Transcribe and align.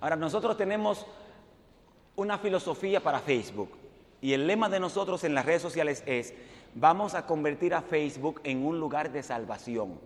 Ahora, 0.00 0.16
nosotros 0.16 0.56
tenemos 0.56 1.06
una 2.16 2.38
filosofía 2.38 3.00
para 3.00 3.20
Facebook 3.20 3.70
y 4.20 4.32
el 4.32 4.46
lema 4.46 4.68
de 4.68 4.80
nosotros 4.80 5.24
en 5.24 5.34
las 5.34 5.46
redes 5.46 5.62
sociales 5.62 6.02
es, 6.06 6.34
vamos 6.74 7.14
a 7.14 7.26
convertir 7.26 7.74
a 7.74 7.82
Facebook 7.82 8.40
en 8.44 8.64
un 8.64 8.80
lugar 8.80 9.12
de 9.12 9.22
salvación. 9.22 9.98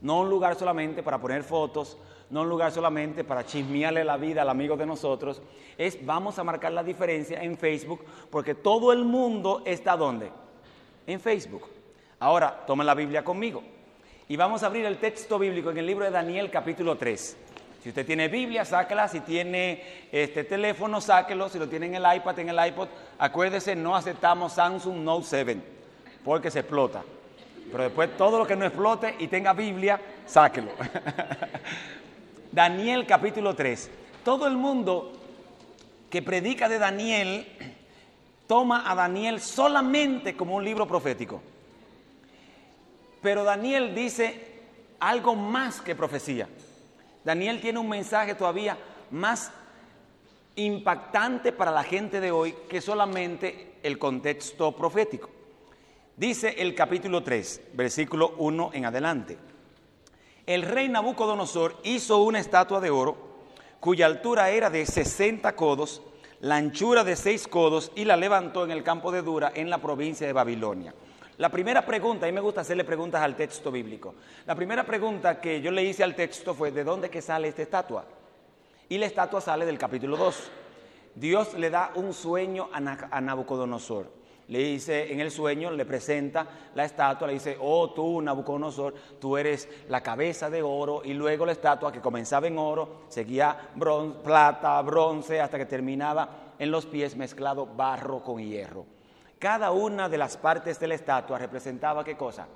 No 0.00 0.20
un 0.20 0.30
lugar 0.30 0.56
solamente 0.56 1.02
para 1.02 1.20
poner 1.20 1.44
fotos, 1.44 1.96
no 2.30 2.42
un 2.42 2.48
lugar 2.48 2.72
solamente 2.72 3.24
para 3.24 3.44
chismearle 3.44 4.04
la 4.04 4.16
vida 4.16 4.42
al 4.42 4.48
amigo 4.48 4.76
de 4.76 4.86
nosotros, 4.86 5.40
es 5.78 6.04
vamos 6.04 6.38
a 6.38 6.44
marcar 6.44 6.72
la 6.72 6.82
diferencia 6.82 7.42
en 7.42 7.56
Facebook 7.56 8.04
porque 8.30 8.54
todo 8.54 8.92
el 8.92 9.04
mundo 9.04 9.62
está 9.64 9.96
donde? 9.96 10.30
En 11.06 11.20
Facebook. 11.20 11.68
Ahora, 12.18 12.64
tomen 12.66 12.86
la 12.86 12.94
Biblia 12.94 13.24
conmigo 13.24 13.62
y 14.28 14.36
vamos 14.36 14.62
a 14.62 14.66
abrir 14.66 14.84
el 14.86 14.98
texto 14.98 15.38
bíblico 15.38 15.70
en 15.70 15.78
el 15.78 15.86
libro 15.86 16.04
de 16.04 16.10
Daniel 16.10 16.50
capítulo 16.50 16.96
3. 16.96 17.43
Si 17.84 17.90
usted 17.90 18.06
tiene 18.06 18.28
Biblia, 18.28 18.64
sáquela. 18.64 19.08
Si 19.08 19.20
tiene 19.20 20.06
este 20.10 20.44
teléfono, 20.44 21.02
sáquelo. 21.02 21.50
Si 21.50 21.58
lo 21.58 21.68
tiene 21.68 21.84
en 21.84 21.96
el 21.96 22.16
iPad, 22.16 22.38
en 22.38 22.48
el 22.48 22.66
iPod, 22.68 22.88
acuérdese, 23.18 23.76
no 23.76 23.94
aceptamos 23.94 24.54
Samsung 24.54 25.00
Note 25.00 25.26
7 25.28 25.58
porque 26.24 26.50
se 26.50 26.60
explota. 26.60 27.04
Pero 27.70 27.84
después 27.84 28.16
todo 28.16 28.38
lo 28.38 28.46
que 28.46 28.56
no 28.56 28.64
explote 28.64 29.16
y 29.18 29.28
tenga 29.28 29.52
Biblia, 29.52 30.00
sáquelo. 30.24 30.70
Daniel 32.52 33.04
capítulo 33.06 33.54
3. 33.54 33.90
Todo 34.24 34.46
el 34.46 34.56
mundo 34.56 35.12
que 36.08 36.22
predica 36.22 36.70
de 36.70 36.78
Daniel 36.78 37.46
toma 38.46 38.90
a 38.90 38.94
Daniel 38.94 39.42
solamente 39.42 40.34
como 40.34 40.56
un 40.56 40.64
libro 40.64 40.88
profético. 40.88 41.42
Pero 43.20 43.44
Daniel 43.44 43.94
dice 43.94 44.52
algo 45.00 45.34
más 45.34 45.82
que 45.82 45.94
profecía. 45.94 46.48
Daniel 47.24 47.60
tiene 47.60 47.78
un 47.78 47.88
mensaje 47.88 48.34
todavía 48.34 48.76
más 49.10 49.50
impactante 50.56 51.52
para 51.52 51.70
la 51.70 51.82
gente 51.82 52.20
de 52.20 52.30
hoy 52.30 52.54
que 52.68 52.80
solamente 52.80 53.74
el 53.82 53.98
contexto 53.98 54.72
profético. 54.72 55.30
Dice 56.16 56.54
el 56.58 56.74
capítulo 56.74 57.22
3, 57.22 57.62
versículo 57.72 58.34
1 58.38 58.70
en 58.74 58.84
adelante. 58.84 59.38
El 60.46 60.62
rey 60.62 60.88
Nabucodonosor 60.88 61.80
hizo 61.82 62.22
una 62.22 62.38
estatua 62.38 62.80
de 62.80 62.90
oro 62.90 63.16
cuya 63.80 64.06
altura 64.06 64.50
era 64.50 64.70
de 64.70 64.86
60 64.86 65.56
codos, 65.56 66.02
la 66.40 66.56
anchura 66.56 67.04
de 67.04 67.16
6 67.16 67.48
codos 67.48 67.90
y 67.94 68.04
la 68.04 68.16
levantó 68.16 68.64
en 68.64 68.70
el 68.70 68.82
campo 68.82 69.10
de 69.10 69.22
Dura 69.22 69.50
en 69.54 69.70
la 69.70 69.78
provincia 69.78 70.26
de 70.26 70.32
Babilonia. 70.32 70.94
La 71.38 71.48
primera 71.48 71.84
pregunta, 71.84 72.26
a 72.26 72.28
mí 72.28 72.32
me 72.32 72.40
gusta 72.40 72.60
hacerle 72.60 72.84
preguntas 72.84 73.20
al 73.20 73.34
texto 73.34 73.72
bíblico. 73.72 74.14
La 74.46 74.54
primera 74.54 74.84
pregunta 74.84 75.40
que 75.40 75.60
yo 75.60 75.72
le 75.72 75.82
hice 75.82 76.04
al 76.04 76.14
texto 76.14 76.54
fue, 76.54 76.70
¿de 76.70 76.84
dónde 76.84 77.10
que 77.10 77.20
sale 77.20 77.48
esta 77.48 77.62
estatua? 77.62 78.04
Y 78.88 78.98
la 78.98 79.06
estatua 79.06 79.40
sale 79.40 79.66
del 79.66 79.76
capítulo 79.76 80.16
2. 80.16 80.50
Dios 81.16 81.54
le 81.54 81.70
da 81.70 81.90
un 81.96 82.12
sueño 82.12 82.68
a 82.70 83.20
Nabucodonosor. 83.20 84.24
Le 84.46 84.58
dice, 84.58 85.12
en 85.12 85.20
el 85.20 85.32
sueño 85.32 85.72
le 85.72 85.86
presenta 85.86 86.46
la 86.74 86.84
estatua, 86.84 87.26
le 87.26 87.34
dice, 87.34 87.56
oh 87.60 87.90
tú 87.90 88.20
Nabucodonosor, 88.20 88.94
tú 89.18 89.36
eres 89.36 89.68
la 89.88 90.02
cabeza 90.02 90.48
de 90.50 90.62
oro. 90.62 91.02
Y 91.04 91.14
luego 91.14 91.46
la 91.46 91.52
estatua 91.52 91.90
que 91.90 92.00
comenzaba 92.00 92.46
en 92.46 92.58
oro, 92.58 93.06
seguía 93.08 93.70
plata, 94.22 94.80
bronce, 94.82 95.40
hasta 95.40 95.58
que 95.58 95.66
terminaba 95.66 96.52
en 96.60 96.70
los 96.70 96.86
pies 96.86 97.16
mezclado 97.16 97.66
barro 97.66 98.22
con 98.22 98.38
hierro. 98.38 98.93
Cada 99.44 99.72
una 99.72 100.08
de 100.08 100.16
las 100.16 100.38
partes 100.38 100.80
de 100.80 100.88
la 100.88 100.94
estatua 100.94 101.36
representaba 101.36 102.02
qué 102.02 102.16
cosa? 102.16 102.48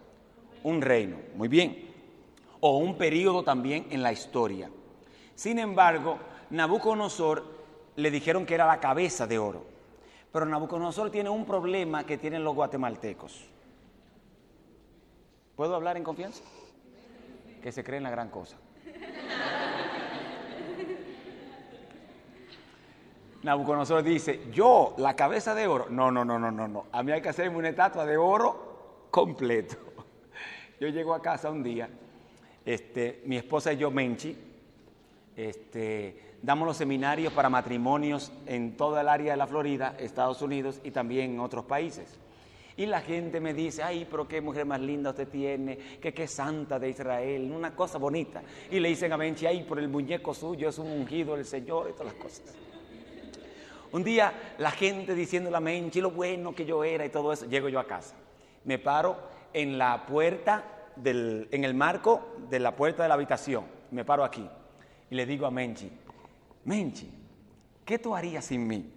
Un 0.62 0.81
reino, 0.81 1.19
muy 1.34 1.47
bien. 1.47 1.86
O 2.61 2.78
un 2.78 2.97
periodo 2.97 3.42
también 3.42 3.89
en 3.91 4.03
la 4.03 4.11
historia. 4.11 4.70
Sin 5.34 5.59
embargo, 5.59 6.16
Nabucodonosor 6.48 7.44
le 7.94 8.11
dijeron 8.11 8.47
que 8.47 8.55
era 8.55 8.66
la 8.66 8.81
cabeza 8.81 9.27
de 9.27 9.39
oro. 9.39 9.66
Pero 10.33 10.47
Nabucodonosor 10.47 11.11
tiene 11.11 11.28
un 11.28 11.44
problema 11.44 12.06
que 12.06 12.16
tienen 12.16 12.42
los 12.42 12.55
guatemaltecos. 12.55 13.44
¿Puedo 15.56 15.75
hablar 15.75 15.98
en 15.98 16.04
confianza? 16.04 16.43
Que 17.62 17.71
se 17.71 17.84
creen 17.84 18.04
la 18.04 18.10
gran 18.10 18.31
cosa. 18.31 18.56
Nabucodonosor 23.48 24.03
dice, 24.03 24.42
yo, 24.53 24.94
la 24.98 25.16
cabeza 25.16 25.54
de 25.54 25.66
oro. 25.66 25.86
No, 25.88 26.10
no, 26.10 26.22
no, 26.22 26.38
no, 26.38 26.50
no, 26.50 26.69
no. 26.69 26.84
A 26.92 27.03
mí 27.03 27.12
hay 27.12 27.22
que 27.22 27.31
hacerme 27.31 27.56
una 27.56 27.70
estatua 27.70 28.04
de 28.04 28.19
oro 28.19 29.06
completo. 29.10 29.75
Yo 30.81 30.88
llego 30.88 31.14
a 31.14 31.22
casa 31.22 31.48
un 31.48 31.62
día, 31.62 31.88
este, 32.66 33.22
mi 33.25 33.36
esposa 33.36 33.72
y 33.72 33.78
yo, 33.78 33.91
Menchi, 33.91 34.36
este, 35.34 36.36
damos 36.42 36.69
los 36.69 36.76
seminarios 36.76 37.32
para 37.32 37.48
matrimonios 37.48 38.31
en 38.47 38.76
toda 38.76 39.00
el 39.00 39.09
área 39.09 39.32
de 39.32 39.38
la 39.38 39.47
Florida, 39.47 39.97
Estados 39.98 40.42
Unidos 40.42 40.80
y 40.84 40.91
también 40.91 41.32
en 41.32 41.41
otros 41.41 41.65
países. 41.65 42.19
Y 42.76 42.84
la 42.84 43.00
gente 43.00 43.41
me 43.41 43.54
dice, 43.54 43.82
ay, 43.82 44.06
pero 44.09 44.28
qué 44.28 44.42
mujer 44.42 44.66
más 44.66 44.80
linda 44.80 45.10
usted 45.10 45.26
tiene, 45.26 45.78
que 46.00 46.12
qué 46.12 46.28
santa 46.28 46.78
de 46.78 46.91
Israel, 46.91 47.50
una 47.50 47.75
cosa 47.75 47.97
bonita. 47.97 48.42
Y 48.70 48.78
le 48.78 48.91
dicen 48.91 49.10
a 49.10 49.16
Menchi, 49.16 49.47
ay, 49.47 49.65
por 49.65 49.78
el 49.78 49.88
muñeco 49.88 50.34
suyo 50.34 50.69
es 50.69 50.78
un 50.78 50.91
ungido 50.91 51.34
del 51.34 51.47
Señor 51.47 51.88
y 51.88 51.92
todas 51.94 52.12
las 52.12 52.22
cosas. 52.22 52.68
Un 53.93 54.04
día 54.04 54.54
la 54.59 54.71
gente 54.71 55.15
diciendo 55.15 55.50
la 55.50 55.60
menchi, 55.60 56.00
lo 56.00 56.10
bueno 56.10 56.54
que 56.54 56.65
yo 56.65 56.84
era 56.84 57.04
y 57.04 57.09
todo 57.09 57.32
eso, 57.32 57.47
llego 57.47 57.69
yo 57.69 57.81
a 57.81 57.87
casa. 57.87 58.15
Me 58.65 58.78
paro 58.78 59.16
en 59.53 59.78
la 59.78 60.04
puerta, 60.06 60.65
del, 60.97 61.49
en 61.50 61.65
el 61.65 61.75
marco 61.75 62.34
de 62.50 62.59
la 62.59 62.77
puerta 62.77 63.03
de 63.03 63.09
la 63.09 63.15
habitación. 63.15 63.65
Me 63.91 64.04
paro 64.04 64.25
aquí 64.25 64.47
y 65.10 65.15
le 65.15 65.25
digo 65.27 65.47
a 65.47 65.50
Menchi, 65.50 65.91
Menchi, 66.65 67.10
¿qué 67.84 67.98
tú 67.98 68.15
harías 68.15 68.44
sin 68.44 68.66
mí? 68.66 68.93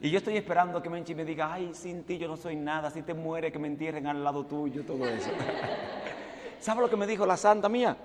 Y 0.00 0.10
yo 0.10 0.18
estoy 0.18 0.36
esperando 0.36 0.80
que 0.82 0.88
Menchi 0.88 1.14
me 1.14 1.24
diga, 1.24 1.52
ay, 1.52 1.72
sin 1.74 2.04
ti 2.04 2.18
yo 2.18 2.28
no 2.28 2.36
soy 2.36 2.56
nada, 2.56 2.90
si 2.90 3.02
te 3.02 3.14
muere 3.14 3.50
que 3.50 3.58
me 3.58 3.68
entierren 3.68 4.06
al 4.06 4.22
lado 4.22 4.46
tuyo, 4.46 4.84
todo 4.84 5.06
eso. 5.06 5.30
¿Sabe 6.60 6.80
lo 6.80 6.90
que 6.90 6.96
me 6.96 7.06
dijo 7.06 7.26
la 7.26 7.36
santa 7.36 7.68
mía? 7.68 7.96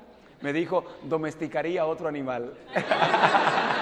Me 0.42 0.52
dijo, 0.52 0.84
domesticaría 1.04 1.86
otro 1.86 2.08
animal. 2.08 2.54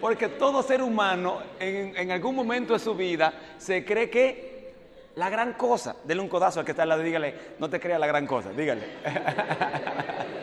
Porque 0.00 0.28
todo 0.28 0.62
ser 0.62 0.82
humano 0.82 1.40
en, 1.58 2.10
algún 2.10 2.34
momento 2.34 2.72
de 2.72 2.78
su 2.78 2.94
vida 2.94 3.32
se 3.58 3.84
cree 3.84 4.08
que 4.08 4.72
la 5.16 5.28
gran 5.28 5.52
cosa, 5.54 5.96
dele 6.04 6.20
un 6.20 6.28
codazo 6.28 6.60
al 6.60 6.64
que 6.64 6.72
está 6.72 6.84
al 6.84 6.88
lado 6.88 7.02
dígale, 7.02 7.34
no 7.58 7.68
te 7.68 7.78
creas 7.78 8.00
la 8.00 8.06
gran 8.06 8.26
cosa, 8.26 8.50
dígale. 8.50 8.82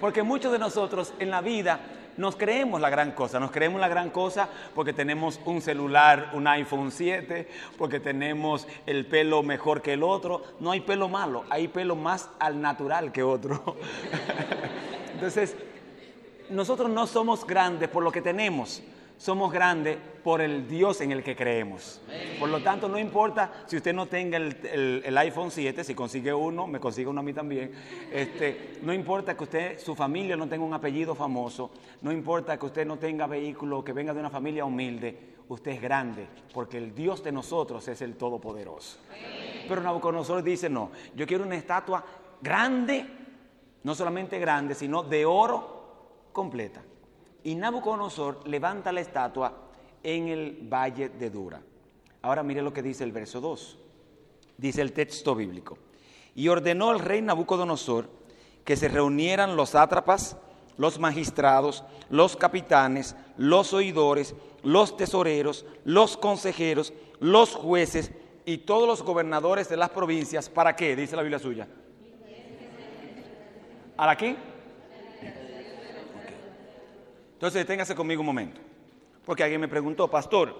Porque 0.00 0.22
muchos 0.22 0.52
de 0.52 0.58
nosotros 0.58 1.14
en 1.18 1.30
la 1.30 1.40
vida 1.40 1.80
nos 2.16 2.36
creemos 2.36 2.80
la 2.80 2.90
gran 2.90 3.12
cosa, 3.12 3.40
nos 3.40 3.50
creemos 3.50 3.80
la 3.80 3.88
gran 3.88 4.10
cosa 4.10 4.48
porque 4.74 4.92
tenemos 4.92 5.40
un 5.44 5.60
celular, 5.60 6.30
un 6.34 6.46
iPhone 6.46 6.92
7, 6.92 7.48
porque 7.78 8.00
tenemos 8.00 8.68
el 8.86 9.06
pelo 9.06 9.42
mejor 9.42 9.82
que 9.82 9.94
el 9.94 10.02
otro. 10.02 10.42
No 10.60 10.72
hay 10.72 10.80
pelo 10.80 11.08
malo, 11.08 11.44
hay 11.50 11.68
pelo 11.68 11.96
más 11.96 12.28
al 12.38 12.60
natural 12.60 13.12
que 13.12 13.22
otro. 13.22 13.76
Entonces, 15.14 15.56
nosotros 16.50 16.90
no 16.90 17.06
somos 17.06 17.46
grandes 17.46 17.88
por 17.88 18.02
lo 18.02 18.12
que 18.12 18.22
tenemos, 18.22 18.82
somos 19.16 19.52
grandes 19.52 19.96
por 20.22 20.40
el 20.40 20.66
Dios 20.66 21.00
en 21.00 21.12
el 21.12 21.22
que 21.22 21.36
creemos. 21.36 22.00
Por 22.38 22.48
lo 22.48 22.62
tanto, 22.62 22.88
no 22.88 22.98
importa 22.98 23.64
si 23.66 23.76
usted 23.76 23.94
no 23.94 24.06
tenga 24.06 24.36
el, 24.36 25.18
iPhone 25.18 25.50
7, 25.50 25.84
si 25.84 25.94
consigue 25.94 26.32
uno, 26.32 26.66
me 26.66 26.80
consigue 26.80 27.08
uno 27.08 27.20
a 27.20 27.22
mí 27.22 27.32
también. 27.32 27.72
Este, 28.12 28.78
no 28.82 28.92
importa 28.92 29.36
que 29.36 29.44
usted, 29.44 29.78
su 29.78 29.94
familia 29.94 30.36
no 30.36 30.48
tenga 30.48 30.64
un 30.64 30.74
apellido 30.74 31.14
famoso, 31.14 31.70
no 32.02 32.10
importa 32.10 32.58
que 32.58 32.66
usted 32.66 32.86
no 32.86 32.98
tenga 32.98 33.26
vehículo, 33.26 33.84
que 33.84 33.92
venga 33.92 34.12
de 34.12 34.20
una 34.20 34.30
familia 34.30 34.64
humilde, 34.64 35.34
usted 35.48 35.72
es 35.72 35.80
grande, 35.80 36.26
porque 36.52 36.78
el 36.78 36.94
Dios 36.94 37.22
de 37.22 37.32
nosotros 37.32 37.86
es 37.88 38.00
el 38.02 38.16
Todopoderoso. 38.16 38.98
Pero 39.68 39.80
Nabucodonosor 39.80 40.42
dice, 40.42 40.68
no, 40.68 40.90
yo 41.14 41.26
quiero 41.26 41.44
una 41.44 41.56
estatua 41.56 42.04
grande, 42.42 43.06
no 43.82 43.94
solamente 43.94 44.38
grande, 44.38 44.74
sino 44.74 45.02
de 45.02 45.24
oro 45.24 45.83
completa. 46.34 46.82
Y 47.44 47.54
Nabucodonosor 47.54 48.46
levanta 48.46 48.92
la 48.92 49.00
estatua 49.00 49.54
en 50.02 50.28
el 50.28 50.68
valle 50.70 51.08
de 51.08 51.30
Dura. 51.30 51.62
Ahora 52.20 52.42
mire 52.42 52.60
lo 52.60 52.74
que 52.74 52.82
dice 52.82 53.04
el 53.04 53.12
verso 53.12 53.40
2. 53.40 53.78
Dice 54.58 54.82
el 54.82 54.92
texto 54.92 55.34
bíblico. 55.34 55.78
Y 56.34 56.48
ordenó 56.48 56.92
el 56.92 56.98
rey 56.98 57.22
Nabucodonosor 57.22 58.10
que 58.64 58.76
se 58.76 58.88
reunieran 58.88 59.56
los 59.56 59.70
sátrapas, 59.70 60.36
los 60.76 60.98
magistrados, 60.98 61.84
los 62.10 62.36
capitanes, 62.36 63.14
los 63.36 63.72
oidores, 63.72 64.34
los 64.62 64.96
tesoreros, 64.96 65.64
los 65.84 66.16
consejeros, 66.16 66.92
los 67.20 67.54
jueces 67.54 68.10
y 68.44 68.58
todos 68.58 68.88
los 68.88 69.02
gobernadores 69.02 69.68
de 69.68 69.76
las 69.76 69.90
provincias. 69.90 70.48
¿Para 70.48 70.74
qué? 70.74 70.96
Dice 70.96 71.14
la 71.16 71.22
Biblia 71.22 71.38
suya. 71.38 71.68
¿Para 73.96 74.16
qué? 74.16 74.53
Entonces 77.34 77.60
deténgase 77.60 77.94
conmigo 77.94 78.20
un 78.20 78.26
momento. 78.26 78.60
Porque 79.24 79.42
alguien 79.42 79.60
me 79.60 79.68
preguntó, 79.68 80.10
pastor, 80.10 80.54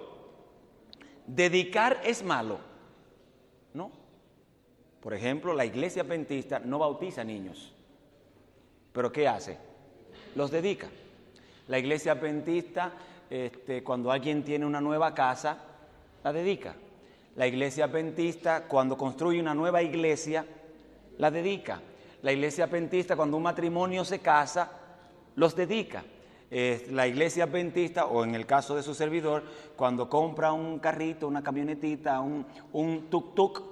¿dedicar 1.26 2.00
es 2.04 2.22
malo? 2.22 2.58
No. 3.72 3.90
Por 5.00 5.14
ejemplo, 5.14 5.52
la 5.52 5.64
iglesia 5.64 6.02
adventista 6.02 6.58
no 6.58 6.78
bautiza 6.78 7.24
niños. 7.24 7.74
Pero 8.92 9.12
¿qué 9.12 9.28
hace? 9.28 9.58
Los 10.34 10.50
dedica. 10.50 10.88
La 11.68 11.78
iglesia 11.78 12.12
adventista, 12.12 12.92
este, 13.28 13.82
cuando 13.82 14.10
alguien 14.10 14.44
tiene 14.44 14.64
una 14.64 14.80
nueva 14.80 15.14
casa, 15.14 15.58
la 16.22 16.32
dedica. 16.32 16.74
La 17.36 17.46
iglesia 17.46 17.84
adventista, 17.84 18.64
cuando 18.68 18.96
construye 18.96 19.40
una 19.40 19.54
nueva 19.54 19.82
iglesia, 19.82 20.46
la 21.18 21.30
dedica. 21.30 21.80
La 22.22 22.32
iglesia 22.32 22.64
adventista, 22.64 23.16
cuando 23.16 23.36
un 23.36 23.42
matrimonio 23.42 24.04
se 24.04 24.20
casa, 24.20 24.70
los 25.36 25.54
dedica. 25.54 26.04
La 26.90 27.08
iglesia 27.08 27.44
adventista, 27.44 28.06
o 28.06 28.24
en 28.24 28.34
el 28.34 28.46
caso 28.46 28.76
de 28.76 28.82
su 28.82 28.94
servidor, 28.94 29.42
cuando 29.74 30.08
compra 30.08 30.52
un 30.52 30.78
carrito, 30.78 31.26
una 31.26 31.42
camionetita, 31.42 32.20
un, 32.20 32.46
un 32.72 33.10
tuk-tuk, 33.10 33.62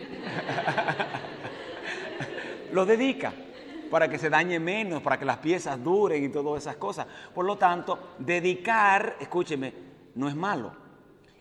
lo 2.72 2.84
dedica 2.84 3.32
para 3.90 4.08
que 4.08 4.18
se 4.18 4.28
dañe 4.28 4.60
menos, 4.60 5.02
para 5.02 5.18
que 5.18 5.24
las 5.24 5.38
piezas 5.38 5.82
duren 5.82 6.22
y 6.22 6.28
todas 6.28 6.62
esas 6.62 6.76
cosas. 6.76 7.06
Por 7.34 7.44
lo 7.44 7.56
tanto, 7.56 7.98
dedicar, 8.18 9.16
escúcheme, 9.18 9.72
no 10.14 10.28
es 10.28 10.36
malo. 10.36 10.72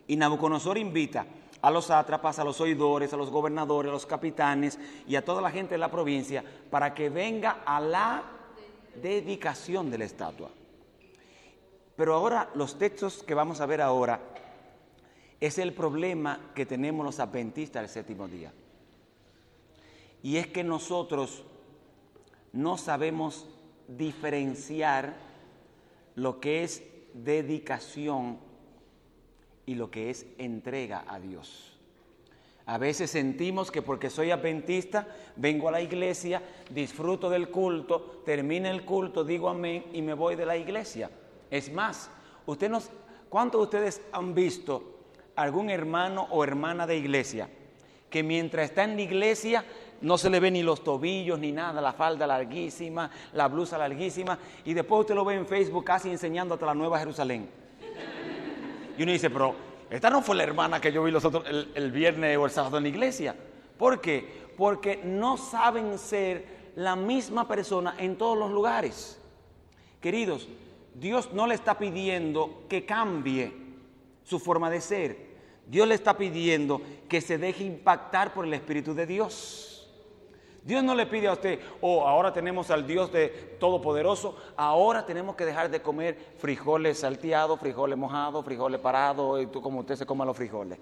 Y 0.08 0.16
Nabucodonosor 0.16 0.78
invita 0.78 1.26
a 1.62 1.70
los 1.70 1.86
sátrapas, 1.86 2.40
a 2.40 2.44
los 2.44 2.60
oidores, 2.62 3.14
a 3.14 3.18
los 3.18 3.30
gobernadores, 3.30 3.90
a 3.90 3.94
los 3.94 4.06
capitanes 4.06 4.80
y 5.08 5.16
a 5.16 5.26
toda 5.26 5.42
la 5.42 5.52
gente 5.52 5.76
de 5.76 5.80
la 5.80 5.92
provincia 5.92 6.44
para 6.72 6.94
que 6.94 7.10
venga 7.10 7.62
a 7.66 7.80
la 7.80 8.24
dedicación 8.96 9.92
de 9.92 9.98
la 9.98 10.06
estatua. 10.06 10.50
Pero 12.00 12.14
ahora 12.14 12.50
los 12.56 12.78
textos 12.78 13.24
que 13.24 13.34
vamos 13.34 13.60
a 13.60 13.66
ver 13.66 13.82
ahora 13.82 14.22
es 15.42 15.58
el 15.58 15.74
problema 15.74 16.52
que 16.56 16.66
tenemos 16.66 17.06
los 17.06 17.20
adventistas 17.20 17.82
del 17.82 17.90
séptimo 17.90 18.30
día. 18.30 18.54
Y 20.24 20.38
es 20.38 20.48
que 20.48 20.64
nosotros 20.64 21.44
no 22.54 22.78
sabemos 22.78 23.50
diferenciar 23.90 25.14
lo 26.16 26.40
que 26.40 26.64
es 26.64 26.84
dedicación 27.14 28.38
y 29.66 29.76
lo 29.76 29.92
que 29.92 30.10
es 30.10 30.26
entrega 30.38 31.04
a 31.06 31.20
Dios. 31.20 31.78
A 32.66 32.78
veces 32.78 33.12
sentimos 33.12 33.72
que 33.72 33.82
porque 33.82 34.10
soy 34.10 34.32
adventista, 34.32 35.06
vengo 35.36 35.68
a 35.68 35.74
la 35.74 35.82
iglesia, 35.82 36.42
disfruto 36.70 37.30
del 37.30 37.50
culto, 37.50 38.22
termina 38.24 38.72
el 38.72 38.86
culto, 38.86 39.26
digo 39.26 39.50
amén 39.50 39.84
y 39.92 40.02
me 40.02 40.14
voy 40.14 40.38
de 40.38 40.46
la 40.46 40.56
iglesia. 40.56 41.10
Es 41.50 41.72
más, 41.72 42.10
¿cuántos 43.30 43.60
de 43.60 43.64
ustedes 43.64 44.02
han 44.12 44.34
visto 44.34 45.00
algún 45.36 45.70
hermano 45.70 46.28
o 46.32 46.44
hermana 46.44 46.86
de 46.86 46.98
iglesia 46.98 47.50
que 48.10 48.24
mientras 48.24 48.66
está 48.66 48.84
en 48.84 48.96
la 48.96 49.02
iglesia 49.04 49.64
no 50.02 50.18
se 50.18 50.30
le 50.30 50.40
ve 50.40 50.52
ni 50.52 50.64
los 50.64 50.84
tobillos 50.84 51.40
ni 51.40 51.52
nada, 51.52 51.82
la 51.82 51.94
falda 51.94 52.26
larguísima, 52.26 53.12
la 53.34 53.48
blusa 53.48 53.78
larguísima, 53.78 54.40
y 54.66 54.74
después 54.74 55.02
usted 55.02 55.16
lo 55.16 55.26
ve 55.26 55.36
en 55.36 55.46
Facebook 55.46 55.84
casi 55.84 56.10
enseñando 56.10 56.54
hasta 56.54 56.66
la 56.66 56.74
Nueva 56.74 57.00
Jerusalén. 57.00 57.50
Y 58.98 59.04
uno 59.04 59.12
dice, 59.12 59.30
pero 59.30 59.56
esta 59.90 60.10
no 60.10 60.22
fue 60.22 60.36
la 60.36 60.44
hermana 60.44 60.82
que 60.82 60.92
yo 60.92 61.04
vi 61.04 61.12
el, 61.12 61.72
el 61.76 61.92
viernes 61.92 62.38
o 62.38 62.46
el 62.46 62.52
sábado 62.52 62.78
en 62.78 62.84
la 62.84 62.90
iglesia. 62.90 63.36
¿Por 63.78 64.02
qué? 64.02 64.50
Porque 64.58 65.02
no 65.04 65.38
saben 65.38 65.98
ser 65.98 66.60
la 66.76 66.96
misma 66.96 67.48
persona 67.48 67.96
en 67.98 68.18
todos 68.18 68.38
los 68.38 68.52
lugares. 68.52 69.20
Queridos, 70.02 70.48
Dios 70.94 71.32
no 71.34 71.48
le 71.48 71.56
está 71.56 71.78
pidiendo 71.78 72.64
que 72.68 72.86
cambie 72.86 73.54
su 74.24 74.40
forma 74.40 74.70
de 74.70 74.82
ser. 74.82 75.30
Dios 75.68 75.88
le 75.88 75.96
está 75.96 76.18
pidiendo 76.18 76.82
que 77.08 77.22
se 77.22 77.38
deje 77.38 77.64
impactar 77.64 78.34
por 78.34 78.46
el 78.46 78.54
Espíritu 78.54 78.94
de 78.94 79.06
Dios. 79.06 79.70
Dios 80.64 80.84
no 80.84 80.94
le 80.94 81.06
pide 81.06 81.28
a 81.28 81.34
usted, 81.34 81.60
oh, 81.82 82.08
ahora 82.08 82.34
tenemos 82.34 82.70
al 82.70 82.86
Dios 82.86 83.12
de 83.12 83.30
Todopoderoso, 83.60 84.36
ahora 84.58 85.06
tenemos 85.06 85.36
que 85.36 85.46
dejar 85.46 85.70
de 85.70 85.82
comer 85.82 86.18
frijoles 86.38 87.00
salteados, 87.00 87.60
frijoles 87.60 87.98
mojados, 87.98 88.44
frijoles 88.44 88.80
parados, 88.80 89.42
y 89.42 89.48
tú 89.48 89.62
como 89.62 89.80
usted 89.80 89.96
se 89.96 90.06
coma 90.06 90.26
los 90.26 90.36
frijoles. 90.36 90.78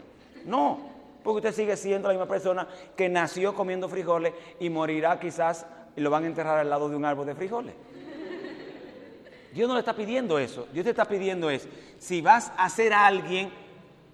No, 0.46 0.80
porque 1.24 1.38
usted 1.38 1.54
sigue 1.54 1.78
siendo 1.78 2.08
la 2.08 2.16
misma 2.16 2.28
persona 2.28 2.68
que 2.96 3.08
nació 3.08 3.54
comiendo 3.54 3.88
frijoles 3.88 4.34
y 4.60 4.70
morirá 4.70 5.20
quizás 5.20 5.66
y 5.96 6.02
lo 6.02 6.10
van 6.10 6.24
a 6.24 6.28
enterrar 6.28 6.58
al 6.60 6.70
lado 6.70 6.90
de 6.90 6.96
un 6.96 7.06
árbol 7.06 7.26
de 7.26 7.36
frijoles. 7.36 7.76
Dios 9.58 9.68
no 9.68 9.74
le 9.74 9.80
está 9.80 9.96
pidiendo 9.96 10.38
eso, 10.38 10.68
Dios 10.72 10.84
te 10.84 10.92
está 10.92 11.06
pidiendo 11.06 11.50
es, 11.50 11.68
si 11.98 12.22
vas 12.22 12.52
a 12.58 12.70
ser 12.70 12.94
alguien 12.94 13.50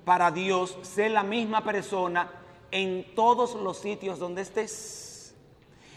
para 0.06 0.32
Dios, 0.32 0.78
sé 0.84 1.10
la 1.10 1.22
misma 1.22 1.66
persona 1.66 2.32
en 2.72 3.14
todos 3.14 3.54
los 3.56 3.78
sitios 3.78 4.20
donde 4.20 4.42
estés. 4.42 5.36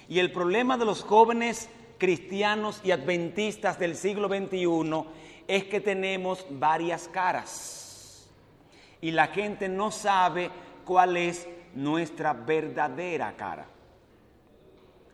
Y 0.09 0.19
el 0.19 0.33
problema 0.33 0.77
de 0.77 0.85
los 0.85 1.05
jóvenes 1.05 1.69
cristianos 1.97 2.81
y 2.83 2.91
adventistas 2.91 3.79
del 3.79 3.95
siglo 3.95 4.27
XXI 4.27 5.05
es 5.47 5.63
que 5.67 5.81
tenemos 5.81 6.45
varias 6.51 7.07
caras. 7.07 8.29
Y 9.01 9.13
la 9.13 9.29
gente 9.29 9.69
no 9.69 9.93
sabe 9.93 10.51
cuál 10.85 11.17
es 11.17 11.47
nuestra 11.73 12.33
verdadera 12.33 13.37
cara. 13.37 13.69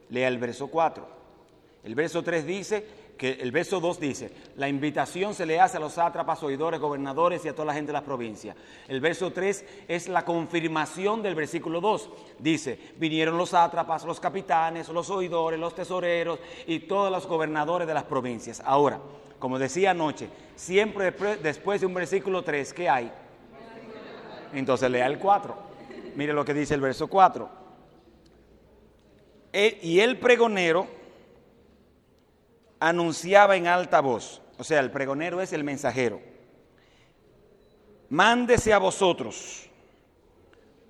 Lea 0.08 0.28
el 0.28 0.38
verso 0.38 0.68
4. 0.68 1.06
El 1.84 1.94
verso 1.94 2.22
3 2.22 2.46
dice, 2.46 3.01
que 3.22 3.34
el 3.40 3.52
verso 3.52 3.78
2 3.78 4.00
dice, 4.00 4.32
la 4.56 4.68
invitación 4.68 5.32
se 5.32 5.46
le 5.46 5.60
hace 5.60 5.76
a 5.76 5.80
los 5.80 5.92
sátrapas, 5.92 6.42
oidores, 6.42 6.80
gobernadores 6.80 7.44
y 7.44 7.48
a 7.48 7.54
toda 7.54 7.66
la 7.66 7.74
gente 7.74 7.90
de 7.90 7.92
las 7.92 8.02
provincias. 8.02 8.56
El 8.88 9.00
verso 9.00 9.32
3 9.32 9.64
es 9.86 10.08
la 10.08 10.24
confirmación 10.24 11.22
del 11.22 11.36
versículo 11.36 11.80
2. 11.80 12.10
Dice, 12.40 12.76
vinieron 12.96 13.38
los 13.38 13.50
sátrapas, 13.50 14.04
los 14.04 14.18
capitanes, 14.18 14.88
los 14.88 15.08
oidores, 15.08 15.60
los 15.60 15.72
tesoreros 15.72 16.40
y 16.66 16.80
todos 16.80 17.12
los 17.12 17.24
gobernadores 17.28 17.86
de 17.86 17.94
las 17.94 18.02
provincias. 18.02 18.60
Ahora, 18.64 18.98
como 19.38 19.56
decía 19.56 19.92
anoche, 19.92 20.28
siempre 20.56 21.12
después 21.40 21.80
de 21.80 21.86
un 21.86 21.94
versículo 21.94 22.42
3, 22.42 22.72
¿qué 22.72 22.88
hay? 22.88 23.12
Entonces 24.52 24.90
lea 24.90 25.06
el 25.06 25.20
4. 25.20 25.56
Mire 26.16 26.32
lo 26.32 26.44
que 26.44 26.54
dice 26.54 26.74
el 26.74 26.80
verso 26.80 27.06
4. 27.06 27.48
y 29.52 30.00
el 30.00 30.18
pregonero 30.18 31.01
anunciaba 32.82 33.54
en 33.54 33.68
alta 33.68 34.00
voz, 34.00 34.42
o 34.58 34.64
sea, 34.64 34.80
el 34.80 34.90
pregonero 34.90 35.40
es 35.40 35.52
el 35.52 35.62
mensajero, 35.62 36.20
mándese 38.08 38.72
a 38.72 38.78
vosotros, 38.78 39.70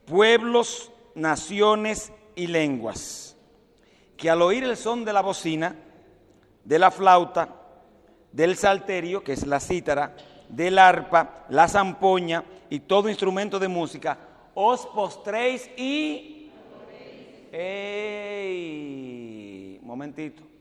pueblos, 0.07 0.91
naciones 1.15 2.11
y 2.35 2.47
lenguas, 2.47 3.37
que 4.17 4.31
al 4.31 4.41
oír 4.41 4.65
el 4.65 4.79
son 4.79 5.05
de 5.05 5.13
la 5.13 5.21
bocina, 5.21 5.77
de 6.65 6.79
la 6.79 6.91
flauta, 6.91 7.61
del 8.33 8.57
salterio, 8.57 9.23
que 9.23 9.35
es 9.35 9.47
la 9.47 9.61
cítara, 9.61 10.17
del 10.49 10.79
arpa, 10.79 11.45
la 11.51 11.69
zampoña 11.69 12.43
y 12.71 12.81
todo 12.81 13.11
instrumento 13.11 13.59
de 13.59 13.69
música, 13.69 14.19
os 14.55 14.87
postréis 14.87 15.69
y... 15.77 16.39
¡Ey! 17.53 18.63
Momentito. 19.83 20.52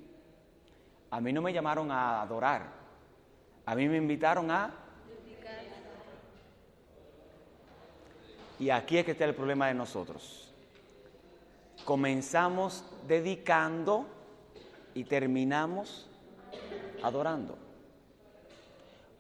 A 1.12 1.20
mí 1.20 1.34
no 1.34 1.41
me 1.41 1.51
llamaron 1.51 1.91
a 1.91 2.22
adorar. 2.22 2.63
A 3.65 3.75
mí 3.75 3.88
me 3.88 3.98
invitaron 3.98 4.50
a... 4.50 4.72
Y 8.60 8.70
aquí 8.70 8.98
es 8.98 9.06
que 9.06 9.12
está 9.12 9.25
el 9.25 9.36
problema 9.36 9.68
de 9.68 9.74
nosotros. 9.74 10.53
Comenzamos 11.84 12.86
dedicando 13.08 14.06
y 14.94 15.03
terminamos 15.03 16.08
adorando. 17.03 17.58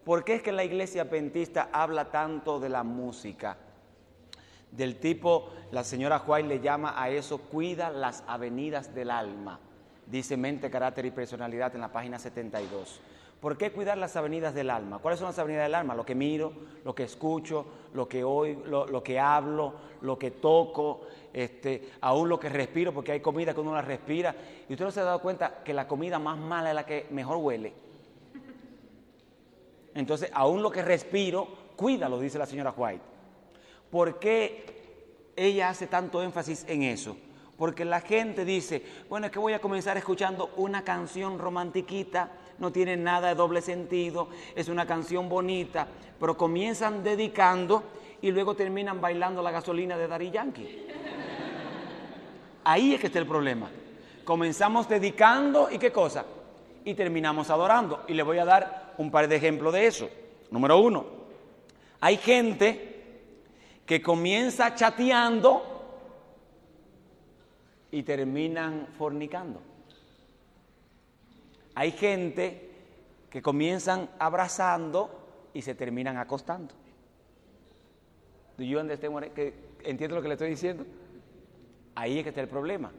¿Por 0.05 0.23
qué 0.23 0.35
es 0.35 0.43
que 0.43 0.51
la 0.51 0.63
iglesia 0.63 1.09
pentista 1.09 1.69
habla 1.73 2.09
tanto 2.09 2.59
de 2.59 2.69
la 2.69 2.83
música? 2.83 3.57
Del 4.71 4.97
tipo, 4.99 5.51
la 5.71 5.83
señora 5.83 6.19
Juárez 6.19 6.47
le 6.47 6.59
llama 6.61 6.93
a 6.95 7.09
eso, 7.09 7.39
cuida 7.39 7.89
las 7.89 8.23
avenidas 8.27 8.95
del 8.95 9.11
alma 9.11 9.59
dice 10.11 10.35
mente, 10.35 10.69
carácter 10.69 11.05
y 11.05 11.11
personalidad 11.11 11.73
en 11.73 11.81
la 11.81 11.91
página 11.91 12.19
72. 12.19 12.99
¿Por 13.39 13.57
qué 13.57 13.71
cuidar 13.71 13.97
las 13.97 14.15
avenidas 14.15 14.53
del 14.53 14.69
alma? 14.69 14.99
¿Cuáles 14.99 15.19
son 15.19 15.27
las 15.27 15.39
avenidas 15.39 15.65
del 15.65 15.73
alma? 15.73 15.95
Lo 15.95 16.05
que 16.05 16.13
miro, 16.13 16.53
lo 16.85 16.93
que 16.93 17.03
escucho, 17.03 17.65
lo 17.95 18.07
que 18.07 18.23
oigo, 18.23 18.61
lo, 18.67 19.01
que 19.01 19.19
hablo, 19.19 19.73
lo 20.01 20.19
que 20.19 20.29
toco, 20.29 21.07
este, 21.33 21.89
aún 22.01 22.29
lo 22.29 22.39
que 22.39 22.49
respiro, 22.49 22.93
porque 22.93 23.13
hay 23.13 23.19
comida 23.19 23.55
que 23.55 23.61
uno 23.61 23.73
la 23.73 23.81
respira. 23.81 24.35
Y 24.69 24.73
usted 24.73 24.85
no 24.85 24.91
se 24.91 24.99
ha 24.99 25.05
dado 25.05 25.21
cuenta 25.21 25.63
que 25.63 25.73
la 25.73 25.87
comida 25.87 26.19
más 26.19 26.37
mala 26.37 26.69
es 26.69 26.75
la 26.75 26.85
que 26.85 27.07
mejor 27.09 27.37
huele. 27.37 27.73
Entonces, 29.95 30.29
aún 30.33 30.61
lo 30.61 30.69
que 30.69 30.83
respiro, 30.83 31.47
cuídalo, 31.75 32.19
dice 32.19 32.37
la 32.37 32.45
señora 32.45 32.75
White. 32.77 33.03
¿Por 33.89 34.19
qué 34.19 35.31
ella 35.35 35.69
hace 35.69 35.87
tanto 35.87 36.21
énfasis 36.21 36.63
en 36.67 36.83
eso? 36.83 37.17
Porque 37.61 37.85
la 37.85 38.01
gente 38.01 38.43
dice, 38.43 38.83
bueno, 39.07 39.27
es 39.27 39.31
que 39.31 39.37
voy 39.37 39.53
a 39.53 39.61
comenzar 39.61 39.95
escuchando 39.95 40.49
una 40.55 40.83
canción 40.83 41.37
romantiquita, 41.37 42.31
no 42.57 42.71
tiene 42.71 42.97
nada 42.97 43.27
de 43.27 43.35
doble 43.35 43.61
sentido, 43.61 44.29
es 44.55 44.67
una 44.67 44.87
canción 44.87 45.29
bonita, 45.29 45.85
pero 46.19 46.35
comienzan 46.35 47.03
dedicando 47.03 47.83
y 48.19 48.31
luego 48.31 48.55
terminan 48.55 48.99
bailando 48.99 49.43
la 49.43 49.51
gasolina 49.51 49.95
de 49.95 50.07
Dari 50.07 50.31
Yankee. 50.31 50.87
Ahí 52.63 52.95
es 52.95 52.99
que 52.99 53.05
está 53.05 53.19
el 53.19 53.27
problema. 53.27 53.69
Comenzamos 54.25 54.89
dedicando 54.89 55.69
y 55.71 55.77
qué 55.77 55.91
cosa? 55.91 56.25
Y 56.83 56.95
terminamos 56.95 57.51
adorando. 57.51 58.05
Y 58.07 58.15
le 58.15 58.23
voy 58.23 58.39
a 58.39 58.45
dar 58.45 58.95
un 58.97 59.11
par 59.11 59.27
de 59.27 59.35
ejemplos 59.35 59.71
de 59.71 59.85
eso. 59.85 60.09
Número 60.49 60.79
uno, 60.79 61.05
hay 61.99 62.17
gente 62.17 63.19
que 63.85 64.01
comienza 64.01 64.73
chateando 64.73 65.70
y 67.91 68.03
terminan 68.03 68.87
fornicando. 68.97 69.61
Hay 71.75 71.91
gente 71.91 72.69
que 73.29 73.41
comienzan 73.41 74.09
abrazando 74.19 75.49
y 75.53 75.61
se 75.61 75.75
terminan 75.75 76.17
acostando. 76.17 76.73
¿Do 78.57 78.63
you 78.63 78.79
understand 78.79 79.33
que 79.33 79.71
¿Entiende 79.83 80.15
lo 80.15 80.21
que 80.21 80.27
le 80.27 80.35
estoy 80.35 80.49
diciendo? 80.49 80.85
Ahí 81.95 82.19
es 82.19 82.23
que 82.23 82.29
está 82.29 82.41
el 82.41 82.47
problema. 82.47 82.91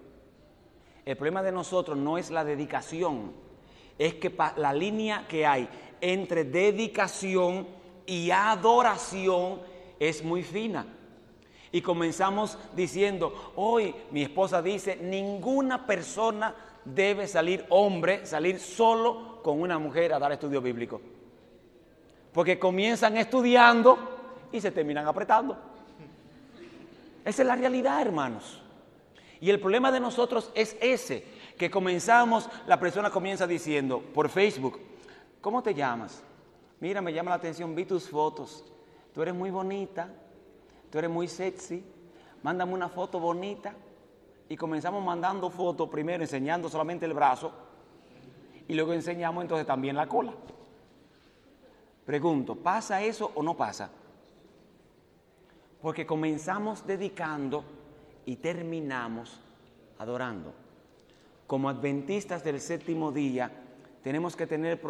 El 1.05 1.17
problema 1.17 1.43
de 1.43 1.53
nosotros 1.53 1.97
no 1.97 2.19
es 2.19 2.31
la 2.31 2.45
dedicación, 2.45 3.33
es 3.99 4.15
que 4.15 4.35
la 4.57 4.73
línea 4.73 5.27
que 5.29 5.47
hay 5.47 5.69
entre 6.01 6.45
dedicación 6.45 7.67
y 8.07 8.31
adoración 8.31 9.61
es 9.99 10.25
muy 10.25 10.43
fina. 10.43 10.87
Y 11.73 11.81
comenzamos 11.81 12.59
diciendo, 12.77 13.53
hoy 13.57 13.95
mi 14.11 14.23
esposa 14.23 14.61
dice, 14.61 14.97
ninguna 14.97 15.87
persona 15.87 16.55
debe 16.85 17.27
salir 17.27 17.65
hombre, 17.71 18.27
salir 18.27 18.61
solo 18.61 19.43
con 19.43 19.61
una 19.61 19.79
mujer 19.79 20.13
a 20.13 20.19
dar 20.19 20.33
estudio 20.33 20.61
bíblico. 20.61 21.01
Porque 22.33 22.59
comienzan 22.59 23.17
estudiando 23.17 23.99
y 24.53 24.61
se 24.61 24.71
terminan 24.71 25.07
apretando. 25.07 25.57
Esa 27.25 27.43
es 27.43 27.49
la 27.49 27.57
realidad, 27.57 28.01
hermanos. 28.03 28.61
Y 29.41 29.51
el 29.51 29.61
problema 29.61 29.91
de 29.91 30.01
nosotros 30.01 30.51
es 30.55 30.77
ese, 30.81 31.25
que 31.59 31.71
comenzamos, 31.71 32.49
la 32.67 32.79
persona 32.79 33.11
comienza 33.11 33.47
diciendo 33.47 34.03
por 34.15 34.29
Facebook, 34.29 34.79
¿cómo 35.41 35.63
te 35.63 35.75
llamas? 35.75 36.23
Mira, 36.81 37.01
me 37.01 37.13
llama 37.13 37.31
la 37.31 37.37
atención, 37.37 37.75
vi 37.75 37.85
tus 37.85 38.09
fotos. 38.09 38.65
Tú 39.15 39.23
eres 39.23 39.35
muy 39.35 39.51
bonita, 39.51 40.09
tú 40.93 40.99
eres 40.99 41.11
muy 41.11 41.27
sexy, 41.27 41.83
mándame 42.43 42.75
una 42.75 42.91
foto 42.91 43.19
bonita. 43.19 43.75
Y 44.49 44.57
comenzamos 44.59 45.03
mandando 45.03 45.49
fotos, 45.49 45.89
primero 45.89 46.23
enseñando 46.23 46.69
solamente 46.69 47.07
el 47.07 47.15
brazo, 47.15 47.51
y 48.69 48.75
luego 48.75 48.93
enseñamos 48.93 49.43
entonces 49.43 49.67
también 49.67 49.97
la 49.97 50.07
cola. 50.07 50.35
Pregunto, 52.05 52.57
¿pasa 52.57 53.01
eso 53.01 53.33
o 53.35 53.43
no 53.43 53.57
pasa? 53.57 53.91
Porque 55.81 56.05
comenzamos 56.05 56.87
dedicando 56.87 57.65
y 58.27 58.37
terminamos 58.37 59.41
adorando. 59.99 60.53
Como 61.47 61.71
adventistas 61.71 62.45
del 62.45 62.61
séptimo 62.61 63.13
día, 63.13 63.51
tenemos 64.03 64.37
que 64.37 64.47
tener, 64.47 64.83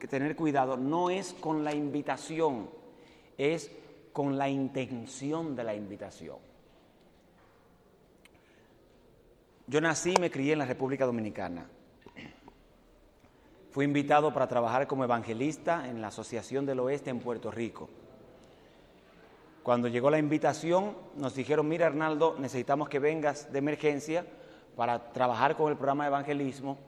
que 0.00 0.08
tener 0.08 0.34
cuidado. 0.34 0.76
No 0.76 1.10
es 1.10 1.32
con 1.34 1.62
la 1.62 1.72
invitación, 1.72 2.68
es 3.38 3.70
con 4.16 4.38
la 4.38 4.48
intención 4.48 5.54
de 5.54 5.62
la 5.62 5.74
invitación. 5.74 6.38
Yo 9.66 9.78
nací 9.82 10.14
y 10.16 10.18
me 10.22 10.30
crié 10.30 10.54
en 10.54 10.60
la 10.60 10.64
República 10.64 11.04
Dominicana. 11.04 11.66
Fui 13.72 13.84
invitado 13.84 14.32
para 14.32 14.48
trabajar 14.48 14.86
como 14.86 15.04
evangelista 15.04 15.86
en 15.86 16.00
la 16.00 16.08
Asociación 16.08 16.64
del 16.64 16.80
Oeste 16.80 17.10
en 17.10 17.20
Puerto 17.20 17.50
Rico. 17.50 17.90
Cuando 19.62 19.86
llegó 19.86 20.08
la 20.08 20.18
invitación, 20.18 20.96
nos 21.16 21.34
dijeron, 21.34 21.68
mira 21.68 21.86
Arnaldo, 21.86 22.36
necesitamos 22.38 22.88
que 22.88 22.98
vengas 22.98 23.52
de 23.52 23.58
emergencia 23.58 24.24
para 24.76 25.12
trabajar 25.12 25.58
con 25.58 25.70
el 25.70 25.76
programa 25.76 26.04
de 26.04 26.08
evangelismo. 26.08 26.78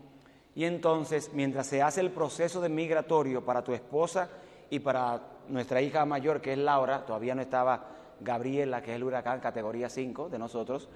Y 0.54 0.64
entonces, 0.64 1.30
mientras 1.34 1.66
se 1.66 1.82
hace 1.82 2.00
el 2.00 2.10
proceso 2.10 2.62
de 2.62 2.70
migratorio 2.70 3.44
para 3.44 3.62
tu 3.62 3.74
esposa 3.74 4.30
y 4.70 4.78
para 4.78 5.37
nuestra 5.48 5.82
hija 5.82 6.04
mayor, 6.04 6.40
que 6.40 6.52
es 6.52 6.58
Laura, 6.58 7.04
todavía 7.04 7.34
no 7.34 7.42
estaba 7.42 7.86
Gabriela, 8.20 8.82
que 8.82 8.90
es 8.92 8.96
el 8.96 9.04
huracán 9.04 9.40
categoría 9.40 9.88
5 9.88 10.28
de 10.28 10.38
nosotros, 10.38 10.88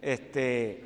este, 0.00 0.84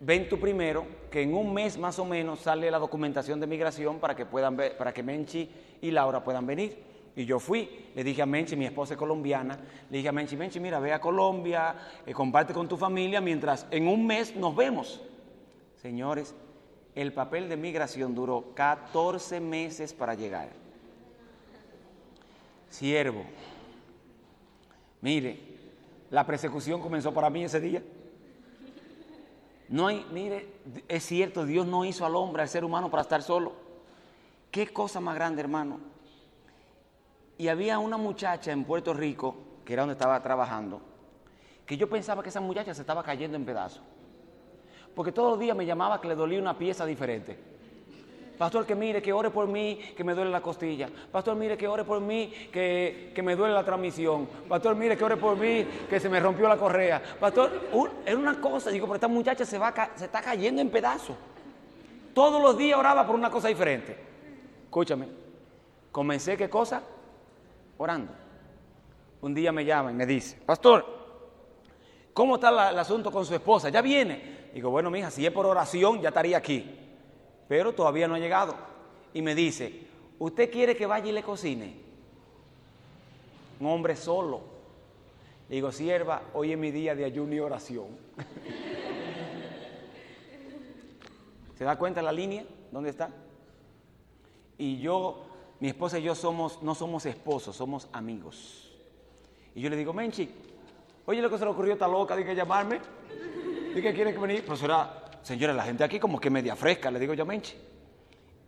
ven 0.00 0.28
tú 0.28 0.38
primero 0.38 0.86
que 1.10 1.22
en 1.22 1.34
un 1.34 1.52
mes 1.52 1.78
más 1.78 1.98
o 1.98 2.04
menos 2.04 2.40
sale 2.40 2.70
la 2.70 2.78
documentación 2.78 3.40
de 3.40 3.46
migración 3.46 3.98
para 3.98 4.16
que 4.16 4.26
puedan 4.26 4.56
ver, 4.56 4.76
para 4.76 4.92
que 4.92 5.02
Menchi 5.02 5.50
y 5.80 5.90
Laura 5.90 6.22
puedan 6.22 6.46
venir. 6.46 6.92
Y 7.14 7.26
yo 7.26 7.38
fui, 7.38 7.90
le 7.94 8.02
dije 8.02 8.22
a 8.22 8.26
Menchi, 8.26 8.56
mi 8.56 8.64
esposa 8.64 8.94
es 8.94 8.98
colombiana, 8.98 9.58
le 9.90 9.98
dije 9.98 10.08
a 10.08 10.12
Menchi, 10.12 10.36
Menchi, 10.36 10.60
mira, 10.60 10.80
ve 10.80 10.92
a 10.92 11.00
Colombia, 11.00 11.74
eh, 12.06 12.12
comparte 12.12 12.54
con 12.54 12.68
tu 12.68 12.76
familia, 12.76 13.20
mientras 13.20 13.66
en 13.70 13.86
un 13.86 14.06
mes 14.06 14.34
nos 14.34 14.56
vemos. 14.56 15.02
Señores, 15.82 16.34
el 16.94 17.12
papel 17.12 17.48
de 17.48 17.56
migración 17.56 18.14
duró 18.14 18.54
14 18.54 19.40
meses 19.40 19.92
para 19.92 20.14
llegar. 20.14 20.61
Siervo, 22.72 23.24
mire, 25.00 25.38
la 26.10 26.26
persecución 26.26 26.80
comenzó 26.80 27.12
para 27.12 27.30
mí 27.30 27.44
ese 27.44 27.60
día. 27.60 27.82
No 29.68 29.86
hay, 29.86 30.04
mire, 30.10 30.48
es 30.88 31.04
cierto, 31.04 31.46
Dios 31.46 31.66
no 31.66 31.84
hizo 31.84 32.04
al 32.04 32.16
hombre, 32.16 32.42
al 32.42 32.48
ser 32.48 32.64
humano, 32.64 32.90
para 32.90 33.02
estar 33.02 33.22
solo. 33.22 33.52
Qué 34.50 34.68
cosa 34.68 35.00
más 35.00 35.14
grande, 35.14 35.40
hermano 35.40 35.92
y 37.42 37.48
había 37.48 37.80
una 37.80 37.96
muchacha 37.96 38.52
en 38.52 38.62
Puerto 38.62 38.94
Rico, 38.94 39.34
que 39.64 39.72
era 39.72 39.82
donde 39.82 39.94
estaba 39.94 40.22
trabajando, 40.22 40.80
que 41.66 41.76
yo 41.76 41.90
pensaba 41.90 42.22
que 42.22 42.28
esa 42.28 42.40
muchacha 42.40 42.72
se 42.72 42.82
estaba 42.82 43.02
cayendo 43.02 43.36
en 43.36 43.44
pedazos. 43.44 43.82
Porque 44.94 45.10
todos 45.10 45.30
los 45.30 45.40
días 45.40 45.56
me 45.56 45.66
llamaba 45.66 46.00
que 46.00 46.06
le 46.06 46.14
dolía 46.14 46.38
una 46.38 46.56
pieza 46.56 46.86
diferente. 46.86 47.36
Pastor, 48.42 48.66
que 48.66 48.74
mire, 48.74 49.00
que 49.00 49.12
ore 49.12 49.30
por 49.30 49.46
mí, 49.46 49.78
que 49.96 50.02
me 50.02 50.14
duele 50.14 50.28
la 50.28 50.40
costilla. 50.40 50.88
Pastor, 51.12 51.36
mire, 51.36 51.56
que 51.56 51.68
ore 51.68 51.84
por 51.84 52.00
mí, 52.00 52.26
que, 52.50 53.14
me 53.22 53.36
duele 53.36 53.54
la 53.54 53.62
transmisión. 53.62 54.26
Pastor, 54.48 54.74
mire, 54.74 54.96
que 54.96 55.04
ore 55.04 55.16
por 55.16 55.36
mí, 55.36 55.64
que 55.88 56.00
se 56.00 56.08
me 56.08 56.18
rompió 56.18 56.48
la 56.48 56.56
correa. 56.56 57.00
Pastor, 57.20 57.52
era 58.04 58.18
una 58.18 58.40
cosa, 58.40 58.70
digo, 58.70 58.86
pero 58.86 58.96
esta 58.96 59.06
muchacha 59.06 59.44
se, 59.44 59.58
va, 59.58 59.72
se 59.94 60.06
está 60.06 60.20
cayendo 60.20 60.60
en 60.60 60.70
pedazos. 60.70 61.14
Todos 62.12 62.42
los 62.42 62.58
días 62.58 62.76
oraba 62.76 63.06
por 63.06 63.14
una 63.14 63.30
cosa 63.30 63.46
diferente. 63.46 63.96
Escúchame, 64.64 65.06
comencé 65.92 66.36
qué 66.36 66.50
cosa? 66.50 66.82
orando. 67.78 68.12
Un 69.20 69.34
día 69.34 69.52
me 69.52 69.64
llama 69.64 69.92
y 69.92 69.94
me 69.94 70.04
dice, 70.04 70.36
pastor, 70.44 70.84
¿cómo 72.12 72.34
está 72.34 72.70
el 72.70 72.78
asunto 72.80 73.12
con 73.12 73.24
su 73.24 73.36
esposa? 73.36 73.68
¿Ya 73.68 73.82
viene? 73.82 74.50
Digo, 74.52 74.68
bueno, 74.68 74.90
mija, 74.90 75.12
si 75.12 75.24
es 75.24 75.30
por 75.30 75.46
oración, 75.46 76.00
ya 76.00 76.08
estaría 76.08 76.38
aquí. 76.38 76.81
Pero 77.48 77.74
todavía 77.74 78.08
no 78.08 78.14
ha 78.14 78.18
llegado. 78.18 78.54
Y 79.14 79.22
me 79.22 79.34
dice, 79.34 79.86
¿usted 80.18 80.50
quiere 80.50 80.76
que 80.76 80.86
vaya 80.86 81.08
y 81.08 81.12
le 81.12 81.22
cocine? 81.22 81.74
Un 83.60 83.66
hombre 83.66 83.96
solo. 83.96 84.40
digo, 85.48 85.70
sierva, 85.70 86.22
hoy 86.34 86.52
es 86.52 86.58
mi 86.58 86.70
día 86.70 86.94
de 86.94 87.04
ayuno 87.04 87.34
y 87.34 87.40
oración. 87.40 87.86
¿Se 91.58 91.64
da 91.64 91.76
cuenta 91.76 92.00
la 92.02 92.12
línea? 92.12 92.44
¿Dónde 92.70 92.90
está? 92.90 93.10
Y 94.58 94.78
yo 94.78 95.24
mi 95.60 95.68
esposa 95.68 95.98
y 95.98 96.02
yo 96.02 96.16
somos, 96.16 96.62
no 96.62 96.74
somos 96.74 97.06
esposos, 97.06 97.54
somos 97.54 97.88
amigos. 97.92 98.72
Y 99.54 99.60
yo 99.60 99.70
le 99.70 99.76
digo, 99.76 99.92
Menchi, 99.92 100.28
oye 101.06 101.22
lo 101.22 101.30
que 101.30 101.38
se 101.38 101.44
le 101.44 101.50
ocurrió, 101.50 101.74
está 101.74 101.86
loca, 101.86 102.16
de 102.16 102.24
que 102.24 102.34
llamarme. 102.34 102.80
¿De 103.72 103.80
que 103.80 103.94
quiere 103.94 104.12
venir? 104.12 104.44
Pues 104.44 104.62
era, 104.62 105.01
señora, 105.22 105.52
la 105.52 105.64
gente 105.64 105.84
aquí 105.84 105.98
como 105.98 106.20
que 106.20 106.30
media 106.30 106.56
fresca, 106.56 106.90
le 106.90 106.98
digo 106.98 107.14
yo 107.14 107.22
a 107.22 107.26
Menchi. 107.26 107.54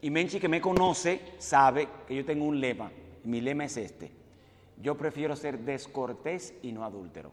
Y 0.02 0.10
Menchi 0.10 0.38
que 0.38 0.48
me 0.48 0.60
conoce 0.60 1.34
sabe 1.38 1.88
que 2.06 2.14
yo 2.14 2.24
tengo 2.24 2.44
un 2.44 2.60
lema. 2.60 2.90
Mi 3.24 3.40
lema 3.40 3.64
es 3.64 3.76
este. 3.76 4.10
Yo 4.80 4.96
prefiero 4.96 5.34
ser 5.36 5.60
descortés 5.60 6.54
y 6.62 6.72
no 6.72 6.84
adúltero. 6.84 7.32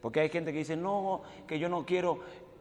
Porque 0.00 0.20
hay 0.20 0.28
gente 0.28 0.52
que 0.52 0.58
dice, 0.58 0.76
no, 0.76 1.22
que 1.46 1.58
yo 1.58 1.68
no 1.68 1.84
quiero, 1.84 2.20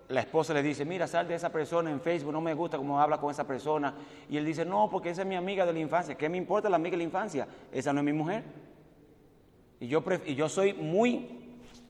la 0.10 0.22
esposa 0.22 0.54
le 0.54 0.64
dice, 0.64 0.86
mira, 0.86 1.08
sal 1.08 1.28
de 1.28 1.36
esa 1.36 1.52
persona 1.52 1.92
en 1.92 2.02
Facebook, 2.02 2.34
no 2.34 2.42
me 2.42 2.54
gusta 2.54 2.78
cómo 2.78 3.00
habla 3.00 3.20
con 3.20 3.32
esa 3.32 3.46
persona. 3.46 3.94
Y 4.30 4.38
él 4.38 4.46
dice, 4.46 4.66
no, 4.66 4.90
porque 4.90 5.12
esa 5.12 5.22
es 5.22 5.28
mi 5.28 5.36
amiga 5.36 5.66
de 5.66 5.74
la 5.74 5.80
infancia. 5.80 6.16
¿Qué 6.16 6.30
me 6.30 6.38
importa 6.38 6.70
la 6.70 6.78
amiga 6.78 6.92
de 6.92 6.98
la 6.98 7.04
infancia? 7.04 7.48
Esa 7.72 7.94
no 7.94 8.00
es 8.00 8.06
mi 8.06 8.14
mujer. 8.14 8.44
Y 9.80 9.88
yo, 9.88 10.04
y 10.26 10.36
yo 10.36 10.50
soy 10.50 10.74
muy, 10.74 11.37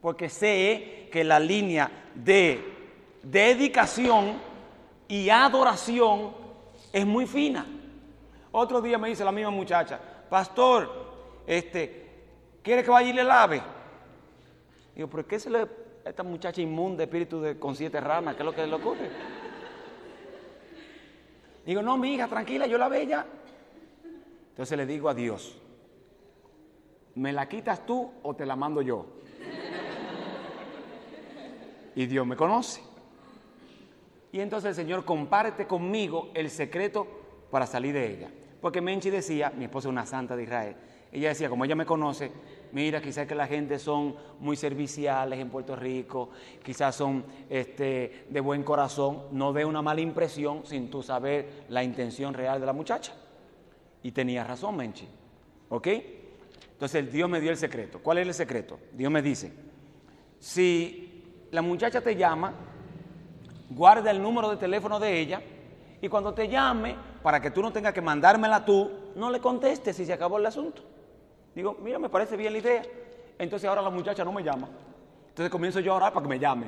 porque 0.01 0.30
sé 0.30 1.10
que 1.12 1.24
la 1.24 1.39
línea 1.39 1.89
de 2.13 2.60
dedicación 3.24 4.36
y 5.08 5.30
adoración 5.30 6.32
es 6.94 7.06
muy 7.06 7.25
fina. 7.25 7.66
Otro 8.51 8.82
día 8.82 8.98
me 8.98 9.10
dice 9.10 9.24
la 9.24 9.32
misma 9.32 9.51
muchacha, 9.51 10.00
pastor, 10.30 10.89
este, 11.46 12.08
¿quiere 12.62 12.84
que 12.84 12.92
vaya 12.92 13.10
y 13.10 13.13
le 13.13 13.24
lave? 13.24 13.62
Digo, 14.96 15.08
¿por 15.08 15.25
qué 15.25 15.39
se 15.39 15.50
le 15.50 15.68
esta 16.10 16.24
muchacha 16.24 16.62
inmunda, 16.62 17.04
espíritu 17.04 17.42
de, 17.42 17.60
con 17.60 17.75
siete 17.75 18.00
ramas, 18.00 18.36
¿qué 18.36 18.42
es 18.42 18.46
lo 18.46 18.56
que 18.56 18.66
le 18.66 18.74
ocurre? 18.74 19.10
Digo, 21.66 21.82
no, 21.82 21.98
mi 21.98 22.13
hija, 22.13 22.27
tranquila, 22.27 22.66
yo 22.66 22.77
la 22.77 23.04
ya. 23.04 23.25
Entonces 24.50 24.77
le 24.77 24.86
digo 24.86 25.10
a 25.10 25.13
Dios, 25.13 25.60
¿me 27.16 27.34
la 27.34 27.48
quitas 27.50 27.86
tú 27.86 28.10
o 28.24 28.34
te 28.36 28.46
la 28.46 28.56
mando 28.56 28.82
yo? 28.82 29.06
Y 31.98 32.06
Dios 32.06 32.27
me 32.27 32.36
conoce. 32.36 32.80
Y 34.32 34.39
entonces 34.39 34.70
el 34.70 34.75
Señor 34.75 35.04
comparte 35.04 35.66
conmigo 35.66 36.30
el 36.36 36.51
secreto 36.51 37.08
para 37.50 37.66
salir 37.66 37.96
de 37.96 38.13
ella. 38.13 38.30
Porque 38.62 38.82
Menchi 38.82 39.10
decía, 39.10 39.51
mi 39.58 39.66
esposa 39.66 39.88
es 39.88 39.92
una 39.92 40.06
santa 40.06 40.36
de 40.36 40.44
Israel, 40.44 40.75
ella 41.12 41.30
decía, 41.30 41.50
como 41.50 41.66
ella 41.66 41.75
me 41.75 41.88
conoce, 41.88 42.32
mira, 42.72 43.01
quizás 43.01 43.25
que 43.25 43.34
la 43.34 43.48
gente 43.48 43.80
son 43.80 44.16
muy 44.39 44.56
serviciales 44.56 45.39
en 45.39 45.50
Puerto 45.50 45.75
Rico, 45.75 46.30
quizás 46.63 46.96
son 46.96 47.25
este, 47.50 48.25
de 48.30 48.39
buen 48.42 48.62
corazón, 48.62 49.24
no 49.32 49.51
dé 49.51 49.66
una 49.66 49.82
mala 49.82 50.01
impresión 50.01 50.68
sin 50.68 50.92
tú 50.92 51.01
saber 51.01 51.66
la 51.70 51.84
intención 51.84 52.36
real 52.36 52.60
de 52.60 52.68
la 52.68 52.74
muchacha. 52.74 53.13
Y 54.04 54.12
tenía 54.12 54.44
razón, 54.44 54.77
Menchi. 54.77 55.08
¿Ok? 55.70 55.88
Entonces 56.74 57.12
Dios 57.12 57.27
me 57.27 57.42
dio 57.42 57.50
el 57.50 57.58
secreto. 57.58 58.00
¿Cuál 58.04 58.20
es 58.20 58.27
el 58.27 58.34
secreto? 58.36 58.77
Dios 58.94 59.12
me 59.12 59.24
dice, 59.24 59.51
si 60.39 61.07
la 61.51 61.62
muchacha 61.62 62.01
te 62.01 62.16
llama, 62.16 62.54
guarda 63.70 64.12
el 64.12 64.22
número 64.22 64.50
de 64.50 64.58
teléfono 64.58 65.00
de 65.00 65.20
ella 65.20 65.42
y 66.01 66.10
cuando 66.10 66.34
te 66.34 66.48
llame, 66.48 66.96
para 67.24 67.42
que 67.42 67.51
tú 67.51 67.62
no 67.62 67.72
tengas 67.72 67.94
que 67.94 68.01
mandármela 68.01 68.63
tú, 68.63 68.92
no 69.16 69.30
le 69.32 69.39
contestes 69.39 69.96
si 69.96 70.06
se 70.06 70.13
acabó 70.13 70.38
el 70.38 70.46
asunto. 70.46 70.84
Digo, 71.56 71.75
mira, 71.82 71.98
me 72.00 72.10
parece 72.10 72.38
bien 72.38 72.54
la 72.54 72.60
idea. 72.60 72.84
Entonces 73.39 73.68
ahora 73.68 73.82
la 73.82 73.89
muchacha 73.89 74.24
no 74.24 74.32
me 74.32 74.44
llama. 74.44 74.68
Entonces 75.30 75.50
comienzo 75.50 75.80
yo 75.80 75.94
a 75.94 75.96
orar 75.96 76.13
para 76.13 76.24
que 76.24 76.30
me 76.30 76.39
llame. 76.39 76.68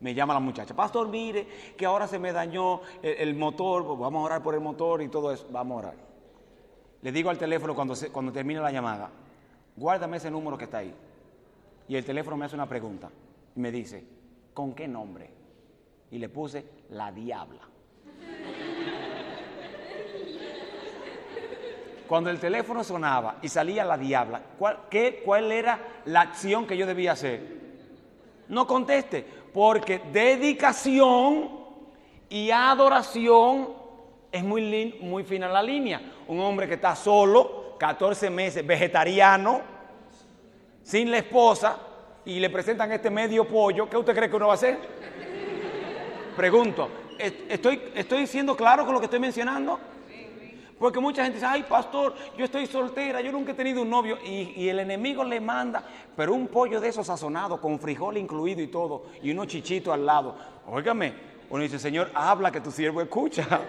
Me 0.00 0.12
llama 0.12 0.34
la 0.34 0.40
muchacha, 0.40 0.74
pastor, 0.74 1.08
mire 1.08 1.46
que 1.78 1.86
ahora 1.86 2.06
se 2.06 2.18
me 2.18 2.32
dañó 2.32 2.80
el, 3.00 3.34
motor, 3.34 3.86
pues 3.86 3.98
vamos 3.98 4.20
a 4.20 4.24
orar 4.26 4.42
por 4.42 4.54
el 4.54 4.60
motor 4.60 5.00
y 5.00 5.08
todo 5.08 5.32
eso, 5.32 5.46
vamos 5.50 5.76
a 5.76 5.78
orar. 5.78 5.94
Le 7.00 7.12
digo 7.12 7.30
al 7.30 7.38
teléfono 7.38 7.74
cuando, 7.74 7.94
cuando 8.12 8.30
termine 8.30 8.60
la 8.60 8.70
llamada, 8.70 9.08
guárdame 9.76 10.18
ese 10.18 10.30
número 10.30 10.58
que 10.58 10.64
está 10.64 10.78
ahí. 10.78 10.94
Y 11.88 11.96
el 11.96 12.04
teléfono 12.04 12.36
me 12.36 12.44
hace 12.44 12.54
una 12.54 12.68
pregunta 12.68 13.08
y 13.56 13.60
me 13.60 13.70
dice, 13.70 14.04
¿con 14.52 14.74
qué 14.74 14.88
nombre? 14.88 15.30
Y 16.10 16.18
le 16.18 16.28
puse 16.28 16.64
la 16.90 17.12
diabla. 17.12 17.62
Cuando 22.06 22.30
el 22.30 22.38
teléfono 22.38 22.84
sonaba 22.84 23.38
y 23.40 23.48
salía 23.48 23.84
la 23.84 23.96
diabla, 23.96 24.42
¿cuál, 24.58 24.80
qué, 24.90 25.22
¿cuál 25.24 25.50
era 25.50 26.02
la 26.04 26.20
acción 26.20 26.66
que 26.66 26.76
yo 26.76 26.86
debía 26.86 27.12
hacer? 27.12 27.64
No 28.48 28.66
conteste, 28.66 29.26
porque 29.52 30.00
dedicación 30.12 31.50
y 32.28 32.50
adoración 32.50 33.70
es 34.30 34.44
muy, 34.44 34.98
muy 35.00 35.24
fina 35.24 35.48
la 35.48 35.62
línea. 35.62 36.02
Un 36.28 36.40
hombre 36.40 36.68
que 36.68 36.74
está 36.74 36.94
solo, 36.94 37.76
14 37.78 38.28
meses, 38.30 38.66
vegetariano, 38.66 39.62
sin 40.82 41.10
la 41.10 41.18
esposa, 41.18 41.78
y 42.26 42.40
le 42.40 42.50
presentan 42.50 42.90
este 42.92 43.10
medio 43.10 43.46
pollo, 43.46 43.88
¿qué 43.88 43.96
usted 43.96 44.14
cree 44.14 44.30
que 44.30 44.36
uno 44.36 44.46
va 44.46 44.52
a 44.52 44.56
hacer? 44.56 44.78
Pregunto, 46.36 46.88
¿estoy, 47.18 47.80
estoy 47.94 48.26
siendo 48.26 48.56
claro 48.56 48.84
con 48.84 48.94
lo 48.94 49.00
que 49.00 49.06
estoy 49.06 49.20
mencionando? 49.20 49.78
Porque 50.78 51.00
mucha 51.00 51.22
gente 51.22 51.36
dice, 51.36 51.46
ay 51.46 51.62
pastor, 51.62 52.14
yo 52.36 52.44
estoy 52.44 52.66
soltera, 52.66 53.20
yo 53.20 53.30
nunca 53.30 53.52
he 53.52 53.54
tenido 53.54 53.82
un 53.82 53.90
novio. 53.90 54.18
Y, 54.24 54.68
el 54.68 54.80
enemigo 54.80 55.22
le 55.22 55.40
manda, 55.40 55.84
pero 56.16 56.34
un 56.34 56.48
pollo 56.48 56.80
de 56.80 56.88
esos 56.88 57.06
sazonado, 57.06 57.60
con 57.60 57.78
frijol 57.78 58.16
incluido 58.16 58.60
y 58.60 58.66
todo, 58.66 59.06
y 59.22 59.30
unos 59.30 59.46
chichitos 59.46 59.94
al 59.94 60.04
lado. 60.04 60.36
Óigame, 60.66 61.14
uno 61.50 61.62
dice, 61.62 61.78
Señor, 61.78 62.10
habla 62.12 62.50
que 62.50 62.60
tu 62.60 62.70
siervo 62.70 63.00
escucha. 63.00 63.46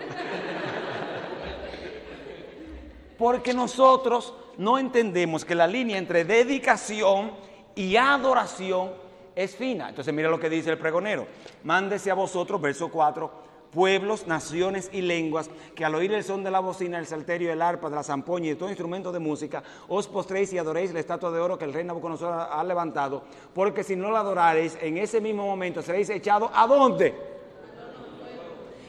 Porque 3.17 3.53
nosotros 3.53 4.33
no 4.57 4.77
entendemos 4.77 5.45
que 5.45 5.55
la 5.55 5.67
línea 5.67 5.97
entre 5.97 6.25
dedicación 6.25 7.31
y 7.75 7.96
adoración 7.96 8.91
es 9.36 9.55
fina. 9.55 9.89
Entonces 9.89 10.13
mira 10.13 10.29
lo 10.29 10.39
que 10.39 10.50
dice 10.50 10.72
el 10.72 10.77
pregonero. 10.77 11.27
Mándese 11.63 12.10
a 12.10 12.13
vosotros, 12.13 12.62
verso 12.62 12.89
4 12.89 13.46
pueblos, 13.75 14.25
naciones 14.25 14.89
y 14.94 15.01
lenguas, 15.01 15.50
que 15.75 15.84
al 15.84 15.94
oír 15.94 16.13
el 16.13 16.24
son 16.24 16.46
de 16.46 16.50
la 16.50 16.62
bocina, 16.62 16.98
el 16.98 17.05
salterio, 17.05 17.52
el 17.52 17.62
arpa, 17.62 17.89
de 17.89 17.95
la 17.97 18.04
zampoña 18.04 18.45
y 18.45 18.49
de 18.49 18.56
todo 18.56 18.69
instrumento 18.69 19.12
de 19.12 19.19
música, 19.19 19.62
os 19.89 20.08
postréis 20.08 20.54
y 20.54 20.58
adoréis 20.58 20.93
la 20.93 21.02
estatua 21.02 21.30
de 21.30 21.39
oro 21.39 21.58
que 21.58 21.65
el 21.65 21.73
rey 21.73 21.84
Nabucodonosor 21.84 22.47
ha 22.49 22.63
levantado, 22.63 23.23
porque 23.54 23.84
si 23.84 23.97
no 23.97 24.10
la 24.12 24.21
adoraréis, 24.21 24.78
en 24.82 24.97
ese 24.97 25.19
mismo 25.19 25.45
momento 25.45 25.82
seréis 25.82 26.10
echados 26.10 26.49
¿a 26.54 26.65
dónde? 26.65 27.13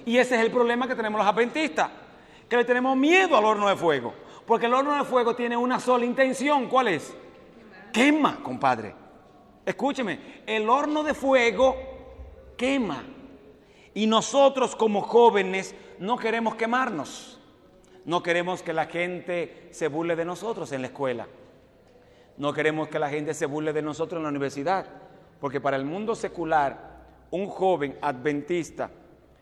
Y 0.04 0.18
ese 0.18 0.36
es 0.36 0.40
el 0.40 0.52
problema 0.52 0.86
que 0.86 0.94
tenemos 0.94 1.18
los 1.18 1.26
adventistas, 1.26 1.90
que 2.48 2.56
le 2.56 2.64
tenemos 2.64 2.96
miedo 2.96 3.36
al 3.36 3.44
horno 3.44 3.68
de 3.68 3.74
fuego, 3.74 4.14
porque 4.46 4.66
el 4.66 4.74
horno 4.74 4.94
de 4.94 5.02
fuego 5.02 5.34
tiene 5.34 5.56
una 5.56 5.80
sola 5.80 6.04
intención, 6.04 6.68
¿cuál 6.68 6.88
es? 6.88 7.12
Quema, 7.96 8.42
compadre. 8.42 8.94
Escúcheme, 9.64 10.42
el 10.44 10.68
horno 10.68 11.02
de 11.02 11.14
fuego 11.14 11.74
quema. 12.54 13.02
Y 13.94 14.06
nosotros 14.06 14.76
como 14.76 15.00
jóvenes 15.00 15.74
no 15.98 16.18
queremos 16.18 16.56
quemarnos. 16.56 17.40
No 18.04 18.22
queremos 18.22 18.62
que 18.62 18.74
la 18.74 18.84
gente 18.84 19.68
se 19.70 19.88
burle 19.88 20.14
de 20.14 20.26
nosotros 20.26 20.72
en 20.72 20.82
la 20.82 20.88
escuela. 20.88 21.26
No 22.36 22.52
queremos 22.52 22.88
que 22.88 22.98
la 22.98 23.08
gente 23.08 23.32
se 23.32 23.46
burle 23.46 23.72
de 23.72 23.80
nosotros 23.80 24.18
en 24.18 24.24
la 24.24 24.28
universidad. 24.28 24.84
Porque 25.40 25.62
para 25.62 25.78
el 25.78 25.86
mundo 25.86 26.14
secular, 26.14 26.98
un 27.30 27.46
joven 27.46 27.96
adventista 28.02 28.90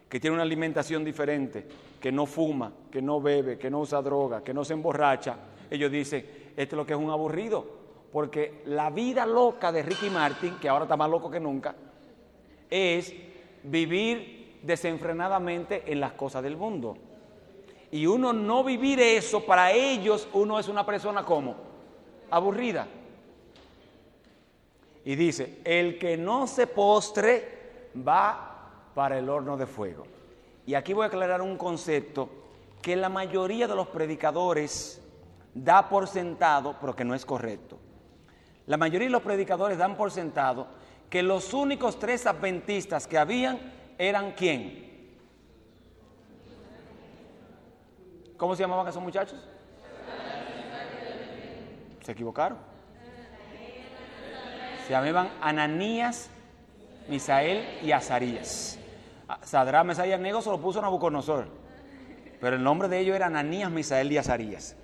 que 0.09 0.21
tiene 0.21 0.35
una 0.35 0.45
alimentación 0.45 1.05
diferente, 1.05 1.67
que 2.01 2.12
no 2.12 2.25
fuma, 2.25 2.73
que 2.88 3.03
no 3.03 3.21
bebe, 3.21 3.59
que 3.59 3.69
no 3.69 3.81
usa 3.81 4.01
droga, 4.01 4.45
que 4.45 4.55
no 4.55 4.64
se 4.64 4.75
emborracha, 4.75 5.38
ellos 5.69 5.90
dicen, 5.90 6.25
este 6.57 6.62
es 6.62 6.73
lo 6.75 6.87
que 6.87 6.93
es 6.93 6.99
un 7.01 7.11
aburrido. 7.11 7.83
Porque 8.14 8.62
la 8.66 8.90
vida 8.90 9.27
loca 9.27 9.72
de 9.72 9.83
Ricky 9.83 10.09
Martin, 10.09 10.55
que 10.61 10.68
ahora 10.68 10.85
está 10.85 10.96
más 10.96 11.11
loco 11.11 11.29
que 11.29 11.40
nunca, 11.40 11.74
es 12.70 13.12
vivir 13.64 14.61
desenfrenadamente 14.62 15.83
en 15.90 15.98
las 15.98 16.12
cosas 16.12 16.44
del 16.44 16.57
mundo. 16.57 16.96
Y 17.90 18.07
uno 18.07 18.33
no 18.33 18.62
vivir 18.62 19.00
eso, 19.00 19.44
para 19.44 19.72
ellos 19.72 20.29
uno 20.33 20.61
es 20.61 20.68
una 20.68 20.87
persona 20.87 21.24
como 21.24 21.57
aburrida. 22.31 22.87
Y 25.05 25.16
dice, 25.16 25.59
el 25.64 25.98
que 25.98 26.16
no 26.16 26.46
se 26.46 26.68
postre 26.68 27.90
va 27.96 28.90
para 28.94 29.18
el 29.18 29.29
horno 29.29 29.57
de 29.57 29.66
fuego. 29.66 30.07
Y 30.66 30.74
aquí 30.74 30.92
voy 30.92 31.03
a 31.03 31.07
aclarar 31.09 31.42
un 31.42 31.57
concepto 31.57 32.29
que 32.81 32.94
la 32.94 33.09
mayoría 33.09 33.66
de 33.66 33.74
los 33.74 33.88
predicadores 33.88 35.03
da 35.53 35.88
por 35.88 36.07
sentado, 36.07 36.77
pero 36.81 36.94
que 36.94 37.05
no 37.05 37.16
es 37.16 37.24
correcto. 37.24 37.81
La 38.66 38.77
mayoría 38.77 39.09
de 39.09 39.12
los 39.12 39.22
predicadores 39.22 39.77
dan 39.77 39.96
por 39.96 40.11
sentado 40.11 40.66
que 41.11 41.22
los 41.22 41.53
únicos 41.53 41.98
tres 41.98 42.27
adventistas 42.27 43.07
que 43.07 43.18
habían 43.18 43.59
eran 43.98 44.33
quién? 44.33 44.85
¿Cómo 48.37 48.57
se 48.57 48.62
llamaban 48.62 48.88
esos 48.88 49.03
muchachos? 49.03 49.38
Se 52.03 52.12
equivocaron. 52.12 52.59
Se 54.87 54.90
llamaban 54.90 55.31
Ananías, 55.40 56.29
Misael 57.09 57.64
y 57.83 57.92
Azarías. 57.92 58.79
Sadrá, 59.42 59.85
Mesías 59.85 60.09
y 60.09 60.12
Abnego 60.12 60.42
se 60.42 60.50
lo 60.50 60.61
puso 60.61 60.83
Nabucodonosor. 60.83 61.48
Pero 62.40 62.57
el 62.57 62.62
nombre 62.62 62.88
de 62.88 62.98
ellos 62.98 63.16
era 63.16 63.27
Ananías, 63.27 63.70
Misael 63.70 64.12
y 64.12 64.18
Azarías. 64.18 64.77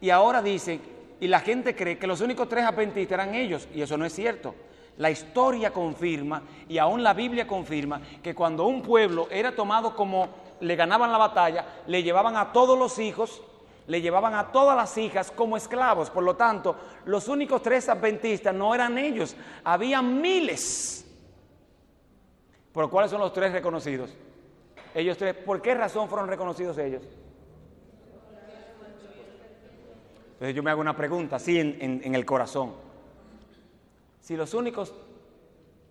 Y 0.00 0.10
ahora 0.10 0.42
dicen, 0.42 0.80
y 1.20 1.28
la 1.28 1.40
gente 1.40 1.74
cree 1.74 1.98
que 1.98 2.06
los 2.06 2.20
únicos 2.20 2.48
tres 2.48 2.64
adventistas 2.64 3.12
eran 3.12 3.34
ellos, 3.34 3.68
y 3.74 3.82
eso 3.82 3.96
no 3.96 4.04
es 4.04 4.12
cierto. 4.12 4.54
La 4.98 5.10
historia 5.10 5.72
confirma 5.72 6.42
y 6.68 6.78
aún 6.78 7.02
la 7.02 7.12
Biblia 7.12 7.46
confirma 7.46 8.00
que 8.22 8.34
cuando 8.34 8.66
un 8.66 8.80
pueblo 8.82 9.28
era 9.30 9.54
tomado 9.54 9.94
como 9.94 10.28
le 10.60 10.74
ganaban 10.74 11.12
la 11.12 11.18
batalla, 11.18 11.82
le 11.86 12.02
llevaban 12.02 12.36
a 12.36 12.52
todos 12.52 12.78
los 12.78 12.98
hijos, 12.98 13.42
le 13.86 14.00
llevaban 14.00 14.34
a 14.34 14.50
todas 14.52 14.74
las 14.74 14.96
hijas 14.96 15.30
como 15.30 15.56
esclavos. 15.56 16.08
Por 16.08 16.24
lo 16.24 16.34
tanto, 16.34 16.76
los 17.04 17.28
únicos 17.28 17.62
tres 17.62 17.88
adventistas 17.90 18.54
no 18.54 18.74
eran 18.74 18.96
ellos, 18.96 19.36
había 19.64 20.00
miles. 20.00 21.06
¿Por 22.72 22.88
cuáles 22.90 23.10
son 23.10 23.20
los 23.20 23.32
tres 23.32 23.52
reconocidos? 23.52 24.14
Ellos 24.94 25.18
tres, 25.18 25.34
¿por 25.34 25.60
qué 25.60 25.74
razón 25.74 26.08
fueron 26.08 26.28
reconocidos 26.28 26.78
ellos? 26.78 27.02
Entonces 30.36 30.54
yo 30.54 30.62
me 30.62 30.70
hago 30.70 30.80
una 30.80 30.96
pregunta, 30.96 31.36
así 31.36 31.58
en 31.58 32.14
el 32.14 32.24
corazón. 32.24 32.86
Si 34.20 34.36
los 34.36 34.54
únicos, 34.54 34.92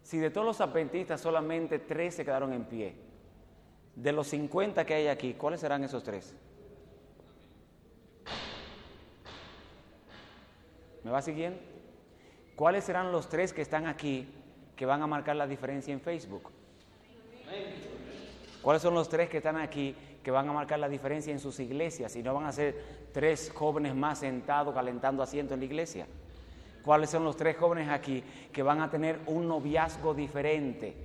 si 0.04 0.18
de 0.18 0.30
todos 0.30 0.46
los 0.46 0.62
adventistas 0.62 1.22
solamente 1.22 1.80
tres 1.80 2.16
se 2.16 2.26
quedaron 2.26 2.52
en 2.54 2.66
pie, 2.66 2.96
de 3.96 4.12
los 4.12 4.28
50 4.28 4.86
que 4.86 4.94
hay 4.94 5.08
aquí, 5.08 5.34
¿cuáles 5.36 5.62
serán 5.62 5.84
esos 5.86 6.04
tres? 6.04 6.34
¿Me 11.04 11.12
va 11.12 11.22
siguiendo? 11.22 11.60
¿Cuáles 12.56 12.84
serán 12.84 13.12
los 13.12 13.30
tres 13.30 13.54
que 13.54 13.62
están 13.62 13.88
aquí 13.88 14.28
que 14.76 14.86
van 14.86 15.02
a 15.02 15.08
marcar 15.08 15.38
la 15.38 15.48
diferencia 15.48 15.94
en 15.94 16.02
Facebook? 16.02 16.52
¿Cuáles 18.62 18.82
son 18.82 18.94
los 18.94 19.08
tres 19.08 19.30
que 19.30 19.38
están 19.38 19.56
aquí 19.56 19.96
que 20.26 20.32
van 20.32 20.50
a 20.50 20.54
marcar 20.54 20.80
la 20.80 20.90
diferencia 20.90 21.32
en 21.32 21.38
sus 21.38 21.60
iglesias 21.60 22.16
y 22.16 22.24
no 22.24 22.34
van 22.34 22.48
a 22.48 22.52
ser 22.52 22.76
tres 23.14 23.52
jóvenes 23.54 23.94
más 23.94 24.18
sentados 24.18 24.74
calentando 24.74 25.22
asiento 25.22 25.54
en 25.54 25.60
la 25.60 25.68
iglesia? 25.68 26.08
¿Cuáles 26.84 27.12
son 27.12 27.24
los 27.24 27.38
tres 27.38 27.56
jóvenes 27.56 27.90
aquí 27.90 28.24
que 28.52 28.64
van 28.64 28.82
a 28.82 28.90
tener 28.90 29.20
un 29.28 29.48
noviazgo 29.48 30.16
diferente? 30.16 30.96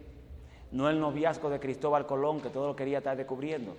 No 0.72 0.88
el 0.88 0.98
noviazgo 0.98 1.50
de 1.50 1.60
Cristóbal 1.60 2.06
Colón, 2.06 2.40
que 2.40 2.48
todo 2.48 2.68
lo 2.68 2.74
quería 2.74 2.98
estar 2.98 3.14
descubriendo. 3.14 3.76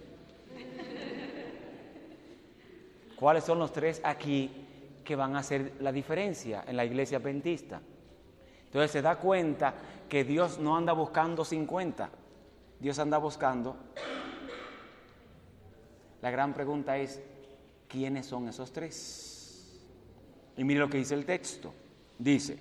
¿Cuáles 3.16 3.44
son 3.44 3.58
los 3.58 3.74
tres 3.74 4.00
aquí 4.04 4.52
que 5.04 5.16
van 5.16 5.36
a 5.36 5.40
hacer 5.40 5.74
la 5.80 5.92
diferencia 5.92 6.66
en 6.68 6.78
la 6.78 6.86
iglesia 6.86 7.18
adventista? 7.18 7.82
Entonces 8.66 8.92
se 8.92 9.02
da 9.02 9.16
cuenta 9.16 9.74
que 10.08 10.24
Dios 10.24 10.60
no 10.60 10.78
anda 10.78 10.94
buscando 10.94 11.44
50, 11.44 12.12
Dios 12.80 13.00
anda 13.00 13.18
buscando. 13.18 13.76
La 16.22 16.30
gran 16.30 16.54
pregunta 16.54 16.98
es, 16.98 17.20
¿quiénes 17.88 18.28
son 18.28 18.48
esos 18.48 18.72
tres? 18.72 19.82
Y 20.56 20.64
mire 20.64 20.80
lo 20.80 20.90
que 20.90 21.00
dice 21.00 21.16
el 21.16 21.26
texto. 21.26 21.74
Dice, 22.20 22.60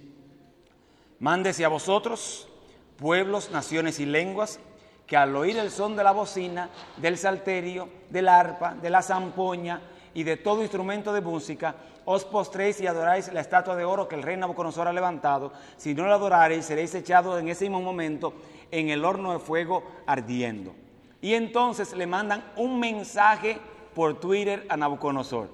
mándese 1.18 1.64
a 1.64 1.68
vosotros, 1.68 2.48
pueblos, 2.96 3.50
naciones 3.50 4.00
y 4.00 4.06
lenguas, 4.06 4.58
que 5.06 5.16
al 5.16 5.34
oír 5.36 5.58
el 5.58 5.70
son 5.70 5.96
de 5.96 6.04
la 6.04 6.12
bocina, 6.12 6.70
del 6.96 7.18
salterio, 7.18 7.88
del 8.08 8.28
arpa, 8.28 8.74
de 8.74 8.88
la 8.88 9.02
zampoña 9.02 9.82
y 10.14 10.22
de 10.22 10.36
todo 10.36 10.62
instrumento 10.62 11.12
de 11.12 11.20
música, 11.20 11.74
os 12.06 12.24
postréis 12.24 12.80
y 12.80 12.86
adoráis 12.86 13.32
la 13.32 13.40
estatua 13.40 13.76
de 13.76 13.84
oro 13.84 14.08
que 14.08 14.14
el 14.14 14.22
rey 14.22 14.36
Nabucodonosor 14.36 14.88
ha 14.88 14.92
levantado. 14.92 15.52
Si 15.76 15.94
no 15.94 16.06
la 16.06 16.14
adorareis, 16.14 16.64
seréis 16.64 16.94
echados 16.94 17.38
en 17.38 17.48
ese 17.48 17.64
mismo 17.64 17.82
momento 17.82 18.32
en 18.70 18.88
el 18.88 19.04
horno 19.04 19.32
de 19.32 19.38
fuego 19.38 19.84
ardiendo. 20.06 20.74
Y 21.22 21.34
entonces 21.34 21.92
le 21.92 22.06
mandan 22.06 22.44
un 22.56 22.80
mensaje 22.80 23.58
por 23.94 24.18
Twitter 24.18 24.66
a 24.68 24.76
Nabucodonosor. 24.76 25.48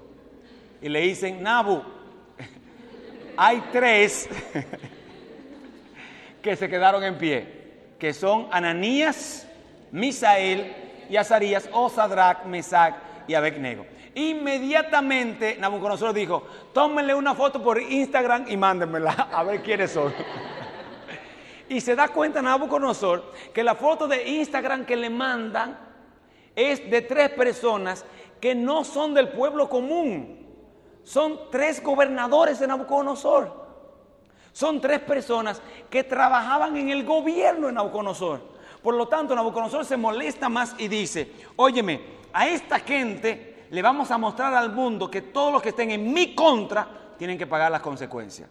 Y 0.81 0.89
le 0.89 1.01
dicen, 1.01 1.41
Nabu, 1.41 1.81
hay 3.37 3.63
tres 3.71 4.29
que 6.41 6.55
se 6.55 6.69
quedaron 6.69 7.03
en 7.03 7.17
pie, 7.17 7.47
que 7.99 8.13
son 8.13 8.47
Ananías, 8.51 9.47
Misael 9.91 10.73
y 11.09 11.17
Azarías, 11.17 11.69
o 11.73 11.89
Sadrach, 11.89 12.45
Mesach 12.45 12.95
y 13.27 13.33
Abednego. 13.33 13.85
Inmediatamente 14.15 15.57
Nabucodonosor 15.59 16.13
dijo, 16.13 16.47
tómenle 16.73 17.13
una 17.13 17.35
foto 17.35 17.61
por 17.61 17.79
Instagram 17.79 18.45
y 18.47 18.57
mándenmela 18.57 19.11
a 19.31 19.43
ver 19.43 19.61
quiénes 19.61 19.91
son. 19.91 20.13
Y 21.69 21.81
se 21.81 21.95
da 21.95 22.09
cuenta 22.09 22.41
Nabucodonosor 22.41 23.33
que 23.53 23.63
la 23.63 23.75
foto 23.75 24.07
de 24.07 24.27
Instagram 24.27 24.85
que 24.85 24.95
le 24.95 25.09
mandan 25.09 25.77
es 26.55 26.89
de 26.89 27.01
tres 27.01 27.29
personas 27.29 28.05
que 28.39 28.55
no 28.55 28.83
son 28.83 29.13
del 29.13 29.29
pueblo 29.29 29.69
común. 29.69 30.45
Son 31.03 31.49
tres 31.51 31.81
gobernadores 31.81 32.59
de 32.59 32.67
Nabucodonosor. 32.67 33.67
Son 34.51 34.81
tres 34.81 34.99
personas 35.01 35.61
que 35.89 36.03
trabajaban 36.03 36.75
en 36.77 36.89
el 36.89 37.05
gobierno 37.05 37.67
de 37.67 37.73
Nabucodonosor. 37.73 38.41
Por 38.81 38.95
lo 38.95 39.07
tanto, 39.07 39.35
Nabucodonosor 39.35 39.85
se 39.85 39.97
molesta 39.97 40.49
más 40.49 40.75
y 40.77 40.87
dice, 40.87 41.31
óyeme, 41.55 42.01
a 42.33 42.47
esta 42.47 42.79
gente 42.79 43.67
le 43.69 43.81
vamos 43.81 44.11
a 44.11 44.17
mostrar 44.17 44.53
al 44.53 44.71
mundo 44.71 45.11
que 45.11 45.21
todos 45.21 45.51
los 45.51 45.61
que 45.61 45.69
estén 45.69 45.91
en 45.91 46.13
mi 46.13 46.33
contra 46.33 46.87
tienen 47.17 47.37
que 47.37 47.47
pagar 47.47 47.71
las 47.71 47.81
consecuencias. 47.81 48.49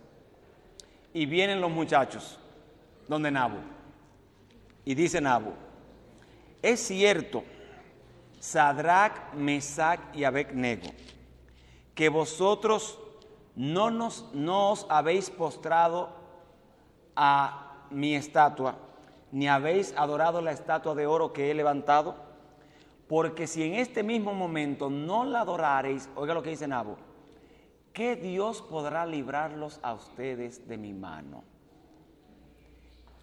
Y 1.12 1.26
vienen 1.26 1.61
los 1.61 1.70
muchachos, 1.70 2.38
donde 3.09 3.31
Nabu. 3.31 3.59
Y 4.85 4.95
dice 4.95 5.21
Nabu, 5.21 5.53
es 6.62 6.81
cierto, 6.81 7.45
Sadrach, 8.38 9.35
Mesach 9.35 10.01
y 10.14 10.25
Abednego 10.25 10.88
que 11.97 12.11
vosotros 12.11 13.01
no, 13.57 13.90
nos, 13.90 14.27
no 14.35 14.71
os 14.71 14.87
habéis 14.90 15.31
postrado 15.31 16.11
a 17.16 17.87
mi 17.90 18.14
estatua, 18.14 18.77
ni 19.33 19.49
habéis 19.49 19.95
adorado 19.97 20.42
la 20.42 20.53
estatua 20.53 20.95
de 20.95 21.07
oro 21.07 21.33
que 21.33 21.51
he 21.51 21.55
levantado, 21.55 22.14
porque 23.09 23.47
si 23.47 23.62
en 23.62 23.75
este 23.75 24.03
mismo 24.03 24.35
momento 24.35 24.90
no 24.90 25.25
la 25.25 25.40
adorareis, 25.40 26.11
oiga 26.16 26.35
lo 26.35 26.42
que 26.42 26.51
dice 26.51 26.69
Nabo, 26.69 26.99
¿qué 27.95 28.14
Dios 28.14 28.61
podrá 28.61 29.07
librarlos 29.07 29.81
a 29.83 29.95
ustedes 29.95 30.69
de 30.69 30.77
mi 30.77 30.92
mano? 30.92 31.45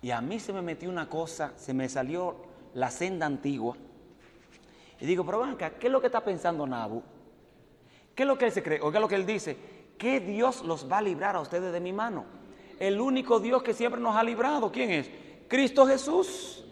Y 0.04 0.12
a 0.12 0.20
mí 0.20 0.38
se 0.38 0.52
me 0.52 0.62
metió 0.62 0.90
una 0.90 1.10
cosa, 1.10 1.54
se 1.56 1.74
me 1.74 1.88
salió 1.88 2.36
la 2.74 2.92
senda 2.92 3.26
antigua. 3.26 3.78
Y 5.00 5.06
digo, 5.06 5.26
pero 5.26 5.44
acá, 5.46 5.72
¿qué 5.80 5.88
es 5.88 5.94
lo 5.94 6.02
que 6.02 6.08
está 6.08 6.22
pensando 6.24 6.68
Nabu? 6.68 7.02
¿Qué 8.14 8.24
es 8.24 8.28
lo 8.28 8.38
que 8.38 8.46
él 8.46 8.52
se 8.52 8.62
cree? 8.62 8.82
Oiga 8.82 9.00
lo 9.00 9.08
que 9.08 9.16
él 9.16 9.26
dice, 9.26 9.58
¿qué 9.98 10.20
Dios 10.20 10.62
los 10.64 10.92
va 10.92 10.98
a 10.98 11.02
librar 11.02 11.38
a 11.38 11.40
ustedes 11.40 11.72
de 11.72 11.80
mi 11.80 11.94
mano? 11.94 12.26
El 12.80 13.00
único 13.00 13.40
Dios 13.40 13.64
que 13.64 13.74
siempre 13.74 14.02
nos 14.02 14.16
ha 14.18 14.24
librado, 14.24 14.74
¿quién 14.74 14.92
es? 14.92 15.10
Cristo 15.48 15.88
Jesús. 15.88 16.63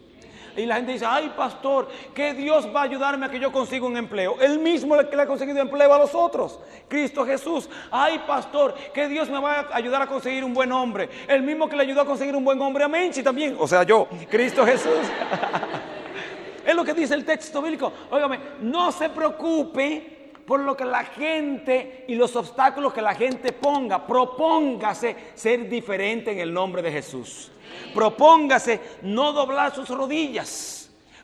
Y 0.56 0.66
la 0.66 0.76
gente 0.76 0.92
dice, 0.92 1.06
ay 1.06 1.32
pastor, 1.36 1.88
¿qué 2.14 2.34
Dios 2.34 2.68
va 2.74 2.80
a 2.80 2.84
ayudarme 2.84 3.26
a 3.26 3.28
que 3.30 3.40
yo 3.40 3.50
consiga 3.52 3.86
un 3.86 3.96
empleo. 3.96 4.36
El 4.40 4.58
mismo 4.58 4.96
que 5.08 5.16
le 5.16 5.22
ha 5.22 5.26
conseguido 5.26 5.60
empleo 5.60 5.92
a 5.92 5.98
los 5.98 6.14
otros, 6.14 6.58
Cristo 6.88 7.24
Jesús. 7.24 7.68
Ay 7.90 8.20
pastor, 8.26 8.74
¿qué 8.92 9.08
Dios 9.08 9.28
me 9.30 9.40
va 9.40 9.60
a 9.60 9.76
ayudar 9.76 10.02
a 10.02 10.06
conseguir 10.06 10.44
un 10.44 10.54
buen 10.54 10.70
hombre. 10.72 11.08
El 11.28 11.42
mismo 11.42 11.68
que 11.68 11.76
le 11.76 11.82
ayudó 11.82 12.02
a 12.02 12.06
conseguir 12.06 12.36
un 12.36 12.44
buen 12.44 12.60
hombre 12.60 12.84
a 12.84 12.88
Menchi 12.88 13.22
también. 13.22 13.56
O 13.58 13.66
sea, 13.66 13.82
yo, 13.82 14.08
Cristo 14.30 14.64
Jesús. 14.64 14.92
es 16.66 16.74
lo 16.74 16.84
que 16.84 16.94
dice 16.94 17.14
el 17.14 17.24
texto 17.24 17.60
bíblico. 17.62 17.92
Óigame, 18.10 18.38
no 18.60 18.92
se 18.92 19.08
preocupe 19.08 20.21
por 20.46 20.60
lo 20.60 20.76
que 20.76 20.84
la 20.84 21.04
gente 21.04 22.04
y 22.08 22.14
los 22.14 22.34
obstáculos 22.36 22.92
que 22.92 23.02
la 23.02 23.14
gente 23.14 23.52
ponga. 23.52 24.06
Propóngase 24.06 25.16
ser 25.34 25.68
diferente 25.68 26.32
en 26.32 26.40
el 26.40 26.52
nombre 26.52 26.82
de 26.82 26.92
Jesús. 26.92 27.50
Propóngase 27.94 28.80
no 29.02 29.32
doblar 29.32 29.74
sus 29.74 29.88
rodillas. 29.88 30.82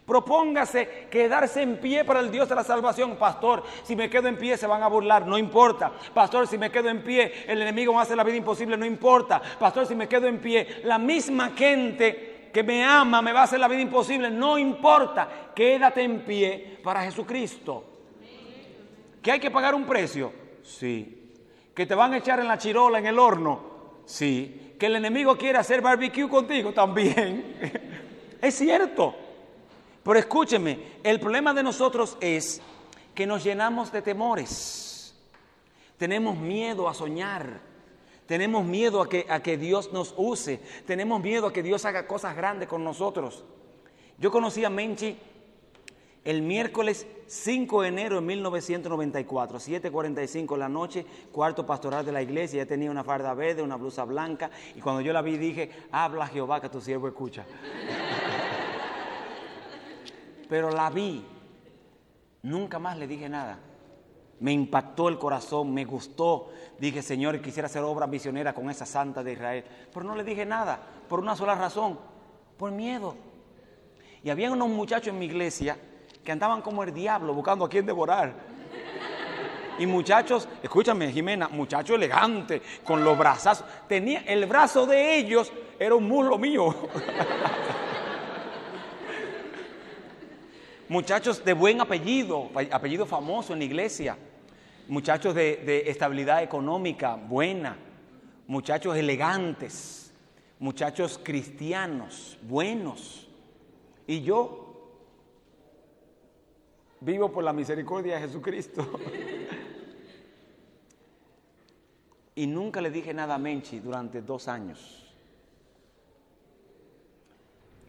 Propóngase 0.08 1.06
quedarse 1.10 1.60
en 1.60 1.76
pie 1.76 2.02
para 2.02 2.20
el 2.20 2.30
Dios 2.30 2.48
de 2.48 2.54
la 2.54 2.64
salvación. 2.64 3.16
Pastor, 3.16 3.62
si 3.82 3.94
me 3.94 4.08
quedo 4.08 4.28
en 4.28 4.38
pie 4.38 4.56
se 4.56 4.66
van 4.66 4.82
a 4.82 4.88
burlar, 4.88 5.26
no 5.26 5.36
importa. 5.36 5.92
Pastor, 6.14 6.46
si 6.46 6.56
me 6.56 6.70
quedo 6.70 6.88
en 6.88 7.02
pie, 7.02 7.44
el 7.46 7.60
enemigo 7.60 7.92
va 7.92 8.00
a 8.00 8.02
hacer 8.04 8.16
la 8.16 8.24
vida 8.24 8.36
imposible, 8.36 8.78
no 8.78 8.86
importa. 8.86 9.42
Pastor, 9.58 9.86
si 9.86 9.94
me 9.94 10.08
quedo 10.08 10.26
en 10.26 10.38
pie, 10.38 10.80
la 10.84 10.96
misma 10.96 11.50
gente 11.50 12.48
que 12.54 12.62
me 12.62 12.82
ama 12.82 13.20
me 13.20 13.34
va 13.34 13.40
a 13.40 13.44
hacer 13.44 13.60
la 13.60 13.68
vida 13.68 13.82
imposible, 13.82 14.30
no 14.30 14.56
importa. 14.56 15.28
Quédate 15.54 16.02
en 16.02 16.20
pie 16.20 16.78
para 16.82 17.02
Jesucristo. 17.02 17.87
¿Que 19.28 19.32
hay 19.32 19.40
que 19.40 19.50
pagar 19.50 19.74
un 19.74 19.84
precio? 19.84 20.32
Sí. 20.62 21.34
¿Que 21.74 21.84
te 21.84 21.94
van 21.94 22.14
a 22.14 22.16
echar 22.16 22.40
en 22.40 22.48
la 22.48 22.56
chirola, 22.56 22.98
en 22.98 23.04
el 23.04 23.18
horno? 23.18 23.60
Sí. 24.06 24.74
¿Que 24.78 24.86
el 24.86 24.96
enemigo 24.96 25.36
quiere 25.36 25.58
hacer 25.58 25.82
barbecue 25.82 26.26
contigo? 26.30 26.72
También. 26.72 27.58
es 28.40 28.54
cierto. 28.54 29.14
Pero 30.02 30.18
escúcheme, 30.18 30.78
el 31.04 31.20
problema 31.20 31.52
de 31.52 31.62
nosotros 31.62 32.16
es 32.22 32.62
que 33.14 33.26
nos 33.26 33.44
llenamos 33.44 33.92
de 33.92 34.00
temores. 34.00 35.14
Tenemos 35.98 36.38
miedo 36.38 36.88
a 36.88 36.94
soñar. 36.94 37.60
Tenemos 38.24 38.64
miedo 38.64 39.02
a 39.02 39.10
que, 39.10 39.26
a 39.28 39.42
que 39.42 39.58
Dios 39.58 39.92
nos 39.92 40.14
use. 40.16 40.58
Tenemos 40.86 41.20
miedo 41.20 41.48
a 41.48 41.52
que 41.52 41.62
Dios 41.62 41.84
haga 41.84 42.06
cosas 42.06 42.34
grandes 42.34 42.66
con 42.66 42.82
nosotros. 42.82 43.44
Yo 44.16 44.30
conocí 44.30 44.64
a 44.64 44.70
Menchi 44.70 45.18
el 46.28 46.42
miércoles 46.42 47.06
5 47.26 47.80
de 47.80 47.88
enero 47.88 48.16
de 48.16 48.20
1994, 48.20 49.58
7.45 49.58 50.52
de 50.52 50.58
la 50.58 50.68
noche, 50.68 51.06
cuarto 51.32 51.64
pastoral 51.64 52.04
de 52.04 52.12
la 52.12 52.20
iglesia, 52.20 52.64
ya 52.64 52.68
tenía 52.68 52.90
una 52.90 53.02
farda 53.02 53.32
verde, 53.32 53.62
una 53.62 53.76
blusa 53.76 54.04
blanca, 54.04 54.50
y 54.76 54.80
cuando 54.80 55.00
yo 55.00 55.14
la 55.14 55.22
vi 55.22 55.38
dije, 55.38 55.70
habla 55.90 56.26
Jehová 56.26 56.60
que 56.60 56.68
tu 56.68 56.82
siervo 56.82 57.08
escucha. 57.08 57.46
Pero 60.50 60.70
la 60.70 60.90
vi, 60.90 61.24
nunca 62.42 62.78
más 62.78 62.98
le 62.98 63.06
dije 63.06 63.30
nada. 63.30 63.58
Me 64.40 64.52
impactó 64.52 65.08
el 65.08 65.18
corazón, 65.18 65.72
me 65.72 65.86
gustó. 65.86 66.50
Dije, 66.78 67.00
Señor, 67.00 67.40
quisiera 67.40 67.68
hacer 67.68 67.84
obra 67.84 68.06
misionera 68.06 68.52
con 68.52 68.68
esa 68.68 68.84
santa 68.84 69.24
de 69.24 69.32
Israel. 69.32 69.64
Pero 69.94 70.04
no 70.04 70.14
le 70.14 70.24
dije 70.24 70.44
nada, 70.44 70.78
por 71.08 71.20
una 71.20 71.34
sola 71.34 71.54
razón, 71.54 71.98
por 72.58 72.70
miedo. 72.70 73.14
Y 74.22 74.28
había 74.28 74.52
unos 74.52 74.68
muchachos 74.68 75.08
en 75.08 75.18
mi 75.18 75.24
iglesia 75.24 75.78
que 76.28 76.32
andaban 76.32 76.60
como 76.60 76.82
el 76.82 76.92
diablo 76.92 77.32
buscando 77.32 77.64
a 77.64 77.70
quién 77.70 77.86
devorar. 77.86 78.34
Y 79.78 79.86
muchachos, 79.86 80.46
escúchame 80.62 81.10
Jimena, 81.10 81.48
muchachos 81.48 81.96
elegantes, 81.96 82.60
con 82.84 83.02
los 83.02 83.16
brazos. 83.16 83.64
Tenía, 83.88 84.20
el 84.26 84.44
brazo 84.44 84.84
de 84.84 85.16
ellos 85.16 85.50
era 85.78 85.94
un 85.94 86.06
muslo 86.06 86.36
mío. 86.36 86.66
muchachos 90.90 91.42
de 91.42 91.54
buen 91.54 91.80
apellido, 91.80 92.50
apellido 92.72 93.06
famoso 93.06 93.54
en 93.54 93.60
la 93.60 93.64
iglesia. 93.64 94.18
Muchachos 94.86 95.34
de 95.34 95.84
estabilidad 95.86 96.42
económica 96.42 97.14
buena. 97.14 97.74
Muchachos 98.46 98.98
elegantes. 98.98 100.12
Muchachos 100.58 101.18
cristianos, 101.24 102.36
buenos. 102.42 103.26
Y 104.06 104.20
yo 104.20 104.67
Vivo 107.00 107.30
por 107.30 107.44
la 107.44 107.52
misericordia 107.52 108.16
de 108.16 108.22
Jesucristo. 108.22 108.86
Y 112.34 112.46
nunca 112.46 112.80
le 112.80 112.90
dije 112.90 113.12
nada 113.12 113.34
a 113.34 113.38
Menchi 113.38 113.80
durante 113.80 114.22
dos 114.22 114.46
años. 114.46 115.12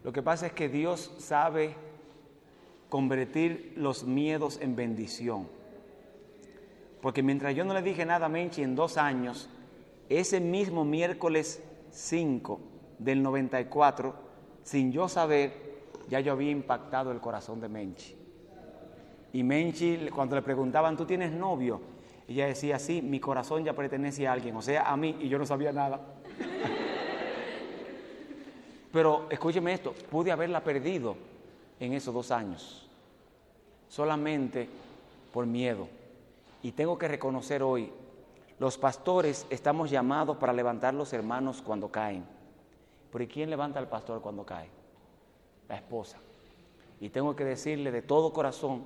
Lo 0.02 0.12
que 0.12 0.22
pasa 0.22 0.46
es 0.46 0.52
que 0.52 0.68
Dios 0.68 1.12
sabe 1.18 1.76
convertir 2.88 3.74
los 3.76 4.04
miedos 4.04 4.58
en 4.60 4.74
bendición. 4.74 5.48
Porque 7.00 7.22
mientras 7.22 7.54
yo 7.54 7.64
no 7.64 7.74
le 7.74 7.82
dije 7.82 8.04
nada 8.04 8.26
a 8.26 8.28
Menchi 8.28 8.62
en 8.62 8.74
dos 8.74 8.96
años, 8.96 9.48
ese 10.08 10.40
mismo 10.40 10.84
miércoles 10.84 11.62
5 11.92 12.60
del 12.98 13.22
94, 13.22 14.14
sin 14.62 14.92
yo 14.92 15.08
saber, 15.08 15.52
ya 16.08 16.20
yo 16.20 16.32
había 16.32 16.50
impactado 16.50 17.12
el 17.12 17.20
corazón 17.20 17.60
de 17.60 17.68
Menchi. 17.68 18.19
Y 19.32 19.42
Menchi, 19.42 20.08
cuando 20.08 20.36
le 20.36 20.42
preguntaban, 20.42 20.96
¿tú 20.96 21.04
tienes 21.04 21.32
novio? 21.32 21.80
Ella 22.26 22.46
decía, 22.46 22.78
sí, 22.78 23.02
mi 23.02 23.20
corazón 23.20 23.64
ya 23.64 23.72
pertenece 23.72 24.26
a 24.26 24.32
alguien, 24.32 24.56
o 24.56 24.62
sea, 24.62 24.90
a 24.90 24.96
mí, 24.96 25.16
y 25.20 25.28
yo 25.28 25.38
no 25.38 25.46
sabía 25.46 25.72
nada. 25.72 26.00
Pero 28.92 29.26
escúcheme 29.30 29.72
esto, 29.72 29.94
pude 30.10 30.32
haberla 30.32 30.62
perdido 30.62 31.16
en 31.78 31.92
esos 31.92 32.12
dos 32.12 32.30
años, 32.30 32.88
solamente 33.88 34.68
por 35.32 35.46
miedo. 35.46 35.88
Y 36.62 36.72
tengo 36.72 36.98
que 36.98 37.08
reconocer 37.08 37.62
hoy, 37.62 37.92
los 38.58 38.76
pastores 38.76 39.46
estamos 39.48 39.90
llamados 39.90 40.36
para 40.36 40.52
levantar 40.52 40.92
los 40.92 41.12
hermanos 41.12 41.62
cuando 41.62 41.88
caen. 41.88 42.24
Pero 43.10 43.24
¿y 43.24 43.26
quién 43.26 43.48
levanta 43.48 43.78
al 43.78 43.88
pastor 43.88 44.20
cuando 44.20 44.44
cae? 44.44 44.68
La 45.68 45.76
esposa. 45.76 46.18
Y 47.00 47.08
tengo 47.08 47.34
que 47.34 47.44
decirle 47.44 47.90
de 47.90 48.02
todo 48.02 48.32
corazón 48.32 48.84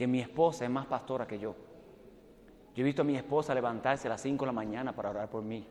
que 0.00 0.06
mi 0.06 0.20
esposa 0.20 0.64
es 0.64 0.70
más 0.70 0.86
pastora 0.86 1.26
que 1.26 1.38
yo. 1.38 1.54
Yo 2.74 2.82
he 2.82 2.84
visto 2.84 3.02
a 3.02 3.04
mi 3.04 3.16
esposa 3.16 3.54
levantarse 3.54 4.08
a 4.08 4.10
las 4.10 4.22
5 4.22 4.44
de 4.44 4.46
la 4.46 4.52
mañana 4.52 4.96
para 4.96 5.10
orar 5.10 5.28
por 5.28 5.42
mí 5.42 5.66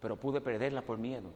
pero 0.00 0.16
pude 0.16 0.40
perderla 0.40 0.82
por 0.82 0.98
miedo. 0.98 1.28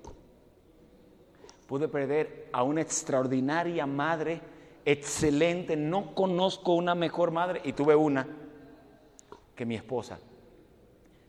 Pude 1.69 1.89
perder 1.89 2.49
a 2.53 2.63
una 2.63 2.81
extraordinaria 2.81 3.87
madre, 3.87 4.41
excelente. 4.85 5.77
No 5.77 6.15
conozco 6.15 6.75
una 6.75 6.95
mejor 6.95 7.31
madre 7.31 7.61
y 7.65 7.73
tuve 7.73 7.95
una 7.95 8.27
que 9.55 9.67
mi 9.67 9.75
esposa. 9.75 10.19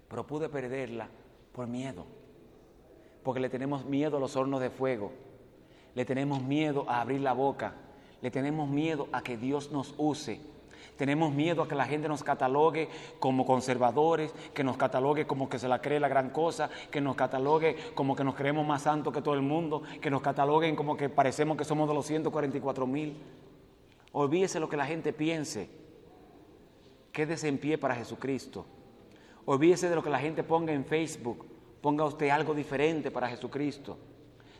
Pero 0.07 0.25
pude 0.25 0.49
perderla 0.49 1.09
por 1.51 1.67
miedo. 1.67 2.05
Porque 3.23 3.39
le 3.39 3.49
tenemos 3.49 3.85
miedo 3.85 4.17
a 4.17 4.19
los 4.19 4.35
hornos 4.35 4.61
de 4.61 4.69
fuego. 4.69 5.11
Le 5.93 6.05
tenemos 6.05 6.41
miedo 6.41 6.85
a 6.87 7.01
abrir 7.01 7.21
la 7.21 7.33
boca. 7.33 7.73
Le 8.21 8.31
tenemos 8.31 8.69
miedo 8.69 9.07
a 9.11 9.21
que 9.21 9.37
Dios 9.37 9.71
nos 9.71 9.93
use 9.97 10.39
tenemos 10.97 11.33
miedo 11.33 11.61
a 11.61 11.67
que 11.67 11.75
la 11.75 11.85
gente 11.85 12.07
nos 12.07 12.23
catalogue 12.23 12.87
como 13.19 13.45
conservadores, 13.45 14.33
que 14.53 14.63
nos 14.63 14.77
catalogue 14.77 15.27
como 15.27 15.49
que 15.49 15.59
se 15.59 15.67
la 15.67 15.81
cree 15.81 15.99
la 15.99 16.07
gran 16.07 16.29
cosa, 16.29 16.69
que 16.89 17.01
nos 17.01 17.15
catalogue 17.15 17.75
como 17.95 18.15
que 18.15 18.23
nos 18.23 18.35
creemos 18.35 18.65
más 18.65 18.83
santos 18.83 19.13
que 19.13 19.21
todo 19.21 19.33
el 19.33 19.41
mundo, 19.41 19.83
que 20.01 20.09
nos 20.09 20.21
cataloguen 20.21 20.75
como 20.75 20.95
que 20.95 21.09
parecemos 21.09 21.57
que 21.57 21.65
somos 21.65 21.87
de 21.89 21.95
los 21.95 22.05
144 22.05 22.87
mil. 22.87 23.17
Olvídese 24.13 24.59
lo 24.59 24.69
que 24.69 24.77
la 24.77 24.85
gente 24.85 25.11
piense. 25.11 25.69
Quédese 27.11 27.49
en 27.49 27.57
pie 27.57 27.77
para 27.77 27.95
Jesucristo. 27.95 28.65
Olvídese 29.45 29.89
de 29.89 29.95
lo 29.95 30.03
que 30.03 30.09
la 30.09 30.19
gente 30.19 30.43
ponga 30.43 30.71
en 30.71 30.85
Facebook. 30.85 31.45
Ponga 31.81 32.05
usted 32.05 32.29
algo 32.29 32.53
diferente 32.53 33.11
para 33.11 33.27
Jesucristo. 33.27 33.97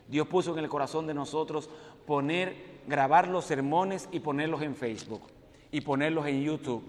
Dios 0.06 0.28
puso 0.28 0.52
en 0.52 0.62
el 0.62 0.70
corazón 0.70 1.06
de 1.06 1.14
nosotros 1.14 1.70
poner, 2.06 2.75
grabar 2.86 3.28
los 3.28 3.44
sermones 3.44 4.08
y 4.12 4.20
ponerlos 4.20 4.62
en 4.62 4.74
Facebook 4.74 5.22
y 5.70 5.80
ponerlos 5.80 6.26
en 6.26 6.42
YouTube. 6.42 6.84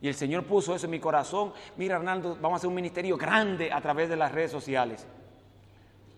Y 0.00 0.08
el 0.08 0.14
Señor 0.14 0.44
puso 0.44 0.74
eso 0.74 0.86
en 0.86 0.90
mi 0.90 1.00
corazón. 1.00 1.52
Mira, 1.76 1.96
Arnaldo, 1.96 2.36
vamos 2.40 2.54
a 2.54 2.56
hacer 2.58 2.68
un 2.68 2.74
ministerio 2.74 3.16
grande 3.16 3.72
a 3.72 3.80
través 3.80 4.08
de 4.08 4.16
las 4.16 4.32
redes 4.32 4.50
sociales. 4.50 5.06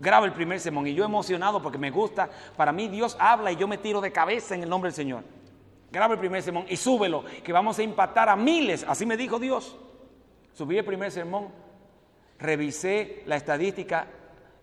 Graba 0.00 0.26
el 0.26 0.32
primer 0.32 0.58
sermón 0.58 0.87
y 0.87 0.94
yo 0.94 1.04
emocionado 1.04 1.62
porque 1.62 1.78
me 1.78 1.90
gusta. 1.90 2.28
Para 2.56 2.72
mí 2.72 2.88
Dios 2.88 3.16
habla 3.20 3.52
y 3.52 3.56
yo 3.56 3.68
me 3.68 3.78
tiro 3.78 4.00
de 4.00 4.10
cabeza 4.10 4.54
en 4.54 4.62
el 4.62 4.68
nombre 4.68 4.88
del 4.88 4.96
Señor. 4.96 5.22
Graba 5.92 6.14
el 6.14 6.20
primer 6.20 6.42
sermón 6.42 6.66
y 6.68 6.76
súbelo, 6.76 7.24
que 7.44 7.52
vamos 7.52 7.78
a 7.78 7.82
impactar 7.82 8.28
a 8.28 8.37
miles. 8.37 8.84
Así 8.88 9.06
me 9.06 9.16
dijo 9.16 9.38
Dios. 9.38 9.76
Subí 10.52 10.78
el 10.78 10.84
primer 10.84 11.10
sermón, 11.10 11.48
revisé 12.38 13.22
la 13.26 13.37
estadística, 13.37 14.06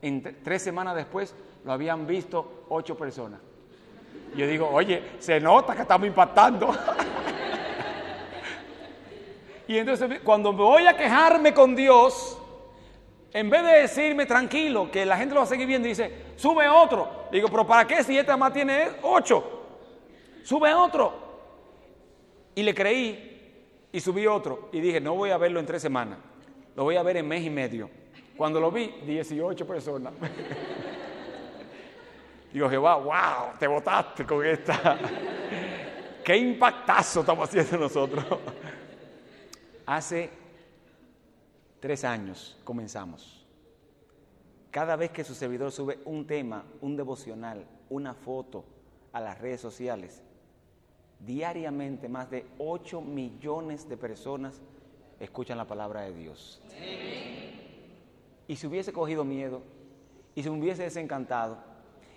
en 0.01 0.41
tres 0.43 0.61
semanas 0.61 0.95
después 0.95 1.35
lo 1.63 1.71
habían 1.71 2.07
visto 2.07 2.65
ocho 2.69 2.97
personas. 2.97 3.39
Yo 4.35 4.47
digo, 4.47 4.69
oye, 4.71 5.13
se 5.19 5.39
nota 5.39 5.75
que 5.75 5.81
estamos 5.81 6.07
impactando. 6.07 6.73
Y 9.67 9.77
entonces 9.77 10.19
cuando 10.21 10.51
me 10.51 10.63
voy 10.63 10.85
a 10.85 10.97
quejarme 10.97 11.53
con 11.53 11.77
Dios, 11.77 12.37
en 13.31 13.49
vez 13.49 13.63
de 13.63 13.71
decirme 13.79 14.25
tranquilo, 14.25 14.91
que 14.91 15.05
la 15.05 15.15
gente 15.15 15.33
lo 15.33 15.39
va 15.39 15.45
a 15.45 15.47
seguir 15.47 15.65
viendo, 15.65 15.87
dice, 15.87 16.11
sube 16.35 16.67
otro. 16.67 17.27
Digo, 17.31 17.47
pero 17.47 17.65
¿para 17.65 17.87
qué 17.87 18.03
si 18.03 18.17
este 18.17 18.35
más 18.35 18.51
tiene 18.51 18.87
ocho? 19.03 19.61
Sube 20.43 20.73
otro. 20.73 21.13
Y 22.53 22.63
le 22.63 22.75
creí 22.75 23.31
y 23.93 23.99
subí 24.01 24.27
otro. 24.27 24.67
Y 24.73 24.81
dije, 24.81 24.99
no 24.99 25.15
voy 25.15 25.29
a 25.29 25.37
verlo 25.37 25.61
en 25.61 25.65
tres 25.65 25.81
semanas, 25.81 26.19
lo 26.75 26.83
voy 26.83 26.97
a 26.97 27.03
ver 27.03 27.17
en 27.17 27.27
mes 27.27 27.43
y 27.43 27.49
medio. 27.49 27.89
Cuando 28.35 28.59
lo 28.59 28.71
vi, 28.71 28.93
18 29.05 29.65
personas. 29.65 30.13
Digo, 32.53 32.69
Jehová, 32.69 32.95
wow, 32.97 33.57
te 33.57 33.67
votaste 33.67 34.25
con 34.25 34.45
esta. 34.45 34.99
Qué 36.23 36.35
impactazo 36.35 37.21
estamos 37.21 37.47
haciendo 37.47 37.77
nosotros. 37.77 38.25
Hace 39.85 40.29
tres 41.79 42.03
años 42.03 42.57
comenzamos. 42.63 43.45
Cada 44.69 44.95
vez 44.95 45.11
que 45.11 45.23
su 45.23 45.33
servidor 45.33 45.71
sube 45.71 45.99
un 46.05 46.27
tema, 46.27 46.63
un 46.81 46.95
devocional, 46.95 47.65
una 47.89 48.13
foto 48.13 48.65
a 49.11 49.19
las 49.19 49.39
redes 49.39 49.59
sociales, 49.59 50.21
diariamente 51.19 52.07
más 52.07 52.29
de 52.29 52.45
8 52.57 53.01
millones 53.01 53.87
de 53.87 53.97
personas 53.97 54.61
escuchan 55.19 55.57
la 55.57 55.67
palabra 55.67 56.01
de 56.01 56.13
Dios. 56.13 56.61
Y 58.47 58.55
si 58.55 58.67
hubiese 58.67 58.91
cogido 58.91 59.23
miedo, 59.23 59.61
y 60.33 60.43
si 60.43 60.49
hubiese 60.49 60.83
desencantado, 60.83 61.70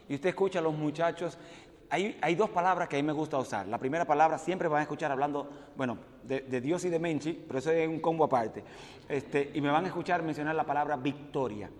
y 0.08 0.14
usted 0.14 0.30
escucha 0.30 0.58
a 0.58 0.62
los 0.62 0.74
muchachos 0.74 1.38
hay, 2.20 2.34
dos 2.34 2.50
palabras 2.50 2.88
que 2.88 2.96
a 2.96 2.98
mí 2.98 3.06
me 3.06 3.12
gusta 3.12 3.38
usar. 3.38 3.66
La 3.68 3.78
primera 3.78 4.04
palabra 4.04 4.38
siempre 4.38 4.68
van 4.68 4.80
a 4.80 4.82
escuchar 4.82 5.12
hablando, 5.12 5.48
bueno, 5.76 5.98
de, 6.24 6.60
Dios 6.60 6.84
y 6.84 6.88
de 6.88 6.98
Menchi, 6.98 7.32
pero 7.46 7.58
eso 7.58 7.70
es 7.70 7.88
un 7.88 8.00
combo 8.00 8.24
aparte. 8.24 8.64
Este, 9.08 9.52
y 9.54 9.60
me 9.60 9.70
van 9.70 9.84
a 9.84 9.88
escuchar 9.88 10.22
mencionar 10.22 10.54
la 10.54 10.64
palabra 10.64 10.96
victoria. 10.96 11.70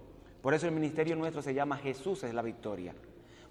Por 0.41 0.55
eso 0.55 0.67
el 0.67 0.73
ministerio 0.73 1.17
nuestro 1.17 1.43
se 1.43 1.55
llama 1.55 1.79
Jesús 1.79 2.23
es 2.23 2.35
la 2.35 2.43
victoria. 2.43 2.95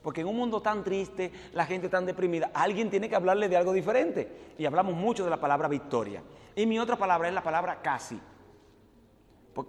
Porque 0.02 0.22
en 0.22 0.28
un 0.28 0.38
mundo 0.38 0.62
tan 0.62 0.84
triste, 0.84 1.32
la 1.54 1.66
gente 1.66 1.90
tan 1.90 2.06
deprimida, 2.06 2.52
alguien 2.54 2.90
tiene 2.90 3.10
que 3.10 3.16
hablarle 3.16 3.50
de 3.50 3.58
algo 3.58 3.74
diferente. 3.74 4.54
Y 4.58 4.66
hablamos 4.66 4.96
mucho 4.96 5.24
de 5.24 5.30
la 5.30 5.40
palabra 5.40 5.68
victoria. 5.68 6.22
Y 6.56 6.66
mi 6.66 6.78
otra 6.78 6.98
palabra 6.98 7.28
es 7.28 7.34
la 7.34 7.44
palabra 7.44 7.82
casi. 7.82 8.20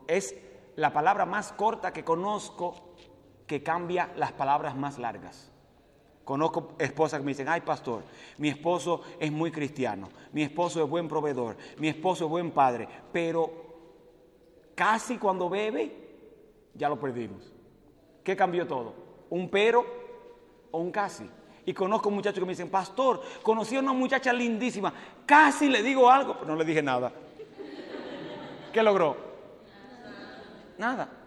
Es 0.07 0.35
la 0.77 0.93
palabra 0.93 1.25
más 1.25 1.53
corta 1.53 1.93
que 1.93 2.05
conozco 2.05 2.75
que 3.47 3.63
cambia 3.63 4.11
las 4.17 4.33
palabras 4.33 4.77
más 4.77 4.99
largas. 4.99 5.51
Conozco 6.25 6.73
esposas 6.79 7.21
que 7.21 7.27
me 7.27 7.33
dicen, 7.33 7.49
ay 7.49 7.61
pastor, 7.61 8.03
mi 8.39 8.49
esposo 8.49 9.03
es 9.21 9.31
muy 9.31 9.51
cristiano, 9.51 10.09
mi 10.33 10.43
esposo 10.43 10.83
es 10.83 10.89
buen 10.89 11.07
proveedor, 11.07 11.57
mi 11.77 11.89
esposo 11.89 12.25
es 12.25 12.31
buen 12.31 12.51
padre, 12.51 12.89
pero 13.13 13.51
casi 14.75 15.19
cuando 15.19 15.51
bebe, 15.51 15.93
ya 16.75 16.89
lo 16.89 16.99
perdimos. 16.99 17.53
¿Qué 18.23 18.35
cambió 18.35 18.67
todo? 18.67 18.95
¿Un 19.29 19.51
pero 19.51 19.85
o 20.71 20.79
un 20.79 20.91
casi? 20.91 21.29
Y 21.67 21.75
conozco 21.75 22.11
muchachos 22.11 22.39
que 22.39 22.47
me 22.47 22.53
dicen, 22.53 22.71
pastor, 22.71 23.21
conocí 23.43 23.77
a 23.77 23.81
una 23.81 23.93
muchacha 23.93 24.33
lindísima, 24.33 24.93
casi 25.27 25.69
le 25.69 25.83
digo 25.83 26.11
algo, 26.11 26.35
pero 26.39 26.53
no 26.53 26.57
le 26.57 26.65
dije 26.65 26.83
nada. 26.83 27.13
¿Qué 28.73 28.83
logró? 28.83 29.17
Nada. 30.79 31.24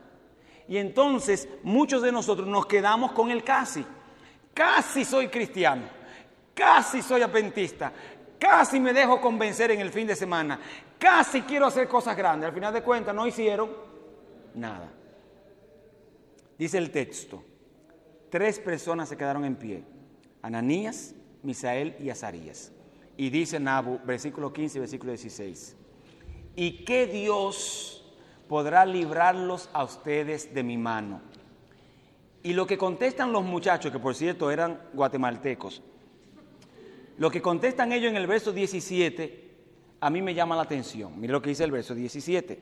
Y 0.67 0.77
entonces 0.77 1.47
muchos 1.63 2.01
de 2.01 2.11
nosotros 2.11 2.47
nos 2.47 2.65
quedamos 2.65 3.11
con 3.13 3.31
el 3.31 3.43
casi. 3.43 3.85
Casi 4.53 5.05
soy 5.05 5.27
cristiano, 5.27 5.83
casi 6.55 7.03
soy 7.03 7.21
adventista, 7.21 7.93
casi 8.39 8.79
me 8.79 8.91
dejo 8.91 9.21
convencer 9.21 9.69
en 9.69 9.81
el 9.81 9.91
fin 9.91 10.07
de 10.07 10.15
semana, 10.15 10.59
casi 10.97 11.43
quiero 11.43 11.67
hacer 11.67 11.87
cosas 11.87 12.17
grandes. 12.17 12.47
Al 12.47 12.55
final 12.55 12.73
de 12.73 12.81
cuentas 12.81 13.13
no 13.13 13.27
hicieron 13.27 13.69
nada. 14.55 14.91
Dice 16.57 16.79
el 16.79 16.89
texto, 16.89 17.43
tres 18.31 18.59
personas 18.59 19.09
se 19.09 19.15
quedaron 19.15 19.45
en 19.45 19.55
pie, 19.55 19.83
Ananías, 20.41 21.13
Misael 21.43 21.95
y 21.99 22.09
Azarías. 22.09 22.71
Y 23.15 23.29
dice 23.29 23.59
Nabu, 23.59 23.99
versículo 24.05 24.51
15 24.51 24.77
y 24.77 24.81
versículo 24.81 25.11
16, 25.11 25.75
¿y 26.55 26.83
qué 26.83 27.05
Dios 27.05 28.06
podrá 28.47 28.85
librarlos 28.85 29.69
a 29.73 29.83
ustedes 29.83 30.53
de 30.53 30.63
mi 30.63 30.77
mano? 30.77 31.21
Y 32.43 32.53
lo 32.53 32.65
que 32.65 32.77
contestan 32.77 33.31
los 33.31 33.43
muchachos, 33.43 33.91
que 33.91 33.99
por 33.99 34.15
cierto 34.15 34.51
eran 34.51 34.79
guatemaltecos, 34.93 35.81
lo 37.17 37.31
que 37.31 37.41
contestan 37.41 37.91
ellos 37.91 38.11
en 38.11 38.17
el 38.17 38.27
verso 38.27 38.51
17 38.51 39.47
a 39.99 40.09
mí 40.09 40.21
me 40.21 40.33
llama 40.33 40.55
la 40.55 40.61
atención. 40.61 41.19
Mire 41.19 41.33
lo 41.33 41.41
que 41.41 41.49
dice 41.49 41.63
el 41.63 41.71
verso 41.71 41.95
17 41.95 42.61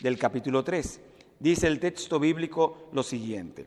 del 0.00 0.18
capítulo 0.18 0.62
3. 0.62 1.00
Dice 1.38 1.66
el 1.66 1.80
texto 1.80 2.20
bíblico 2.20 2.88
lo 2.92 3.02
siguiente. 3.02 3.66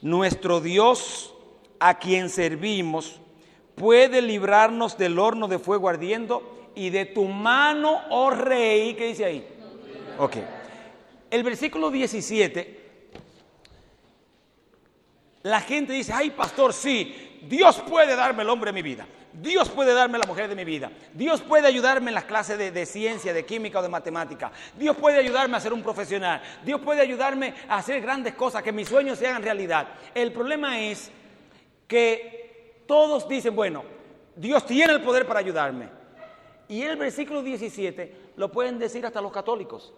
Nuestro 0.00 0.60
Dios 0.60 1.34
a 1.78 1.98
quien 1.98 2.30
servimos 2.30 3.20
puede 3.74 4.22
librarnos 4.22 4.96
del 4.96 5.18
horno 5.18 5.48
de 5.48 5.58
fuego 5.58 5.88
ardiendo 5.88 6.70
y 6.74 6.90
de 6.90 7.06
tu 7.06 7.24
mano, 7.24 8.00
oh 8.10 8.30
rey, 8.30 8.94
¿qué 8.94 9.08
dice 9.08 9.24
ahí? 9.24 9.46
Ok. 10.18 10.36
El 11.30 11.42
versículo 11.42 11.90
17, 11.90 12.88
la 15.42 15.60
gente 15.60 15.92
dice, 15.92 16.12
ay 16.12 16.30
pastor, 16.30 16.72
sí, 16.72 17.40
Dios 17.42 17.80
puede 17.88 18.16
darme 18.16 18.42
el 18.42 18.48
hombre 18.48 18.70
de 18.70 18.74
mi 18.74 18.82
vida. 18.82 19.06
Dios 19.32 19.68
puede 19.68 19.92
darme 19.92 20.18
la 20.18 20.26
mujer 20.26 20.48
de 20.48 20.56
mi 20.56 20.64
vida. 20.64 20.90
Dios 21.12 21.42
puede 21.42 21.66
ayudarme 21.66 22.10
en 22.10 22.14
las 22.14 22.24
clases 22.24 22.58
de, 22.58 22.86
ciencia, 22.86 23.32
de 23.32 23.44
química 23.44 23.78
o 23.78 23.82
de 23.82 23.88
matemática. 23.88 24.50
Dios 24.76 24.96
puede 24.96 25.18
ayudarme 25.18 25.56
a 25.56 25.60
ser 25.60 25.72
un 25.72 25.82
profesional. 25.82 26.42
Dios 26.64 26.80
puede 26.80 27.02
ayudarme 27.02 27.54
a 27.68 27.76
hacer 27.76 28.00
grandes 28.00 28.34
cosas, 28.34 28.62
que 28.62 28.72
mis 28.72 28.88
sueños 28.88 29.18
se 29.18 29.26
hagan 29.26 29.42
realidad. 29.42 29.88
El 30.14 30.32
problema 30.32 30.80
es 30.80 31.10
que 31.86 32.82
todos 32.86 33.28
dicen, 33.28 33.54
bueno, 33.54 33.84
Dios 34.34 34.64
tiene 34.66 34.94
el 34.94 35.02
poder 35.02 35.26
para 35.26 35.40
ayudarme. 35.40 35.88
Y 36.68 36.82
el 36.82 36.96
versículo 36.96 37.42
17 37.42 38.32
lo 38.36 38.50
pueden 38.50 38.78
decir 38.78 39.04
hasta 39.06 39.20
los 39.20 39.32
católicos. 39.32 39.92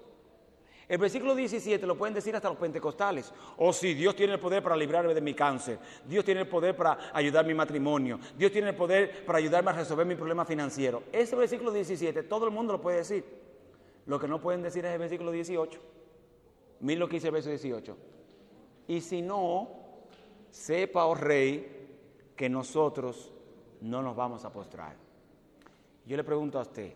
El 0.90 0.98
versículo 0.98 1.36
17 1.36 1.86
lo 1.86 1.96
pueden 1.96 2.14
decir 2.14 2.34
hasta 2.34 2.48
los 2.48 2.58
pentecostales. 2.58 3.32
Oh 3.58 3.72
sí, 3.72 3.94
Dios 3.94 4.16
tiene 4.16 4.32
el 4.32 4.40
poder 4.40 4.60
para 4.60 4.76
librarme 4.76 5.14
de 5.14 5.20
mi 5.20 5.34
cáncer. 5.34 5.78
Dios 6.04 6.24
tiene 6.24 6.40
el 6.40 6.48
poder 6.48 6.74
para 6.74 7.12
ayudar 7.12 7.46
mi 7.46 7.54
matrimonio. 7.54 8.18
Dios 8.36 8.50
tiene 8.50 8.70
el 8.70 8.74
poder 8.74 9.24
para 9.24 9.38
ayudarme 9.38 9.70
a 9.70 9.74
resolver 9.74 10.04
mi 10.04 10.16
problema 10.16 10.44
financiero. 10.44 11.04
Ese 11.12 11.36
versículo 11.36 11.70
17 11.70 12.24
todo 12.24 12.46
el 12.46 12.50
mundo 12.50 12.72
lo 12.72 12.80
puede 12.80 12.96
decir. 12.96 13.24
Lo 14.06 14.18
que 14.18 14.26
no 14.26 14.40
pueden 14.40 14.62
decir 14.62 14.84
es 14.84 14.92
el 14.92 14.98
versículo 14.98 15.30
18. 15.30 15.78
Miren 16.80 16.98
lo 16.98 17.08
que 17.08 17.18
dice 17.18 17.28
el 17.28 17.34
verso 17.34 17.50
18. 17.50 17.96
Y 18.88 19.00
si 19.00 19.22
no, 19.22 19.68
sepa, 20.50 21.04
oh 21.04 21.14
rey, 21.14 22.32
que 22.34 22.48
nosotros 22.48 23.30
no 23.80 24.02
nos 24.02 24.16
vamos 24.16 24.44
a 24.44 24.52
postrar. 24.52 24.96
Yo 26.04 26.16
le 26.16 26.24
pregunto 26.24 26.58
a 26.58 26.62
usted, 26.62 26.94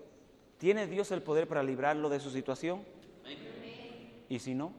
¿tiene 0.59 0.89
Dios 0.89 1.13
el 1.13 1.23
poder 1.23 1.47
para 1.47 1.63
librarlo 1.63 2.09
de 2.09 2.19
su 2.19 2.31
situación? 2.31 2.94
¿Y 4.35 4.41
si 4.41 4.53
no? 4.53 4.73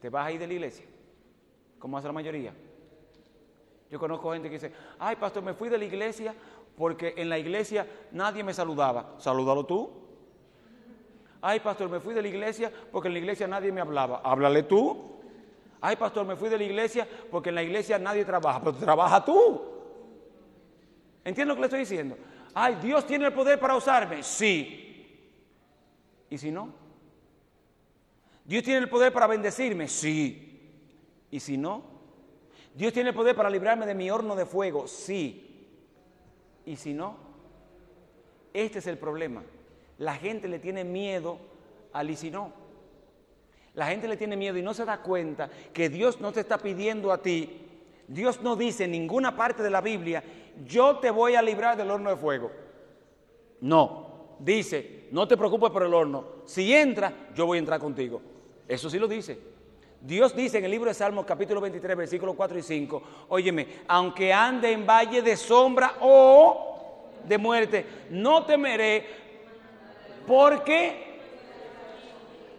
¿Te 0.00 0.08
vas 0.08 0.26
a 0.26 0.32
ir 0.32 0.40
de 0.40 0.46
la 0.46 0.54
iglesia? 0.54 0.86
Como 1.78 1.98
hace 1.98 2.06
la 2.06 2.14
mayoría. 2.14 2.54
Yo 3.90 3.98
conozco 4.00 4.32
gente 4.32 4.48
que 4.48 4.54
dice, 4.54 4.72
ay 4.98 5.16
pastor, 5.16 5.42
me 5.42 5.52
fui 5.52 5.68
de 5.68 5.76
la 5.76 5.84
iglesia 5.84 6.34
porque 6.78 7.12
en 7.14 7.28
la 7.28 7.38
iglesia 7.38 7.86
nadie 8.12 8.42
me 8.42 8.54
saludaba. 8.54 9.16
Salúdalo 9.18 9.66
tú. 9.66 9.90
Ay 11.42 11.60
pastor, 11.60 11.90
me 11.90 12.00
fui 12.00 12.14
de 12.14 12.22
la 12.22 12.28
iglesia 12.28 12.72
porque 12.90 13.08
en 13.08 13.12
la 13.14 13.20
iglesia 13.20 13.46
nadie 13.46 13.70
me 13.70 13.82
hablaba. 13.82 14.22
Háblale 14.24 14.62
tú. 14.62 15.18
Ay 15.82 15.96
pastor, 15.96 16.24
me 16.24 16.36
fui 16.36 16.48
de 16.48 16.56
la 16.56 16.64
iglesia 16.64 17.06
porque 17.30 17.50
en 17.50 17.56
la 17.56 17.62
iglesia 17.62 17.98
nadie 17.98 18.24
trabaja. 18.24 18.60
Pero 18.60 18.72
trabaja 18.78 19.22
tú. 19.22 19.60
¿Entiendes 21.22 21.48
lo 21.48 21.54
que 21.56 21.60
le 21.60 21.66
estoy 21.66 21.80
diciendo? 21.80 22.16
Ay, 22.54 22.76
Dios 22.76 23.06
tiene 23.06 23.26
el 23.26 23.34
poder 23.34 23.60
para 23.60 23.76
usarme. 23.76 24.22
Sí. 24.22 25.28
¿Y 26.30 26.38
si 26.38 26.50
no? 26.50 26.85
¿Dios 28.46 28.62
tiene 28.62 28.80
el 28.80 28.88
poder 28.88 29.12
para 29.12 29.26
bendecirme? 29.26 29.88
Sí. 29.88 30.46
¿Y 31.30 31.40
si 31.40 31.56
no? 31.56 31.82
¿Dios 32.74 32.92
tiene 32.92 33.10
el 33.10 33.16
poder 33.16 33.34
para 33.34 33.50
librarme 33.50 33.86
de 33.86 33.94
mi 33.94 34.10
horno 34.10 34.36
de 34.36 34.46
fuego? 34.46 34.86
Sí. 34.86 35.66
¿Y 36.64 36.76
si 36.76 36.94
no? 36.94 37.16
Este 38.52 38.78
es 38.78 38.86
el 38.86 38.98
problema. 38.98 39.42
La 39.98 40.14
gente 40.14 40.46
le 40.46 40.58
tiene 40.58 40.84
miedo 40.84 41.38
al 41.92 42.10
y 42.10 42.16
si 42.16 42.30
no. 42.30 42.52
La 43.74 43.86
gente 43.86 44.08
le 44.08 44.16
tiene 44.16 44.36
miedo 44.36 44.56
y 44.56 44.62
no 44.62 44.74
se 44.74 44.84
da 44.84 45.02
cuenta 45.02 45.50
que 45.72 45.88
Dios 45.88 46.20
no 46.20 46.32
te 46.32 46.40
está 46.40 46.58
pidiendo 46.58 47.12
a 47.12 47.20
ti. 47.20 47.62
Dios 48.08 48.40
no 48.42 48.56
dice 48.56 48.84
en 48.84 48.92
ninguna 48.92 49.36
parte 49.36 49.62
de 49.62 49.70
la 49.70 49.80
Biblia, 49.80 50.22
yo 50.64 50.98
te 50.98 51.10
voy 51.10 51.34
a 51.34 51.42
librar 51.42 51.76
del 51.76 51.90
horno 51.90 52.10
de 52.10 52.16
fuego. 52.16 52.50
No, 53.60 54.36
dice, 54.38 55.08
no 55.10 55.26
te 55.26 55.36
preocupes 55.36 55.70
por 55.70 55.82
el 55.82 55.92
horno. 55.92 56.24
Si 56.44 56.72
entra, 56.72 57.30
yo 57.34 57.46
voy 57.46 57.56
a 57.56 57.60
entrar 57.60 57.80
contigo. 57.80 58.20
Eso 58.68 58.90
sí 58.90 58.98
lo 58.98 59.08
dice. 59.08 59.38
Dios 60.00 60.34
dice 60.36 60.58
en 60.58 60.64
el 60.64 60.70
libro 60.70 60.88
de 60.88 60.94
Salmos 60.94 61.24
capítulo 61.24 61.60
23, 61.60 61.96
versículos 61.96 62.34
4 62.36 62.58
y 62.58 62.62
5, 62.62 63.02
óyeme, 63.28 63.66
aunque 63.88 64.32
ande 64.32 64.70
en 64.70 64.86
valle 64.86 65.22
de 65.22 65.36
sombra 65.36 65.96
o 66.00 67.12
de 67.24 67.38
muerte, 67.38 67.86
no 68.10 68.44
temeré 68.44 69.06
porque 70.26 71.18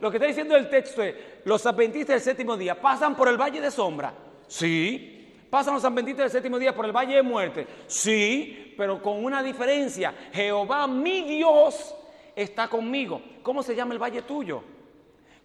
lo 0.02 0.10
que 0.10 0.18
está 0.18 0.28
diciendo 0.28 0.56
el 0.56 0.70
texto 0.70 1.04
es, 1.04 1.16
los 1.46 1.66
adventistas 1.66 2.16
del 2.16 2.22
séptimo 2.22 2.58
día 2.58 2.80
pasan 2.82 3.16
por 3.16 3.28
el 3.28 3.38
valle 3.38 3.62
de 3.62 3.72
sombra, 3.72 4.14
sí, 4.48 5.18
¿Pasan 5.50 5.76
los 5.76 5.86
adventistas 5.86 6.26
del 6.26 6.32
séptimo 6.32 6.60
día 6.60 6.76
por 6.76 6.86
el 6.86 6.92
valle 6.92 7.16
de 7.16 7.24
muerte? 7.24 7.66
Sí, 7.88 8.74
pero 8.78 9.02
con 9.02 9.24
una 9.24 9.42
diferencia. 9.42 10.14
Jehová, 10.34 10.88
mi 10.88 11.22
Dios, 11.22 11.96
está 12.36 12.68
conmigo. 12.68 13.22
¿Cómo 13.44 13.64
se 13.64 13.74
llama 13.74 13.94
el 13.94 14.02
valle 14.02 14.24
tuyo? 14.24 14.62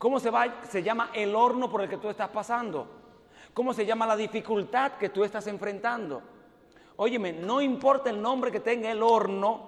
¿Cómo 0.02 0.18
se, 0.18 0.30
va, 0.30 0.64
se 0.68 0.82
llama 0.82 1.12
el 1.14 1.32
horno 1.32 1.70
por 1.70 1.80
el 1.80 1.88
que 1.88 1.96
tú 1.96 2.08
estás 2.08 2.28
pasando? 2.28 2.88
¿Cómo 3.54 3.72
se 3.72 3.86
llama 3.86 4.04
la 4.04 4.16
dificultad 4.16 4.94
que 4.94 5.10
tú 5.10 5.22
estás 5.22 5.46
enfrentando? 5.46 6.20
Óyeme, 6.96 7.32
no 7.32 7.62
importa 7.62 8.10
el 8.10 8.20
nombre 8.20 8.50
que 8.50 8.58
tenga 8.58 8.90
el 8.90 9.00
horno, 9.00 9.60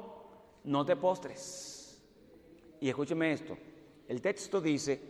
no 0.65 0.85
te 0.85 0.97
postres. 0.97 2.03
Y 2.81 2.89
escúcheme 2.89 3.33
esto, 3.33 3.57
el 4.09 4.21
texto 4.21 4.61
dice, 4.61 5.01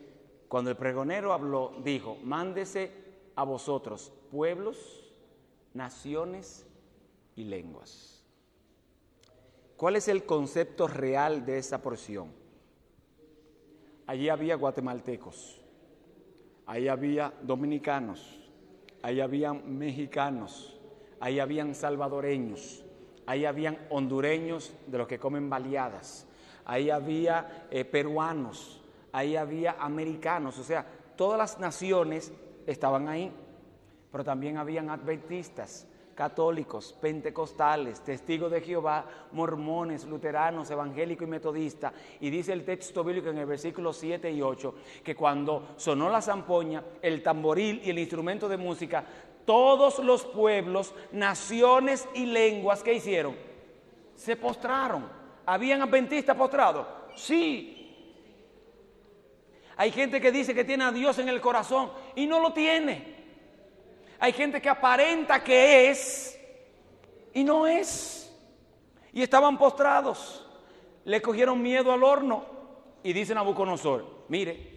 cuando 0.46 0.70
el 0.70 0.76
pregonero 0.76 1.32
habló, 1.32 1.72
dijo, 1.82 2.18
mándese 2.22 2.92
a 3.34 3.44
vosotros 3.44 4.12
pueblos, 4.30 5.10
naciones 5.72 6.66
y 7.34 7.44
lenguas. 7.44 8.22
¿Cuál 9.78 9.96
es 9.96 10.06
el 10.08 10.26
concepto 10.26 10.86
real 10.86 11.46
de 11.46 11.56
esa 11.56 11.80
porción? 11.80 12.43
Allí 14.06 14.28
había 14.28 14.56
guatemaltecos, 14.56 15.60
ahí 16.66 16.88
había 16.88 17.32
dominicanos, 17.42 18.38
ahí 19.02 19.20
habían 19.20 19.78
mexicanos, 19.78 20.78
ahí 21.20 21.40
habían 21.40 21.74
salvadoreños, 21.74 22.84
ahí 23.26 23.46
habían 23.46 23.78
hondureños 23.88 24.74
de 24.86 24.98
los 24.98 25.08
que 25.08 25.18
comen 25.18 25.48
baleadas, 25.48 26.26
ahí 26.66 26.90
había 26.90 27.66
eh, 27.70 27.84
peruanos, 27.86 28.82
ahí 29.12 29.36
había 29.36 29.76
americanos, 29.78 30.58
o 30.58 30.64
sea, 30.64 30.86
todas 31.16 31.38
las 31.38 31.58
naciones 31.58 32.30
estaban 32.66 33.08
ahí, 33.08 33.32
pero 34.12 34.22
también 34.22 34.58
habían 34.58 34.90
adventistas, 34.90 35.86
católicos, 36.14 36.94
pentecostales, 37.00 38.00
testigos 38.00 38.50
de 38.50 38.60
Jehová, 38.60 39.04
mormones, 39.32 40.04
luteranos, 40.04 40.70
evangélicos 40.70 41.26
y 41.26 41.30
metodistas. 41.30 41.92
Y 42.20 42.30
dice 42.30 42.52
el 42.52 42.64
texto 42.64 43.04
bíblico 43.04 43.30
en 43.30 43.38
el 43.38 43.46
versículo 43.46 43.92
7 43.92 44.30
y 44.30 44.40
8 44.40 44.74
que 45.02 45.14
cuando 45.14 45.74
sonó 45.76 46.08
la 46.08 46.22
zampoña, 46.22 46.82
el 47.02 47.22
tamboril 47.22 47.80
y 47.84 47.90
el 47.90 47.98
instrumento 47.98 48.48
de 48.48 48.56
música, 48.56 49.04
todos 49.44 49.98
los 49.98 50.24
pueblos, 50.24 50.94
naciones 51.12 52.08
y 52.14 52.26
lenguas, 52.26 52.82
¿qué 52.82 52.94
hicieron? 52.94 53.36
Se 54.14 54.36
postraron. 54.36 55.06
¿Habían 55.46 55.82
adventistas 55.82 56.36
postrados? 56.36 56.86
Sí. 57.16 57.74
Hay 59.76 59.90
gente 59.90 60.20
que 60.20 60.32
dice 60.32 60.54
que 60.54 60.64
tiene 60.64 60.84
a 60.84 60.92
Dios 60.92 61.18
en 61.18 61.28
el 61.28 61.40
corazón 61.40 61.90
y 62.14 62.26
no 62.26 62.40
lo 62.40 62.52
tiene. 62.52 63.23
Hay 64.18 64.32
gente 64.32 64.60
que 64.60 64.68
aparenta 64.68 65.42
que 65.42 65.90
es 65.90 66.38
y 67.32 67.44
no 67.44 67.66
es. 67.66 68.32
Y 69.12 69.22
estaban 69.22 69.58
postrados. 69.58 70.46
Le 71.04 71.20
cogieron 71.20 71.60
miedo 71.60 71.92
al 71.92 72.02
horno. 72.02 72.44
Y 73.02 73.12
dice 73.12 73.34
Nabucodonosor, 73.34 74.24
mire, 74.28 74.74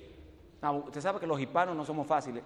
usted 0.85 0.99
sabe 0.99 1.19
que 1.19 1.27
los 1.27 1.39
hispanos 1.39 1.75
no 1.75 1.85
somos 1.85 2.05
fáciles. 2.05 2.43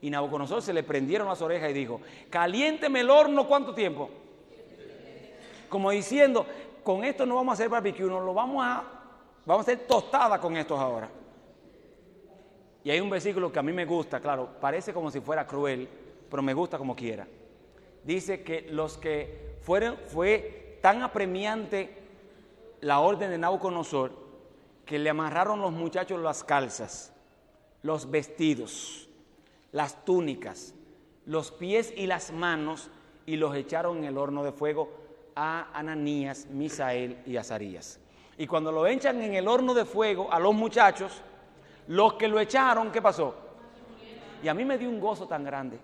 Y 0.00 0.10
Nabucodonosor 0.10 0.62
se 0.62 0.72
le 0.72 0.82
prendieron 0.82 1.26
las 1.26 1.42
orejas 1.42 1.70
y 1.70 1.72
dijo, 1.72 2.00
caliénteme 2.30 3.00
el 3.00 3.10
horno 3.10 3.48
cuánto 3.48 3.74
tiempo. 3.74 4.10
Como 5.68 5.90
diciendo, 5.90 6.46
con 6.84 7.02
esto 7.02 7.26
no 7.26 7.34
vamos 7.34 7.52
a 7.52 7.54
hacer 7.54 7.68
barbecue, 7.68 8.06
no 8.06 8.20
lo 8.20 8.34
vamos 8.34 8.64
a, 8.64 8.84
vamos 9.44 9.66
a 9.66 9.72
hacer 9.72 9.86
tostada 9.86 10.40
con 10.40 10.56
estos 10.56 10.78
ahora. 10.78 11.08
Y 12.84 12.90
hay 12.90 13.00
un 13.00 13.08
versículo 13.08 13.50
que 13.50 13.58
a 13.58 13.62
mí 13.62 13.72
me 13.72 13.86
gusta, 13.86 14.20
claro, 14.20 14.48
parece 14.60 14.92
como 14.92 15.10
si 15.10 15.20
fuera 15.20 15.46
cruel, 15.46 15.88
pero 16.30 16.42
me 16.42 16.52
gusta 16.52 16.76
como 16.76 16.94
quiera. 16.94 17.26
Dice 18.04 18.42
que 18.42 18.68
los 18.70 18.98
que 18.98 19.56
fueron, 19.62 19.96
fue 20.06 20.78
tan 20.82 21.02
apremiante 21.02 21.96
la 22.82 23.00
orden 23.00 23.30
de 23.30 23.38
Nabucodonosor 23.38 24.12
que 24.84 24.98
le 24.98 25.08
amarraron 25.08 25.62
los 25.62 25.72
muchachos 25.72 26.20
las 26.20 26.44
calzas, 26.44 27.14
los 27.82 28.10
vestidos, 28.10 29.08
las 29.72 30.04
túnicas, 30.04 30.74
los 31.24 31.50
pies 31.50 31.90
y 31.96 32.06
las 32.06 32.32
manos 32.32 32.90
y 33.24 33.36
los 33.36 33.56
echaron 33.56 33.98
en 33.98 34.04
el 34.04 34.18
horno 34.18 34.44
de 34.44 34.52
fuego 34.52 34.90
a 35.34 35.70
Ananías, 35.72 36.46
Misael 36.50 37.22
y 37.24 37.38
Azarías. 37.38 37.98
Y 38.36 38.46
cuando 38.46 38.70
lo 38.70 38.86
echan 38.86 39.22
en 39.22 39.34
el 39.34 39.48
horno 39.48 39.72
de 39.72 39.86
fuego 39.86 40.30
a 40.30 40.38
los 40.38 40.54
muchachos, 40.54 41.22
los 41.88 42.14
que 42.14 42.28
lo 42.28 42.40
echaron, 42.40 42.90
¿qué 42.90 43.02
pasó? 43.02 43.34
Y 44.42 44.48
a 44.48 44.54
mí 44.54 44.64
me 44.64 44.78
dio 44.78 44.88
un 44.88 45.00
gozo 45.00 45.26
tan 45.26 45.44
grande. 45.44 45.78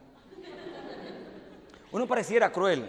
Uno 1.93 2.07
pareciera 2.07 2.53
cruel, 2.53 2.89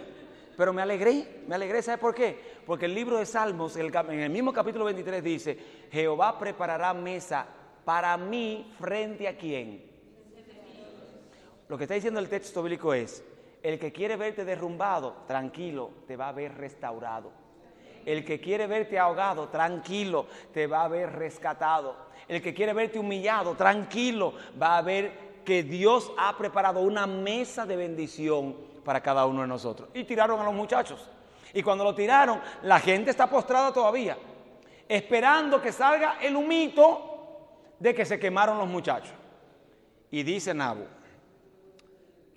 pero 0.56 0.72
me 0.72 0.82
alegré, 0.82 1.42
me 1.46 1.54
alegré, 1.54 1.82
¿sabe 1.82 1.98
por 1.98 2.14
qué? 2.14 2.52
Porque 2.64 2.84
el 2.84 2.94
libro 2.94 3.18
de 3.18 3.26
Salmos, 3.26 3.76
en 3.76 4.20
el 4.20 4.30
mismo 4.30 4.52
capítulo 4.52 4.84
23 4.84 5.24
dice, 5.24 5.58
Jehová 5.90 6.38
preparará 6.38 6.94
mesa 6.94 7.46
para 7.84 8.16
mí 8.16 8.72
frente 8.78 9.26
a 9.26 9.36
quién. 9.36 9.82
Lo 11.68 11.76
que 11.76 11.84
está 11.84 11.94
diciendo 11.94 12.20
el 12.20 12.28
texto 12.28 12.62
bíblico 12.62 12.94
es, 12.94 13.24
el 13.62 13.78
que 13.78 13.92
quiere 13.92 14.16
verte 14.16 14.44
derrumbado, 14.44 15.24
tranquilo, 15.26 15.90
te 16.06 16.16
va 16.16 16.28
a 16.28 16.32
ver 16.32 16.54
restaurado. 16.56 17.32
El 18.04 18.24
que 18.24 18.40
quiere 18.40 18.66
verte 18.66 18.98
ahogado, 18.98 19.48
tranquilo, 19.48 20.26
te 20.52 20.66
va 20.66 20.84
a 20.84 20.88
ver 20.88 21.12
rescatado. 21.12 21.96
El 22.28 22.40
que 22.40 22.54
quiere 22.54 22.72
verte 22.72 22.98
humillado, 22.98 23.54
tranquilo, 23.54 24.34
va 24.60 24.78
a 24.78 24.82
ver 24.82 25.32
que 25.44 25.62
Dios 25.62 26.12
ha 26.16 26.36
preparado 26.36 26.80
una 26.80 27.06
mesa 27.06 27.66
de 27.66 27.76
bendición 27.76 28.56
para 28.84 29.02
cada 29.02 29.26
uno 29.26 29.42
de 29.42 29.48
nosotros. 29.48 29.88
Y 29.94 30.04
tiraron 30.04 30.40
a 30.40 30.44
los 30.44 30.54
muchachos. 30.54 31.08
Y 31.54 31.62
cuando 31.62 31.84
lo 31.84 31.94
tiraron, 31.94 32.40
la 32.62 32.80
gente 32.80 33.10
está 33.10 33.28
postrada 33.28 33.72
todavía, 33.72 34.16
esperando 34.88 35.60
que 35.60 35.72
salga 35.72 36.18
el 36.20 36.36
humito 36.36 37.12
de 37.78 37.94
que 37.94 38.04
se 38.04 38.18
quemaron 38.18 38.58
los 38.58 38.68
muchachos. 38.68 39.12
Y 40.10 40.22
dice 40.22 40.54
Nabu, 40.54 40.84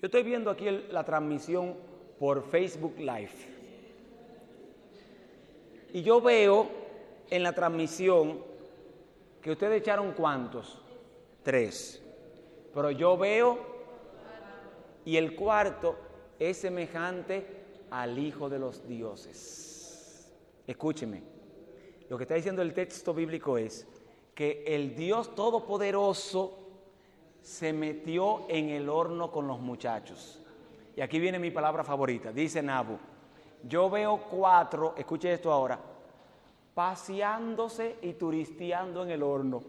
yo 0.01 0.07
estoy 0.07 0.23
viendo 0.23 0.49
aquí 0.49 0.69
la 0.89 1.03
transmisión 1.03 1.75
por 2.19 2.49
Facebook 2.49 2.95
Live. 2.97 3.55
Y 5.93 6.01
yo 6.01 6.19
veo 6.19 6.69
en 7.29 7.43
la 7.43 7.53
transmisión 7.53 8.43
que 9.45 9.51
ustedes 9.51 9.79
echaron 9.79 10.13
cuántos? 10.13 10.81
Tres. 11.43 12.03
Pero 12.73 12.89
yo 12.89 13.15
veo 13.15 13.59
y 15.05 15.17
el 15.17 15.35
cuarto 15.35 15.95
es 16.39 16.57
semejante 16.57 17.45
al 17.91 18.17
Hijo 18.17 18.49
de 18.49 18.57
los 18.57 18.87
dioses. 18.87 20.33
Escúcheme, 20.65 21.21
lo 22.09 22.17
que 22.17 22.23
está 22.23 22.33
diciendo 22.33 22.63
el 22.63 22.73
texto 22.73 23.13
bíblico 23.13 23.59
es 23.59 23.87
que 24.33 24.63
el 24.65 24.95
Dios 24.95 25.35
Todopoderoso 25.35 26.57
se 27.43 27.71
metió 27.71 28.49
en 28.49 28.69
el 28.69 28.89
horno 28.89 29.31
con 29.31 29.47
los 29.47 29.59
muchachos. 29.59 30.41
Y 30.95 31.01
aquí 31.01 31.19
viene 31.19 31.37
mi 31.37 31.51
palabra 31.51 31.83
favorita, 31.83 32.31
dice 32.31 32.63
Nabu, 32.63 32.97
yo 33.61 33.91
veo 33.91 34.21
cuatro, 34.27 34.95
escuche 34.97 35.31
esto 35.31 35.51
ahora, 35.51 35.79
paseándose 36.75 37.95
y 38.01 38.13
turisteando 38.13 39.01
en 39.01 39.09
el 39.09 39.23
horno. 39.23 39.63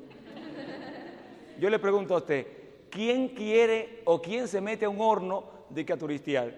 Yo 1.58 1.70
le 1.70 1.78
pregunto 1.78 2.14
a 2.14 2.18
usted, 2.18 2.46
¿quién 2.90 3.28
quiere 3.28 4.02
o 4.04 4.20
quién 4.20 4.46
se 4.48 4.60
mete 4.60 4.84
a 4.84 4.90
un 4.90 5.00
horno 5.00 5.44
de 5.70 5.86
que 5.86 5.92
a 5.94 5.96
turistear? 5.96 6.52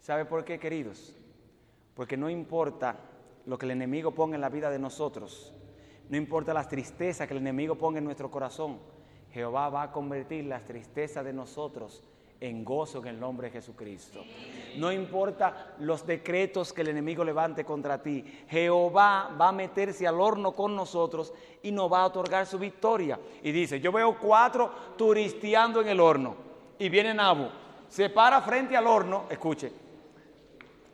¿Sabe 0.00 0.24
por 0.24 0.44
qué, 0.44 0.58
queridos? 0.58 1.14
Porque 1.94 2.16
no 2.16 2.30
importa 2.30 2.96
lo 3.44 3.58
que 3.58 3.66
el 3.66 3.72
enemigo 3.72 4.12
ponga 4.12 4.34
en 4.34 4.40
la 4.40 4.48
vida 4.48 4.70
de 4.70 4.78
nosotros, 4.78 5.52
no 6.08 6.16
importa 6.16 6.54
las 6.54 6.68
tristezas 6.68 7.28
que 7.28 7.34
el 7.34 7.40
enemigo 7.40 7.76
ponga 7.76 7.98
en 7.98 8.04
nuestro 8.04 8.30
corazón, 8.30 8.78
Jehová 9.32 9.68
va 9.68 9.82
a 9.82 9.92
convertir 9.92 10.46
las 10.46 10.64
tristezas 10.64 11.24
de 11.24 11.32
nosotros 11.32 12.02
en 12.40 12.64
gozo 12.64 12.98
en 12.98 13.08
el 13.08 13.20
nombre 13.20 13.48
de 13.48 13.52
Jesucristo. 13.52 14.24
No 14.76 14.92
importa 14.92 15.74
los 15.80 16.06
decretos 16.06 16.72
que 16.72 16.82
el 16.82 16.88
enemigo 16.88 17.24
levante 17.24 17.64
contra 17.64 18.02
ti, 18.02 18.24
Jehová 18.48 19.34
va 19.40 19.48
a 19.48 19.52
meterse 19.52 20.06
al 20.06 20.20
horno 20.20 20.52
con 20.52 20.76
nosotros 20.76 21.32
y 21.62 21.72
nos 21.72 21.90
va 21.90 22.02
a 22.02 22.06
otorgar 22.06 22.46
su 22.46 22.58
victoria. 22.58 23.18
Y 23.42 23.52
dice, 23.52 23.80
yo 23.80 23.90
veo 23.92 24.18
cuatro 24.18 24.70
turisteando 24.96 25.80
en 25.80 25.88
el 25.88 26.00
horno. 26.00 26.36
Y 26.78 26.88
viene 26.88 27.14
Nabu, 27.14 27.48
se 27.88 28.10
para 28.10 28.42
frente 28.42 28.76
al 28.76 28.86
horno, 28.86 29.24
escuche, 29.30 29.72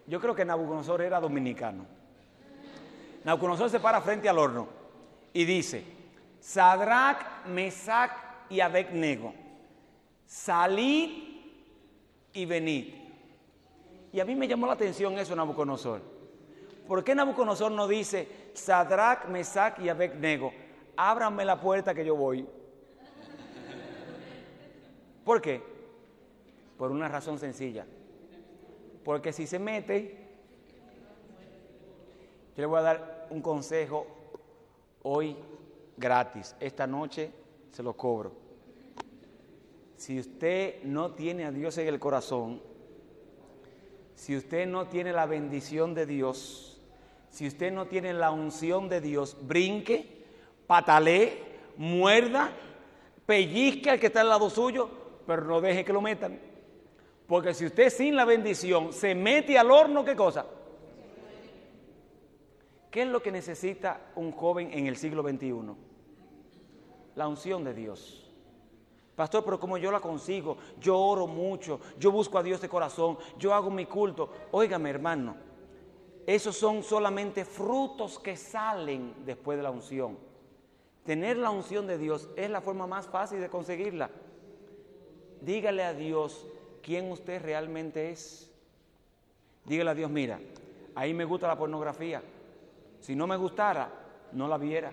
yo 0.07 0.21
creo 0.21 0.35
que 0.35 0.45
Nabucodonosor 0.45 1.03
era 1.03 1.19
dominicano. 1.19 1.87
Nabucodonosor 3.25 3.71
se 3.71 3.81
para 3.81 4.01
frente 4.01 4.29
al 4.29 4.39
horno 4.39 4.69
y 5.33 5.45
dice, 5.45 5.85
Sadrach, 6.41 7.47
Mesach 7.47 8.13
y 8.51 8.61
Abednego, 8.61 9.33
salid 10.27 11.32
y 12.33 12.45
venid. 12.47 12.95
Y 14.13 14.21
a 14.21 14.25
mí 14.25 14.35
me 14.35 14.47
llamó 14.47 14.67
la 14.67 14.75
atención 14.75 15.19
eso, 15.19 15.35
Nabucodonosor. 15.35 16.01
¿Por 16.87 17.03
qué 17.03 17.15
Nabucodonosor 17.15 17.73
no 17.73 17.89
dice, 17.89 18.51
Sadrach, 18.53 19.27
Mesach 19.29 19.79
y 19.79 19.89
Abednego, 19.89 20.53
ábranme 20.97 21.45
la 21.45 21.61
puerta 21.61 21.95
que 21.95 22.05
yo 22.05 22.17
voy? 22.17 22.47
¿Por 25.25 25.41
qué? 25.41 25.63
Por 26.77 26.91
una 26.91 27.09
razón 27.09 27.39
sencilla. 27.39 27.87
Porque 29.05 29.33
si 29.33 29.47
se 29.47 29.59
mete, 29.59 30.19
yo 32.57 32.61
le 32.61 32.67
voy 32.67 32.79
a 32.81 32.83
dar 32.83 33.27
un 33.31 33.41
consejo 33.41 34.07
hoy 35.03 35.37
gratis. 35.97 36.55
Esta 36.61 36.87
noche 36.87 37.33
se 37.71 37.83
lo 37.83 37.95
cobro. 37.95 38.42
Si 40.03 40.19
usted 40.19 40.83
no 40.83 41.13
tiene 41.13 41.45
a 41.45 41.53
Dios 41.53 41.79
en 41.79 41.87
el 41.87 42.01
corazón, 42.01 42.61
si 44.17 44.37
usted 44.37 44.67
no 44.67 44.89
tiene 44.89 45.13
la 45.13 45.27
bendición 45.27 45.95
de 45.95 46.07
Dios, 46.07 46.81
si 47.31 47.47
usted 47.47 47.71
no 47.71 47.87
tiene 47.87 48.13
la 48.13 48.33
unción 48.33 48.89
de 48.89 49.01
Dios, 49.01 49.37
brinque, 49.43 50.25
patalee, 50.67 51.39
muerda, 51.77 52.51
pellizque 53.27 53.91
al 53.91 54.01
que 54.01 54.09
está 54.09 54.23
al 54.23 54.31
lado 54.31 54.51
suyo, 54.51 54.91
pero 55.25 55.45
no 55.45 55.61
deje 55.61 55.85
que 55.85 55.93
lo 55.93 56.01
metan. 56.01 56.37
Porque 57.29 57.55
si 57.55 57.67
usted 57.67 57.89
sin 57.89 58.17
la 58.17 58.25
bendición 58.25 58.93
se 58.93 59.15
mete 59.15 59.57
al 59.57 59.71
horno, 59.71 60.05
¿qué 60.05 60.17
cosa? 60.17 60.47
¿Qué 62.91 63.03
es 63.03 63.09
lo 63.09 63.23
que 63.23 63.31
necesita 63.31 64.01
un 64.17 64.33
joven 64.33 64.73
en 64.73 64.89
el 64.89 64.97
siglo 64.97 65.23
XXI? 65.23 65.53
La 67.15 67.29
unción 67.29 67.63
de 67.63 67.73
Dios. 67.73 68.22
Pastor, 69.17 69.45
pero 69.45 69.61
como 69.61 69.77
yo 69.77 69.93
la 69.93 70.01
consigo, 70.01 70.57
yo 70.81 70.99
oro 70.99 71.27
mucho, 71.27 71.81
yo 71.99 72.11
busco 72.11 72.39
a 72.39 72.43
Dios 72.43 72.61
de 72.61 72.69
corazón, 72.69 73.19
yo 73.39 73.53
hago 73.53 73.71
mi 73.71 73.85
culto. 73.85 74.31
Óigame, 74.53 74.89
hermano, 74.89 75.37
esos 76.27 76.57
son 76.57 76.83
solamente 76.83 77.45
frutos 77.45 78.19
que 78.19 78.37
salen 78.37 79.15
después 79.27 79.59
de 79.59 79.65
la 79.65 79.71
unción. 79.71 80.17
Tener 81.05 81.37
la 81.37 81.51
unción 81.51 81.87
de 81.87 81.99
Dios 81.99 82.29
es 82.37 82.49
la 82.49 82.61
forma 82.61 82.87
más 82.87 83.07
fácil 83.07 83.41
de 83.41 83.51
conseguirla. 83.51 84.09
Dígale 85.41 85.83
a 85.83 85.93
Dios 85.93 86.47
quién 86.81 87.11
usted 87.11 87.43
realmente 87.43 88.11
es. 88.11 88.51
Dígale 89.65 89.91
a 89.91 89.95
Dios, 89.95 90.11
mira, 90.11 90.41
ahí 90.95 91.13
me 91.13 91.25
gusta 91.25 91.49
la 91.49 91.59
pornografía. 91.59 92.23
Si 93.01 93.17
no 93.17 93.27
me 93.27 93.37
gustara, 93.37 93.91
no 94.33 94.47
la 94.47 94.59
viera. 94.59 94.93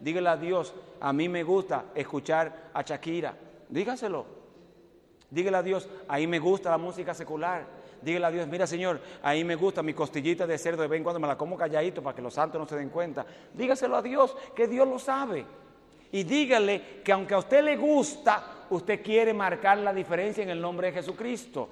Dígale 0.00 0.28
a 0.28 0.36
Dios, 0.36 0.72
a 1.00 1.12
mí 1.12 1.28
me 1.28 1.42
gusta 1.42 1.86
escuchar 1.94 2.70
a 2.72 2.82
Shakira. 2.82 3.34
Dígaselo. 3.68 4.38
Dígale 5.30 5.56
a 5.58 5.62
Dios, 5.62 5.88
ahí 6.08 6.26
me 6.26 6.38
gusta 6.38 6.70
la 6.70 6.78
música 6.78 7.12
secular. 7.14 7.66
Dígale 8.00 8.26
a 8.26 8.30
Dios, 8.30 8.48
mira 8.48 8.66
Señor, 8.66 9.00
ahí 9.22 9.44
me 9.44 9.56
gusta 9.56 9.82
mi 9.82 9.92
costillita 9.92 10.46
de 10.46 10.56
cerdo 10.56 10.82
de 10.82 10.88
vez 10.88 10.98
en 10.98 11.02
cuando 11.02 11.20
me 11.20 11.26
la 11.26 11.36
como 11.36 11.56
calladito 11.56 12.02
para 12.02 12.14
que 12.14 12.22
los 12.22 12.32
santos 12.32 12.60
no 12.60 12.66
se 12.66 12.76
den 12.76 12.88
cuenta. 12.90 13.26
Dígaselo 13.52 13.96
a 13.96 14.02
Dios, 14.02 14.36
que 14.54 14.68
Dios 14.68 14.88
lo 14.88 14.98
sabe. 14.98 15.44
Y 16.12 16.22
dígale 16.22 17.02
que 17.04 17.12
aunque 17.12 17.34
a 17.34 17.38
usted 17.38 17.62
le 17.62 17.76
gusta, 17.76 18.66
usted 18.70 19.02
quiere 19.02 19.34
marcar 19.34 19.78
la 19.78 19.92
diferencia 19.92 20.42
en 20.42 20.50
el 20.50 20.60
nombre 20.60 20.88
de 20.88 20.94
Jesucristo. 20.94 21.68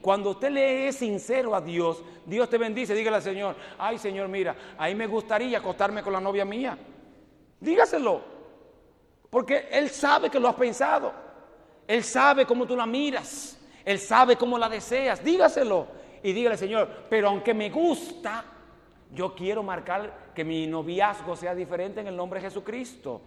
Cuando 0.00 0.30
usted 0.30 0.50
le 0.50 0.88
es 0.88 0.96
sincero 0.96 1.54
a 1.54 1.60
Dios, 1.60 2.04
Dios 2.26 2.48
te 2.48 2.58
bendice. 2.58 2.94
Dígale 2.94 3.16
al 3.16 3.22
Señor, 3.22 3.56
ay 3.78 3.98
Señor, 3.98 4.28
mira, 4.28 4.54
ahí 4.78 4.94
me 4.94 5.06
gustaría 5.06 5.58
acostarme 5.58 6.02
con 6.02 6.12
la 6.12 6.20
novia 6.20 6.44
mía. 6.44 6.78
Dígaselo. 7.58 8.33
Porque 9.34 9.66
Él 9.72 9.90
sabe 9.90 10.30
que 10.30 10.38
lo 10.38 10.46
has 10.46 10.54
pensado. 10.54 11.12
Él 11.88 12.04
sabe 12.04 12.46
cómo 12.46 12.68
tú 12.68 12.76
la 12.76 12.86
miras. 12.86 13.58
Él 13.84 13.98
sabe 13.98 14.36
cómo 14.36 14.56
la 14.56 14.68
deseas. 14.68 15.24
Dígaselo. 15.24 15.88
Y 16.22 16.32
dígale, 16.32 16.56
Señor, 16.56 16.88
pero 17.10 17.30
aunque 17.30 17.52
me 17.52 17.68
gusta, 17.68 18.44
yo 19.12 19.34
quiero 19.34 19.64
marcar 19.64 20.30
que 20.36 20.44
mi 20.44 20.68
noviazgo 20.68 21.34
sea 21.34 21.52
diferente 21.52 22.00
en 22.00 22.06
el 22.06 22.16
nombre 22.16 22.38
de 22.38 22.46
Jesucristo. 22.46 23.22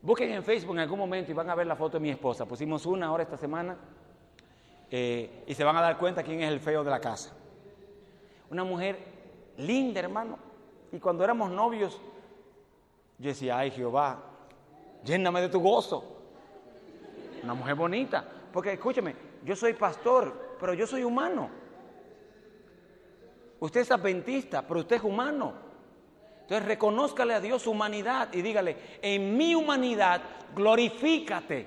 Busquen 0.00 0.30
en 0.30 0.44
Facebook 0.44 0.76
en 0.76 0.82
algún 0.82 1.00
momento 1.00 1.32
y 1.32 1.34
van 1.34 1.50
a 1.50 1.56
ver 1.56 1.66
la 1.66 1.74
foto 1.74 1.94
de 1.98 2.02
mi 2.02 2.10
esposa. 2.10 2.46
Pusimos 2.46 2.86
una 2.86 3.12
hora 3.12 3.24
esta 3.24 3.36
semana 3.36 3.76
eh, 4.88 5.42
y 5.44 5.54
se 5.54 5.64
van 5.64 5.76
a 5.76 5.80
dar 5.80 5.98
cuenta 5.98 6.22
quién 6.22 6.40
es 6.40 6.52
el 6.52 6.60
feo 6.60 6.84
de 6.84 6.90
la 6.92 7.00
casa. 7.00 7.36
Una 8.48 8.62
mujer 8.62 8.96
linda, 9.56 9.98
hermano. 9.98 10.38
Y 10.92 11.00
cuando 11.00 11.24
éramos 11.24 11.50
novios, 11.50 12.00
yo 13.18 13.28
decía, 13.28 13.58
ay 13.58 13.70
Jehová, 13.70 14.22
lléname 15.04 15.40
de 15.40 15.48
tu 15.48 15.60
gozo. 15.60 16.04
Una 17.42 17.54
mujer 17.54 17.74
bonita. 17.74 18.24
Porque 18.52 18.72
escúcheme, 18.72 19.14
yo 19.44 19.54
soy 19.56 19.74
pastor, 19.74 20.56
pero 20.58 20.74
yo 20.74 20.86
soy 20.86 21.02
humano. 21.02 21.50
Usted 23.60 23.80
es 23.80 23.90
adventista, 23.90 24.62
pero 24.66 24.80
usted 24.80 24.96
es 24.96 25.02
humano. 25.02 25.54
Entonces 26.42 26.66
reconózcale 26.66 27.34
a 27.34 27.40
Dios 27.40 27.62
su 27.62 27.72
humanidad 27.72 28.32
y 28.32 28.42
dígale, 28.42 28.76
en 29.02 29.36
mi 29.36 29.54
humanidad 29.54 30.22
glorifícate. 30.54 31.66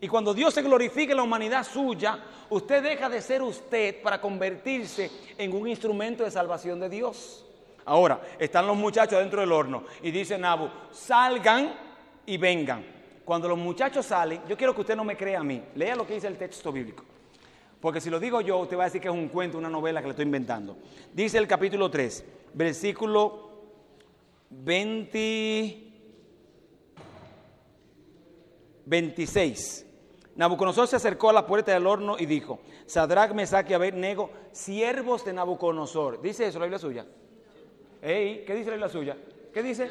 Y 0.00 0.08
cuando 0.08 0.32
Dios 0.32 0.54
se 0.54 0.62
glorifique 0.62 1.10
en 1.12 1.16
la 1.16 1.22
humanidad 1.22 1.64
suya, 1.64 2.18
usted 2.48 2.82
deja 2.82 3.08
de 3.08 3.20
ser 3.20 3.42
usted 3.42 4.00
para 4.02 4.20
convertirse 4.20 5.10
en 5.36 5.54
un 5.54 5.68
instrumento 5.68 6.24
de 6.24 6.30
salvación 6.30 6.80
de 6.80 6.88
Dios. 6.88 7.49
Ahora, 7.84 8.20
están 8.38 8.66
los 8.66 8.76
muchachos 8.76 9.18
dentro 9.18 9.40
del 9.40 9.52
horno 9.52 9.84
y 10.02 10.10
dice 10.10 10.38
Nabu, 10.38 10.68
salgan 10.90 11.74
y 12.26 12.36
vengan. 12.36 12.84
Cuando 13.24 13.48
los 13.48 13.58
muchachos 13.58 14.06
salen, 14.06 14.42
yo 14.48 14.56
quiero 14.56 14.74
que 14.74 14.80
usted 14.80 14.96
no 14.96 15.04
me 15.04 15.16
crea 15.16 15.40
a 15.40 15.44
mí, 15.44 15.62
lea 15.74 15.94
lo 15.94 16.06
que 16.06 16.14
dice 16.14 16.26
el 16.26 16.36
texto 16.36 16.72
bíblico. 16.72 17.04
Porque 17.80 18.00
si 18.00 18.10
lo 18.10 18.20
digo 18.20 18.40
yo, 18.40 18.58
usted 18.58 18.76
va 18.76 18.82
a 18.82 18.86
decir 18.86 19.00
que 19.00 19.08
es 19.08 19.14
un 19.14 19.28
cuento, 19.28 19.56
una 19.56 19.70
novela 19.70 20.00
que 20.00 20.06
le 20.08 20.10
estoy 20.10 20.26
inventando. 20.26 20.76
Dice 21.12 21.38
el 21.38 21.46
capítulo 21.46 21.90
3, 21.90 22.24
versículo 22.54 23.50
20, 24.50 25.92
26. 28.84 29.86
Nabucodonosor 30.36 30.88
se 30.88 30.96
acercó 30.96 31.30
a 31.30 31.32
la 31.32 31.46
puerta 31.46 31.72
del 31.72 31.86
horno 31.86 32.16
y 32.18 32.26
dijo, 32.26 32.60
Sadrach, 32.86 33.32
Mesach 33.32 33.68
y 33.70 33.74
Abednego, 33.74 34.30
siervos 34.52 35.24
de 35.24 35.32
Nabucodonosor. 35.32 36.20
¿Dice 36.20 36.46
eso 36.46 36.58
la 36.58 36.66
Biblia 36.66 36.78
suya? 36.78 37.06
¿Qué 38.00 38.54
dice 38.56 38.76
la 38.76 38.88
suya? 38.88 39.16
¿Qué 39.52 39.62
dice? 39.62 39.90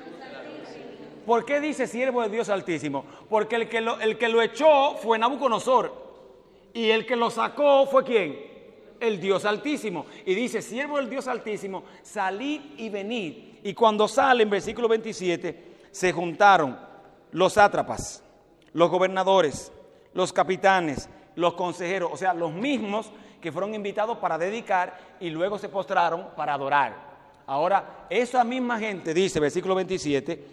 ¿Por 1.25 1.45
qué 1.45 1.59
dice 1.59 1.85
siervo 1.85 2.23
de 2.23 2.29
Dios 2.29 2.49
Altísimo? 2.49 3.05
Porque 3.29 3.55
el 3.55 3.69
que 3.69 3.81
lo, 3.81 3.99
el 3.99 4.17
que 4.17 4.29
lo 4.29 4.41
echó 4.41 4.95
fue 4.95 5.19
Nabucodonosor. 5.19 6.09
Y 6.73 6.89
el 6.89 7.05
que 7.05 7.15
lo 7.15 7.29
sacó 7.29 7.85
fue 7.85 8.03
quién? 8.03 8.39
El 8.99 9.19
Dios 9.19 9.45
Altísimo. 9.45 10.05
Y 10.25 10.33
dice, 10.33 10.61
siervo 10.61 10.97
del 10.97 11.09
Dios 11.09 11.27
Altísimo, 11.27 11.83
salid 12.01 12.61
y 12.77 12.89
venid. 12.89 13.35
Y 13.63 13.73
cuando 13.73 14.07
sale 14.07 14.43
en 14.43 14.49
versículo 14.49 14.87
27, 14.87 15.69
se 15.91 16.11
juntaron 16.11 16.79
los 17.31 17.53
sátrapas, 17.53 18.23
los 18.73 18.89
gobernadores, 18.89 19.71
los 20.13 20.33
capitanes, 20.33 21.09
los 21.35 21.53
consejeros, 21.53 22.09
o 22.11 22.17
sea, 22.17 22.33
los 22.33 22.51
mismos 22.51 23.11
que 23.41 23.51
fueron 23.51 23.73
invitados 23.73 24.17
para 24.17 24.37
dedicar 24.37 24.97
y 25.19 25.29
luego 25.29 25.57
se 25.57 25.69
postraron 25.69 26.29
para 26.35 26.53
adorar. 26.53 27.08
Ahora, 27.49 28.05
esa 28.11 28.43
misma 28.43 28.77
gente, 28.77 29.11
dice 29.11 29.39
versículo 29.39 29.73
27, 29.73 30.45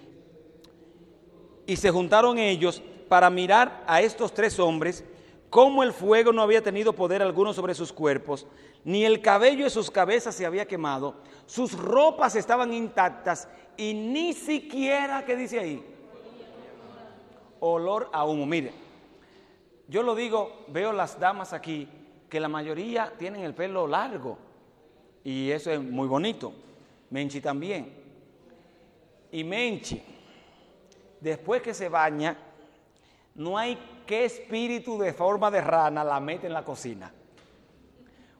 y 1.67 1.77
se 1.77 1.91
juntaron 1.91 2.39
ellos 2.39 2.83
para 3.07 3.29
mirar 3.29 3.85
a 3.87 4.01
estos 4.01 4.33
tres 4.33 4.59
hombres, 4.59 5.05
como 5.51 5.83
el 5.83 5.93
fuego 5.93 6.33
no 6.33 6.41
había 6.41 6.63
tenido 6.63 6.95
poder 6.95 7.21
alguno 7.21 7.53
sobre 7.53 7.75
sus 7.75 7.93
cuerpos, 7.93 8.47
ni 8.83 9.05
el 9.05 9.21
cabello 9.21 9.65
de 9.65 9.71
sus 9.71 9.91
cabezas 9.91 10.35
se 10.35 10.47
había 10.47 10.65
quemado, 10.65 11.17
sus 11.45 11.75
ropas 11.75 12.35
estaban 12.35 12.73
intactas 12.73 13.47
y 13.77 13.93
ni 13.93 14.33
siquiera, 14.33 15.23
¿qué 15.27 15.37
dice 15.37 15.61
ahí? 15.61 15.85
Olor 17.61 18.09
a 18.11 18.25
humo. 18.25 18.47
Mire, 18.47 18.73
yo 19.87 20.03
lo 20.03 20.15
digo, 20.15 20.65
veo 20.69 20.95
las 20.95 21.21
damas 21.21 21.53
aquí, 21.53 21.91
que 22.31 22.41
la 22.41 22.49
mayoría 22.49 23.13
tienen 23.19 23.43
el 23.43 23.53
pelo 23.53 23.87
largo 23.87 24.39
y 25.23 25.51
eso 25.51 25.71
es 25.71 25.83
muy 25.83 26.09
bonito. 26.09 26.55
Menchi 27.11 27.41
también. 27.41 27.93
Y 29.31 29.45
Menchi, 29.45 30.03
después 31.21 31.63
que 31.63 31.75
se 31.75 31.89
baña, 31.89 32.37
no 33.35 33.59
hay 33.59 33.79
qué 34.07 34.25
espíritu 34.25 34.99
de 34.99 35.13
forma 35.13 35.51
de 35.51 35.61
rana 35.61 36.05
la 36.05 36.21
mete 36.21 36.47
en 36.47 36.53
la 36.53 36.65
cocina. 36.65 37.13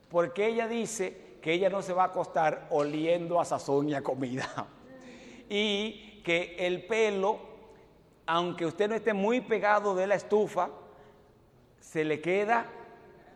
Porque 0.09 0.47
ella 0.47 0.67
dice 0.67 1.37
que 1.41 1.53
ella 1.53 1.69
no 1.69 1.81
se 1.81 1.93
va 1.93 2.03
a 2.03 2.07
acostar 2.07 2.67
oliendo 2.71 3.39
a 3.39 3.45
sazón 3.45 3.89
y 3.89 3.93
a 3.93 4.01
comida. 4.01 4.47
Y 5.49 6.21
que 6.25 6.57
el 6.59 6.85
pelo, 6.87 7.39
aunque 8.25 8.65
usted 8.65 8.89
no 8.89 8.95
esté 8.95 9.13
muy 9.13 9.39
pegado 9.39 9.95
de 9.95 10.05
la 10.05 10.15
estufa, 10.15 10.69
se 11.79 12.03
le 12.03 12.19
queda 12.19 12.65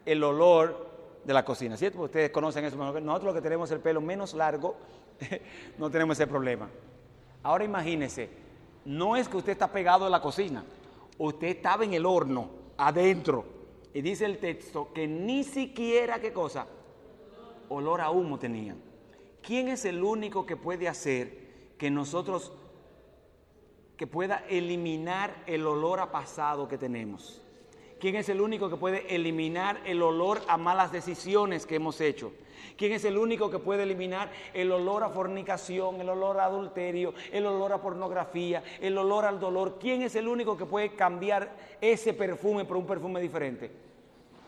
el 0.05 0.21
olor 0.21 0.91
de 1.23 1.33
la 1.33 1.45
cocina, 1.45 1.77
¿cierto? 1.77 2.01
Ustedes 2.01 2.31
conocen 2.31 2.65
eso. 2.65 2.75
Nosotros 2.75 3.33
que 3.33 3.41
tenemos 3.41 3.71
el 3.71 3.79
pelo 3.79 4.01
menos 4.01 4.33
largo, 4.33 4.75
no 5.77 5.89
tenemos 5.89 6.17
ese 6.17 6.27
problema. 6.27 6.69
Ahora 7.43 7.63
imagínese, 7.63 8.29
no 8.85 9.15
es 9.15 9.27
que 9.27 9.37
usted 9.37 9.53
está 9.53 9.71
pegado 9.71 10.05
a 10.05 10.09
la 10.09 10.21
cocina, 10.21 10.63
usted 11.17 11.47
estaba 11.47 11.83
en 11.83 11.93
el 11.93 12.05
horno, 12.05 12.49
adentro, 12.77 13.45
y 13.93 14.01
dice 14.01 14.25
el 14.25 14.37
texto 14.37 14.91
que 14.93 15.07
ni 15.07 15.43
siquiera, 15.43 16.19
¿qué 16.19 16.31
cosa? 16.31 16.67
Olor 17.69 18.01
a 18.01 18.09
humo 18.09 18.39
tenían. 18.39 18.77
¿Quién 19.41 19.67
es 19.69 19.85
el 19.85 20.03
único 20.03 20.45
que 20.45 20.55
puede 20.55 20.87
hacer 20.87 21.73
que 21.77 21.89
nosotros, 21.89 22.53
que 23.97 24.07
pueda 24.07 24.43
eliminar 24.49 25.43
el 25.47 25.65
olor 25.65 25.99
a 25.99 26.11
pasado 26.11 26.67
que 26.67 26.77
tenemos? 26.77 27.41
¿Quién 28.01 28.15
es 28.15 28.29
el 28.29 28.41
único 28.41 28.67
que 28.67 28.77
puede 28.77 29.15
eliminar 29.15 29.79
el 29.85 30.01
olor 30.01 30.41
a 30.47 30.57
malas 30.57 30.91
decisiones 30.91 31.67
que 31.67 31.75
hemos 31.75 32.01
hecho? 32.01 32.33
¿Quién 32.75 32.93
es 32.93 33.05
el 33.05 33.15
único 33.15 33.51
que 33.51 33.59
puede 33.59 33.83
eliminar 33.83 34.31
el 34.55 34.71
olor 34.71 35.03
a 35.03 35.09
fornicación, 35.09 36.01
el 36.01 36.09
olor 36.09 36.39
a 36.39 36.45
adulterio, 36.45 37.13
el 37.31 37.45
olor 37.45 37.73
a 37.73 37.79
pornografía, 37.79 38.63
el 38.81 38.97
olor 38.97 39.25
al 39.25 39.39
dolor? 39.39 39.77
¿Quién 39.79 40.01
es 40.01 40.15
el 40.15 40.27
único 40.27 40.57
que 40.57 40.65
puede 40.65 40.95
cambiar 40.95 41.55
ese 41.79 42.13
perfume 42.13 42.65
por 42.65 42.77
un 42.77 42.87
perfume 42.87 43.21
diferente? 43.21 43.69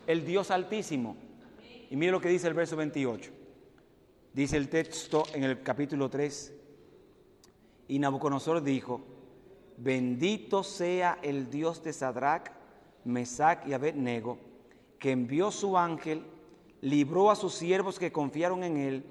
El 0.04 0.26
Dios 0.26 0.50
Altísimo. 0.50 1.16
Y 1.90 1.94
mire 1.94 2.10
lo 2.10 2.20
que 2.20 2.30
dice 2.30 2.48
el 2.48 2.54
verso 2.54 2.74
28. 2.74 3.30
Dice 4.32 4.56
el 4.56 4.68
texto 4.68 5.22
en 5.32 5.44
el 5.44 5.62
capítulo 5.62 6.10
3. 6.10 6.52
Y 7.86 8.00
Nabucodonosor 8.00 8.64
dijo, 8.64 9.00
bendito 9.76 10.64
sea 10.64 11.20
el 11.22 11.48
Dios 11.50 11.84
de 11.84 11.92
Sadrach, 11.92 12.63
Mesac 13.04 13.66
y 13.66 13.72
Abednego, 13.72 14.38
que 14.98 15.10
envió 15.10 15.50
su 15.50 15.76
ángel, 15.76 16.24
libró 16.80 17.30
a 17.30 17.36
sus 17.36 17.54
siervos 17.54 17.98
que 17.98 18.12
confiaron 18.12 18.62
en 18.64 18.76
él, 18.76 19.04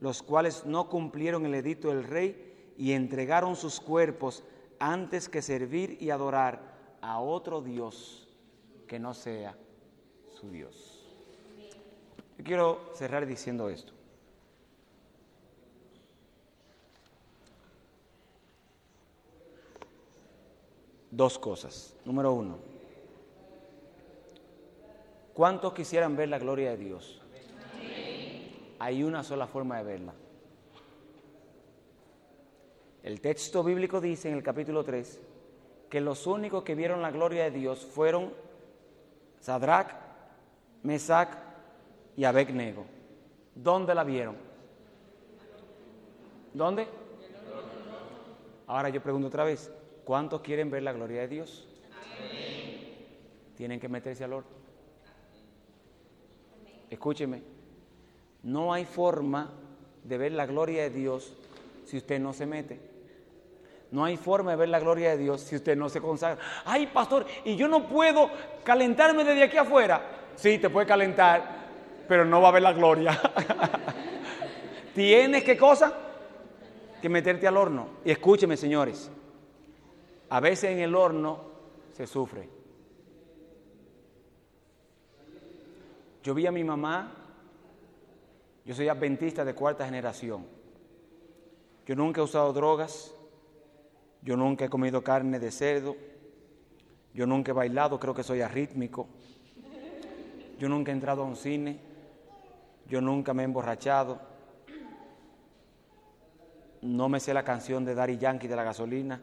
los 0.00 0.22
cuales 0.22 0.64
no 0.66 0.88
cumplieron 0.88 1.44
el 1.46 1.54
edicto 1.54 1.88
del 1.88 2.04
rey 2.04 2.72
y 2.76 2.92
entregaron 2.92 3.56
sus 3.56 3.80
cuerpos 3.80 4.42
antes 4.78 5.28
que 5.28 5.42
servir 5.42 5.98
y 6.00 6.10
adorar 6.10 6.98
a 7.00 7.20
otro 7.20 7.60
Dios 7.60 8.28
que 8.86 8.98
no 8.98 9.14
sea 9.14 9.56
su 10.40 10.50
Dios. 10.50 11.04
Yo 12.38 12.44
quiero 12.44 12.90
cerrar 12.94 13.26
diciendo 13.26 13.68
esto. 13.68 13.92
Dos 21.10 21.38
cosas. 21.38 21.94
Número 22.04 22.32
uno, 22.32 22.58
¿Cuántos 25.40 25.72
quisieran 25.72 26.16
ver 26.16 26.28
la 26.28 26.38
gloria 26.38 26.72
de 26.72 26.76
Dios? 26.76 27.18
Hay 28.78 29.02
una 29.02 29.24
sola 29.24 29.46
forma 29.46 29.78
de 29.78 29.84
verla. 29.84 30.12
El 33.02 33.22
texto 33.22 33.64
bíblico 33.64 34.02
dice 34.02 34.28
en 34.28 34.34
el 34.34 34.42
capítulo 34.42 34.84
3 34.84 35.18
que 35.88 36.02
los 36.02 36.26
únicos 36.26 36.62
que 36.62 36.74
vieron 36.74 37.00
la 37.00 37.10
gloria 37.10 37.44
de 37.44 37.52
Dios 37.52 37.86
fueron 37.86 38.34
Sadrach, 39.40 39.94
Mesach 40.82 41.30
y 42.18 42.24
Abednego. 42.24 42.84
¿Dónde 43.54 43.94
la 43.94 44.04
vieron? 44.04 44.36
¿Dónde? 46.52 46.86
Ahora 48.66 48.90
yo 48.90 49.02
pregunto 49.02 49.28
otra 49.28 49.44
vez, 49.44 49.72
¿cuántos 50.04 50.42
quieren 50.42 50.70
ver 50.70 50.82
la 50.82 50.92
gloria 50.92 51.22
de 51.22 51.28
Dios? 51.28 51.66
Tienen 53.56 53.80
que 53.80 53.88
meterse 53.88 54.24
al 54.24 54.34
horno. 54.34 54.59
Escúcheme, 56.90 57.42
no 58.42 58.72
hay 58.72 58.84
forma 58.84 59.50
de 60.02 60.18
ver 60.18 60.32
la 60.32 60.44
gloria 60.44 60.82
de 60.82 60.90
Dios 60.90 61.32
si 61.86 61.96
usted 61.96 62.18
no 62.18 62.32
se 62.32 62.46
mete. 62.46 62.80
No 63.92 64.04
hay 64.04 64.16
forma 64.16 64.52
de 64.52 64.56
ver 64.56 64.68
la 64.68 64.80
gloria 64.80 65.10
de 65.10 65.18
Dios 65.18 65.40
si 65.40 65.56
usted 65.56 65.76
no 65.76 65.88
se 65.88 66.00
consagra. 66.00 66.42
Ay, 66.64 66.88
pastor, 66.88 67.26
y 67.44 67.56
yo 67.56 67.68
no 67.68 67.88
puedo 67.88 68.30
calentarme 68.64 69.24
desde 69.24 69.44
aquí 69.44 69.56
afuera. 69.56 70.02
Sí, 70.36 70.58
te 70.58 70.70
puede 70.70 70.86
calentar, 70.86 71.42
pero 72.08 72.24
no 72.24 72.40
va 72.40 72.48
a 72.48 72.52
ver 72.52 72.62
la 72.62 72.72
gloria. 72.72 73.20
Tienes 74.94 75.44
qué 75.44 75.56
cosa? 75.56 75.92
Que 77.00 77.08
meterte 77.08 77.46
al 77.46 77.56
horno. 77.56 77.88
Y 78.04 78.10
escúcheme, 78.10 78.56
señores, 78.56 79.10
a 80.28 80.40
veces 80.40 80.70
en 80.70 80.80
el 80.80 80.94
horno 80.94 81.40
se 81.92 82.06
sufre. 82.06 82.59
Yo 86.22 86.34
vi 86.34 86.46
a 86.46 86.52
mi 86.52 86.64
mamá, 86.64 87.12
yo 88.64 88.74
soy 88.74 88.88
adventista 88.88 89.44
de 89.44 89.54
cuarta 89.54 89.84
generación. 89.84 90.46
Yo 91.86 91.96
nunca 91.96 92.20
he 92.20 92.24
usado 92.24 92.52
drogas, 92.52 93.14
yo 94.22 94.36
nunca 94.36 94.66
he 94.66 94.68
comido 94.68 95.02
carne 95.02 95.38
de 95.38 95.50
cerdo, 95.50 95.96
Yo 97.12 97.26
nunca 97.26 97.50
he 97.50 97.54
bailado, 97.54 97.98
creo 97.98 98.14
que 98.14 98.22
soy 98.22 98.40
arrítmico. 98.40 99.08
Yo 100.58 100.68
nunca 100.68 100.92
he 100.92 100.94
entrado 100.94 101.22
a 101.22 101.26
un 101.26 101.36
cine. 101.36 101.80
Yo 102.88 103.00
nunca 103.00 103.34
me 103.34 103.42
he 103.42 103.46
emborrachado. 103.46 104.20
No 106.82 107.08
me 107.08 107.18
sé 107.18 107.34
la 107.34 107.42
canción 107.42 107.84
de 107.84 107.94
Daddy 107.94 108.18
Yankee 108.18 108.48
de 108.48 108.56
la 108.56 108.64
gasolina. 108.64 109.20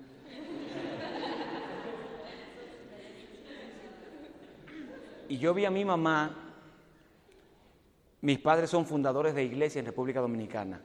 Y 5.30 5.38
yo 5.38 5.54
vi 5.54 5.66
a 5.66 5.72
mi 5.72 5.84
mamá, 5.84 6.47
mis 8.22 8.39
padres 8.39 8.70
son 8.70 8.86
fundadores 8.86 9.36
de 9.36 9.43
iglesia 9.43 9.80
en 9.80 9.86
República 9.86 10.22
Dominicana. 10.22 10.82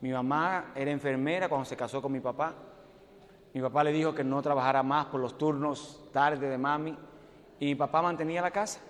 Mi 0.00 0.10
mamá 0.10 0.72
era 0.74 0.90
enfermera 0.90 1.48
cuando 1.48 1.64
se 1.64 1.76
casó 1.76 2.00
con 2.02 2.12
mi 2.12 2.20
papá. 2.20 2.54
Mi 3.54 3.60
papá 3.60 3.82
le 3.84 3.92
dijo 3.92 4.14
que 4.14 4.24
no 4.24 4.42
trabajara 4.42 4.82
más 4.82 5.06
por 5.06 5.20
los 5.20 5.36
turnos 5.38 6.04
tarde 6.12 6.48
de 6.48 6.58
mami 6.58 6.96
y 7.58 7.66
mi 7.66 7.74
papá 7.74 8.02
mantenía 8.02 8.42
la 8.42 8.50
casa. 8.50 8.80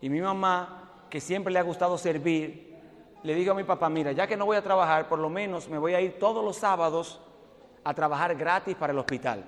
Y 0.00 0.10
mi 0.10 0.20
mamá, 0.20 1.06
que 1.08 1.20
siempre 1.20 1.52
le 1.52 1.58
ha 1.58 1.62
gustado 1.62 1.96
servir, 1.96 2.74
le 3.22 3.34
dijo 3.34 3.52
a 3.52 3.54
mi 3.54 3.64
papá, 3.64 3.88
mira, 3.88 4.12
ya 4.12 4.26
que 4.26 4.36
no 4.36 4.44
voy 4.44 4.56
a 4.56 4.62
trabajar, 4.62 5.08
por 5.08 5.18
lo 5.18 5.30
menos 5.30 5.68
me 5.68 5.78
voy 5.78 5.94
a 5.94 6.00
ir 6.00 6.18
todos 6.18 6.44
los 6.44 6.56
sábados 6.56 7.20
a 7.82 7.94
trabajar 7.94 8.34
gratis 8.34 8.76
para 8.76 8.92
el 8.92 8.98
hospital. 8.98 9.44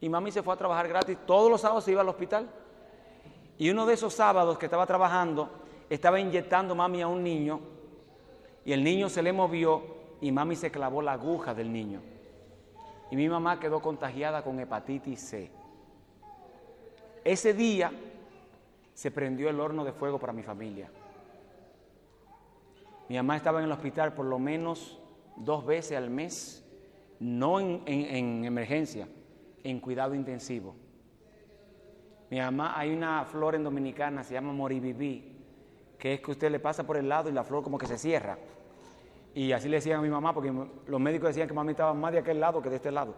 Y 0.00 0.08
mami 0.08 0.30
se 0.30 0.42
fue 0.42 0.54
a 0.54 0.56
trabajar 0.56 0.88
gratis, 0.88 1.18
todos 1.26 1.50
los 1.50 1.60
sábados 1.60 1.84
se 1.84 1.92
iba 1.92 2.00
al 2.00 2.08
hospital. 2.08 2.48
Y 3.58 3.68
uno 3.70 3.84
de 3.84 3.94
esos 3.94 4.14
sábados 4.14 4.56
que 4.56 4.66
estaba 4.66 4.86
trabajando, 4.86 5.50
estaba 5.88 6.18
inyectando 6.20 6.74
mami 6.74 7.02
a 7.02 7.08
un 7.08 7.22
niño 7.22 7.60
y 8.64 8.72
el 8.72 8.82
niño 8.82 9.08
se 9.08 9.22
le 9.22 9.32
movió 9.32 9.82
y 10.20 10.32
mami 10.32 10.56
se 10.56 10.70
clavó 10.70 11.02
la 11.02 11.12
aguja 11.12 11.54
del 11.54 11.72
niño. 11.72 12.00
Y 13.10 13.16
mi 13.16 13.28
mamá 13.28 13.60
quedó 13.60 13.80
contagiada 13.80 14.42
con 14.42 14.58
hepatitis 14.58 15.20
C. 15.20 15.50
Ese 17.24 17.54
día 17.54 17.92
se 18.94 19.10
prendió 19.10 19.48
el 19.48 19.60
horno 19.60 19.84
de 19.84 19.92
fuego 19.92 20.18
para 20.18 20.32
mi 20.32 20.42
familia. 20.42 20.90
Mi 23.08 23.16
mamá 23.16 23.36
estaba 23.36 23.60
en 23.60 23.66
el 23.66 23.72
hospital 23.72 24.14
por 24.14 24.26
lo 24.26 24.38
menos 24.38 24.98
dos 25.36 25.64
veces 25.64 25.96
al 25.96 26.10
mes, 26.10 26.64
no 27.20 27.60
en, 27.60 27.82
en 27.86 28.44
emergencia, 28.44 29.06
en 29.62 29.78
cuidado 29.78 30.14
intensivo. 30.14 30.74
Mi 32.30 32.38
mamá, 32.38 32.76
hay 32.76 32.92
una 32.92 33.24
flor 33.24 33.54
en 33.54 33.62
Dominicana, 33.62 34.24
se 34.24 34.34
llama 34.34 34.52
moribibí, 34.52 35.35
que 36.06 36.14
es 36.14 36.20
que 36.20 36.30
usted 36.30 36.52
le 36.52 36.60
pasa 36.60 36.86
por 36.86 36.96
el 36.96 37.08
lado 37.08 37.28
y 37.28 37.32
la 37.32 37.42
flor 37.42 37.64
como 37.64 37.78
que 37.78 37.86
se 37.88 37.98
cierra. 37.98 38.38
Y 39.34 39.50
así 39.50 39.68
le 39.68 39.78
decían 39.78 39.98
a 39.98 40.02
mi 40.02 40.08
mamá, 40.08 40.32
porque 40.32 40.52
los 40.86 41.00
médicos 41.00 41.30
decían 41.30 41.48
que 41.48 41.54
mami 41.54 41.72
estaba 41.72 41.94
más 41.94 42.12
de 42.12 42.20
aquel 42.20 42.38
lado 42.38 42.62
que 42.62 42.70
de 42.70 42.76
este 42.76 42.92
lado. 42.92 43.12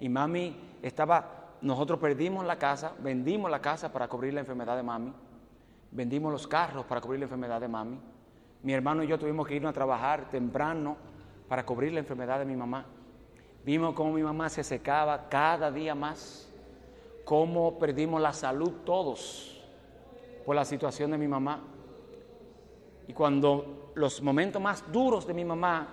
Y 0.00 0.08
mami 0.08 0.56
estaba, 0.82 1.52
nosotros 1.60 2.00
perdimos 2.00 2.44
la 2.44 2.58
casa, 2.58 2.94
vendimos 2.98 3.48
la 3.48 3.60
casa 3.60 3.92
para 3.92 4.08
cubrir 4.08 4.34
la 4.34 4.40
enfermedad 4.40 4.76
de 4.76 4.82
mami, 4.82 5.12
vendimos 5.92 6.32
los 6.32 6.48
carros 6.48 6.84
para 6.84 7.00
cubrir 7.00 7.20
la 7.20 7.26
enfermedad 7.26 7.60
de 7.60 7.68
mami. 7.68 8.00
Mi 8.64 8.72
hermano 8.72 9.04
y 9.04 9.06
yo 9.06 9.16
tuvimos 9.16 9.46
que 9.46 9.54
irnos 9.54 9.70
a 9.70 9.72
trabajar 9.72 10.28
temprano 10.30 10.96
para 11.48 11.64
cubrir 11.64 11.92
la 11.92 12.00
enfermedad 12.00 12.40
de 12.40 12.44
mi 12.44 12.56
mamá. 12.56 12.86
Vimos 13.64 13.94
cómo 13.94 14.12
mi 14.14 14.24
mamá 14.24 14.48
se 14.48 14.64
secaba 14.64 15.28
cada 15.28 15.70
día 15.70 15.94
más 15.94 16.50
cómo 17.24 17.78
perdimos 17.78 18.20
la 18.20 18.32
salud 18.32 18.72
todos 18.84 19.62
por 20.44 20.56
la 20.56 20.64
situación 20.64 21.12
de 21.12 21.18
mi 21.18 21.28
mamá. 21.28 21.62
Y 23.06 23.12
cuando 23.12 23.92
los 23.94 24.22
momentos 24.22 24.60
más 24.60 24.90
duros 24.90 25.26
de 25.26 25.34
mi 25.34 25.44
mamá, 25.44 25.88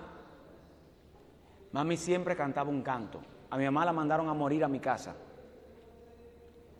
mami 1.72 1.96
siempre 1.96 2.36
cantaba 2.36 2.70
un 2.70 2.82
canto. 2.82 3.20
A 3.50 3.56
mi 3.56 3.64
mamá 3.64 3.84
la 3.84 3.92
mandaron 3.92 4.28
a 4.28 4.34
morir 4.34 4.64
a 4.64 4.68
mi 4.68 4.80
casa. 4.80 5.14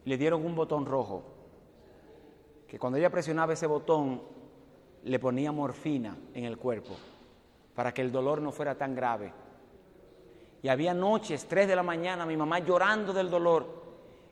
Le 0.05 0.17
dieron 0.17 0.45
un 0.45 0.55
botón 0.55 0.87
rojo, 0.87 1.23
que 2.67 2.79
cuando 2.79 2.99
ella 2.99 3.11
presionaba 3.11 3.53
ese 3.53 3.67
botón, 3.67 4.23
le 5.05 5.19
ponía 5.19 5.53
morfina 5.53 6.17
en 6.35 6.45
el 6.45 6.57
cuerpo, 6.57 6.95
para 7.75 7.93
que 7.93 8.03
el 8.03 8.11
dolor 8.11 8.41
no 8.41 8.53
fuera 8.53 8.77
tan 8.77 8.95
grave. 8.95 9.33
Y 10.63 10.69
había 10.69 10.95
noches, 10.95 11.47
tres 11.47 11.69
de 11.69 11.77
la 11.77 11.83
mañana, 11.83 12.25
mi 12.25 12.37
mamá 12.37 12.61
llorando 12.61 13.13
del 13.13 13.31
dolor, 13.31 13.83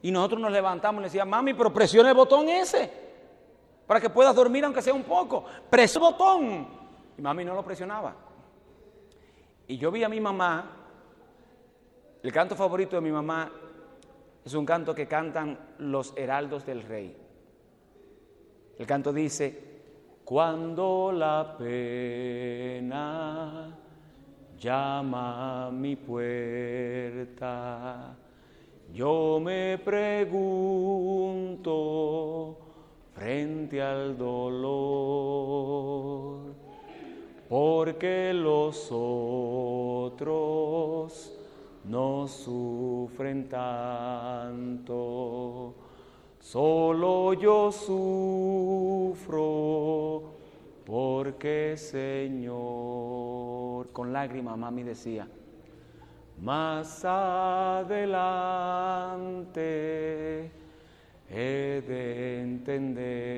y 0.03 0.11
nosotros 0.11 0.41
nos 0.41 0.51
levantamos 0.51 1.01
y 1.01 1.03
le 1.03 1.07
decíamos, 1.09 1.31
mami, 1.31 1.55
pero 1.55 1.73
presiona 1.73 2.09
el 2.09 2.17
botón 2.17 2.49
ese, 2.49 3.10
para 3.91 4.01
que 4.01 4.09
puedas 4.09 4.37
dormir 4.37 4.65
aunque 4.65 4.83
sea 4.83 4.95
un 4.95 5.03
poco. 5.03 5.45
Presiona 5.69 6.07
el 6.07 6.13
botón. 6.13 6.69
Y 7.19 7.23
mami 7.23 7.45
no 7.45 7.57
lo 7.57 7.65
presionaba. 7.65 8.15
Y 9.67 9.77
yo 9.79 9.91
vi 9.91 10.05
a 10.05 10.09
mi 10.09 10.21
mamá, 10.21 10.77
el 12.23 12.33
canto 12.33 12.55
favorito 12.55 12.95
de 12.95 13.03
mi 13.03 13.11
mamá 13.11 13.51
es 14.45 14.55
un 14.55 14.65
canto 14.65 14.95
que 14.95 15.09
cantan 15.09 15.59
los 15.79 16.17
heraldos 16.17 16.65
del 16.65 16.85
rey. 16.85 17.17
El 18.79 18.87
canto 18.87 19.13
dice, 19.13 19.81
cuando 20.25 21.11
la 21.13 21.57
pena 21.59 22.97
llama 24.57 25.67
a 25.67 25.71
mi 25.73 25.97
puerta, 25.97 27.27
yo 28.93 29.41
me 29.43 29.79
pregunto 29.79 30.61
frente 33.21 33.81
al 33.83 34.17
dolor, 34.17 34.55
¿por 37.51 37.99
qué 37.99 38.33
los 38.33 38.89
otros 38.91 40.51
no 41.85 42.27
sufren 42.27 43.47
tanto? 43.47 44.95
Solo 46.41 47.35
yo 47.35 47.71
sufro, 47.71 49.13
porque 50.87 51.77
Señor, 51.77 52.49
con 53.93 54.15
lágrimas 54.15 54.57
mami 54.57 54.83
decía, 54.83 55.29
más 56.39 57.05
adelante 57.05 58.01
he 61.31 61.83
de 61.87 62.41
entenderlo. 62.43 63.31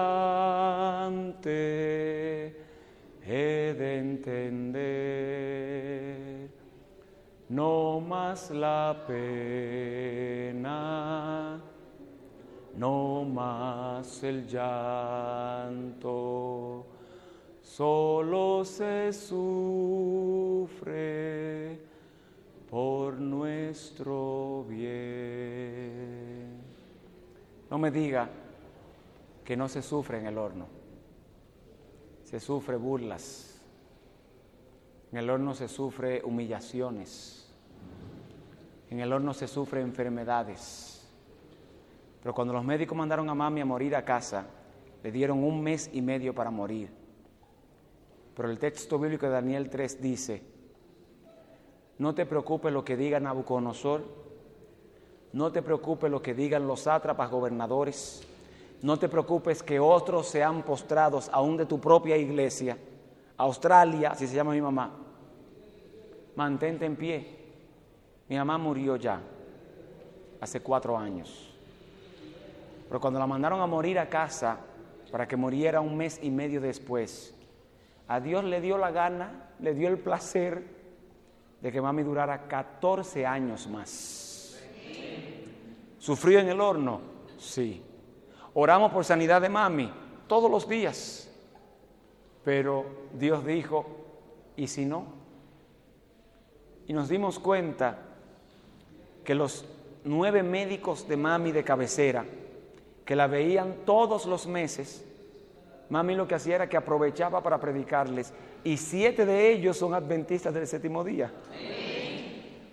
he 3.24 3.74
de 3.78 3.98
entender. 3.98 4.82
No 7.48 8.00
más 8.00 8.50
la 8.50 9.04
pena, 9.06 10.62
no 12.76 13.24
más 13.24 14.24
el 14.24 14.46
llanto 14.46 15.92
solo 17.60 18.64
se 18.64 19.12
sufre 19.12 20.22
por 22.72 23.20
nuestro 23.20 24.64
bien. 24.66 26.56
No 27.68 27.76
me 27.76 27.90
diga 27.90 28.30
que 29.44 29.54
no 29.58 29.68
se 29.68 29.82
sufre 29.82 30.20
en 30.20 30.26
el 30.26 30.38
horno. 30.38 30.68
Se 32.24 32.40
sufre 32.40 32.78
burlas. 32.78 33.60
En 35.10 35.18
el 35.18 35.28
horno 35.28 35.54
se 35.54 35.68
sufre 35.68 36.22
humillaciones. 36.24 37.52
En 38.88 39.00
el 39.00 39.12
horno 39.12 39.34
se 39.34 39.48
sufre 39.48 39.82
enfermedades. 39.82 41.06
Pero 42.22 42.34
cuando 42.34 42.54
los 42.54 42.64
médicos 42.64 42.96
mandaron 42.96 43.28
a 43.28 43.34
mami 43.34 43.60
a 43.60 43.66
morir 43.66 43.94
a 43.94 44.02
casa, 44.02 44.46
le 45.02 45.12
dieron 45.12 45.44
un 45.44 45.62
mes 45.62 45.90
y 45.92 46.00
medio 46.00 46.34
para 46.34 46.50
morir. 46.50 46.88
Pero 48.34 48.50
el 48.50 48.58
texto 48.58 48.98
bíblico 48.98 49.26
de 49.26 49.32
Daniel 49.32 49.68
3 49.68 50.00
dice, 50.00 50.51
no 51.99 52.14
te 52.14 52.26
preocupes 52.26 52.72
lo 52.72 52.84
que 52.84 52.97
diga 52.97 53.20
Nabucodonosor, 53.20 54.03
no 55.32 55.51
te 55.53 55.62
preocupes 55.62 56.11
lo 56.11 56.20
que 56.20 56.34
digan 56.34 56.66
los 56.66 56.80
sátrapas 56.80 57.30
gobernadores, 57.30 58.22
no 58.82 58.99
te 58.99 59.09
preocupes 59.09 59.62
que 59.62 59.80
otros 59.80 60.26
sean 60.28 60.62
postrados 60.62 61.30
aún 61.32 61.57
de 61.57 61.66
tu 61.66 61.80
propia 61.80 62.16
iglesia, 62.16 62.76
Australia, 63.36 64.11
así 64.11 64.26
se 64.26 64.34
llama 64.34 64.53
mi 64.53 64.61
mamá, 64.61 64.90
mantente 66.36 66.84
en 66.84 66.97
pie. 66.97 67.38
Mi 68.28 68.36
mamá 68.36 68.59
murió 68.59 68.97
ya, 68.97 69.20
hace 70.40 70.61
cuatro 70.61 70.97
años. 70.97 71.53
Pero 72.88 73.01
cuando 73.01 73.18
la 73.18 73.26
mandaron 73.26 73.61
a 73.61 73.66
morir 73.66 73.99
a 73.99 74.09
casa, 74.09 74.59
para 75.11 75.28
que 75.28 75.36
muriera 75.36 75.80
un 75.80 75.97
mes 75.97 76.18
y 76.22 76.30
medio 76.30 76.61
después, 76.61 77.34
a 78.09 78.20
Dios 78.20 78.45
le 78.45 78.61
dio 78.61 78.78
la 78.78 78.90
gana, 78.90 79.51
le 79.61 79.74
dio 79.74 79.88
el 79.88 79.99
placer 79.99 80.82
de 81.62 81.72
que 81.72 81.80
mami 81.80 82.02
durara 82.02 82.46
14 82.46 83.24
años 83.24 83.66
más. 83.68 84.60
¿Sufrió 85.98 86.40
en 86.40 86.48
el 86.48 86.60
horno? 86.60 87.00
Sí. 87.38 87.80
Oramos 88.54 88.92
por 88.92 89.04
sanidad 89.04 89.40
de 89.40 89.48
mami 89.48 89.90
todos 90.26 90.50
los 90.50 90.68
días. 90.68 91.32
Pero 92.44 92.84
Dios 93.14 93.46
dijo, 93.46 93.86
¿y 94.56 94.66
si 94.66 94.84
no? 94.84 95.22
y 96.86 96.92
nos 96.92 97.08
dimos 97.08 97.38
cuenta 97.38 97.98
que 99.24 99.34
los 99.34 99.64
nueve 100.04 100.42
médicos 100.42 101.06
de 101.08 101.16
mami 101.16 101.52
de 101.52 101.64
cabecera, 101.64 102.24
que 103.04 103.16
la 103.16 103.26
veían 103.26 103.76
todos 103.84 104.26
los 104.26 104.46
meses, 104.46 105.04
mami 105.90 106.14
lo 106.14 106.26
que 106.26 106.34
hacía 106.34 106.56
era 106.56 106.68
que 106.68 106.76
aprovechaba 106.76 107.42
para 107.42 107.60
predicarles, 107.60 108.32
y 108.64 108.76
siete 108.76 109.26
de 109.26 109.52
ellos 109.52 109.76
son 109.76 109.94
adventistas 109.94 110.54
del 110.54 110.66
séptimo 110.66 111.04
día. 111.04 111.32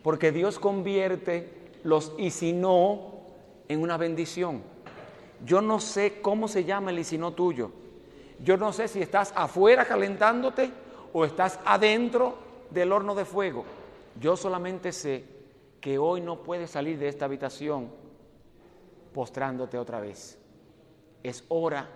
Porque 0.04 0.32
Dios 0.32 0.60
convierte 0.60 1.60
los 1.84 2.14
y 2.18 2.32
si 2.32 2.54
no 2.54 3.20
en 3.68 3.82
una 3.82 3.98
bendición. 3.98 4.62
Yo 5.46 5.62
no 5.62 5.80
sé 5.80 6.22
cómo 6.22 6.48
se 6.48 6.64
llama 6.64 6.92
el 6.92 7.00
y 7.00 7.04
si 7.04 7.18
no 7.18 7.34
tuyo. 7.34 7.72
Yo 8.44 8.58
no 8.58 8.72
sé 8.74 8.88
si 8.88 9.02
estás 9.02 9.34
afuera 9.36 9.86
calentándote 9.86 10.72
o 11.14 11.26
estás 11.26 11.60
adentro 11.66 12.38
del 12.70 12.92
horno 12.92 13.16
de 13.16 13.26
fuego. 13.26 13.66
Yo 14.20 14.36
solamente 14.38 14.92
sé 14.92 15.24
que 15.82 15.98
hoy 15.98 16.22
no 16.22 16.44
puedes 16.44 16.72
salir 16.72 17.00
de 17.00 17.08
esta 17.08 17.26
habitación 17.26 17.90
postrándote 19.14 19.78
otra 19.78 20.00
vez. 20.00 20.38
Es 21.24 21.44
hora 21.50 21.90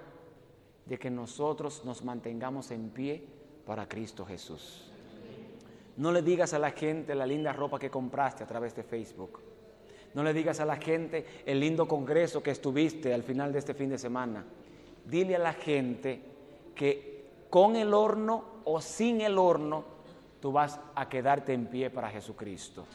de 0.85 0.97
que 0.97 1.09
nosotros 1.09 1.83
nos 1.85 2.03
mantengamos 2.03 2.71
en 2.71 2.89
pie 2.89 3.25
para 3.65 3.87
Cristo 3.87 4.25
Jesús. 4.25 4.91
No 5.97 6.11
le 6.11 6.21
digas 6.21 6.53
a 6.53 6.59
la 6.59 6.71
gente 6.71 7.15
la 7.15 7.25
linda 7.25 7.53
ropa 7.53 7.79
que 7.79 7.89
compraste 7.89 8.43
a 8.43 8.47
través 8.47 8.75
de 8.75 8.83
Facebook. 8.83 9.39
No 10.13 10.23
le 10.23 10.33
digas 10.33 10.59
a 10.59 10.65
la 10.65 10.75
gente 10.75 11.25
el 11.45 11.59
lindo 11.59 11.87
congreso 11.87 12.41
que 12.41 12.51
estuviste 12.51 13.13
al 13.13 13.23
final 13.23 13.51
de 13.51 13.59
este 13.59 13.73
fin 13.73 13.89
de 13.89 13.97
semana. 13.97 14.43
Dile 15.05 15.35
a 15.35 15.39
la 15.39 15.53
gente 15.53 16.21
que 16.75 17.25
con 17.49 17.75
el 17.75 17.93
horno 17.93 18.43
o 18.65 18.81
sin 18.81 19.21
el 19.21 19.37
horno, 19.37 19.93
tú 20.39 20.51
vas 20.51 20.79
a 20.95 21.07
quedarte 21.07 21.53
en 21.53 21.67
pie 21.67 21.89
para 21.89 22.09
Jesucristo. 22.09 22.85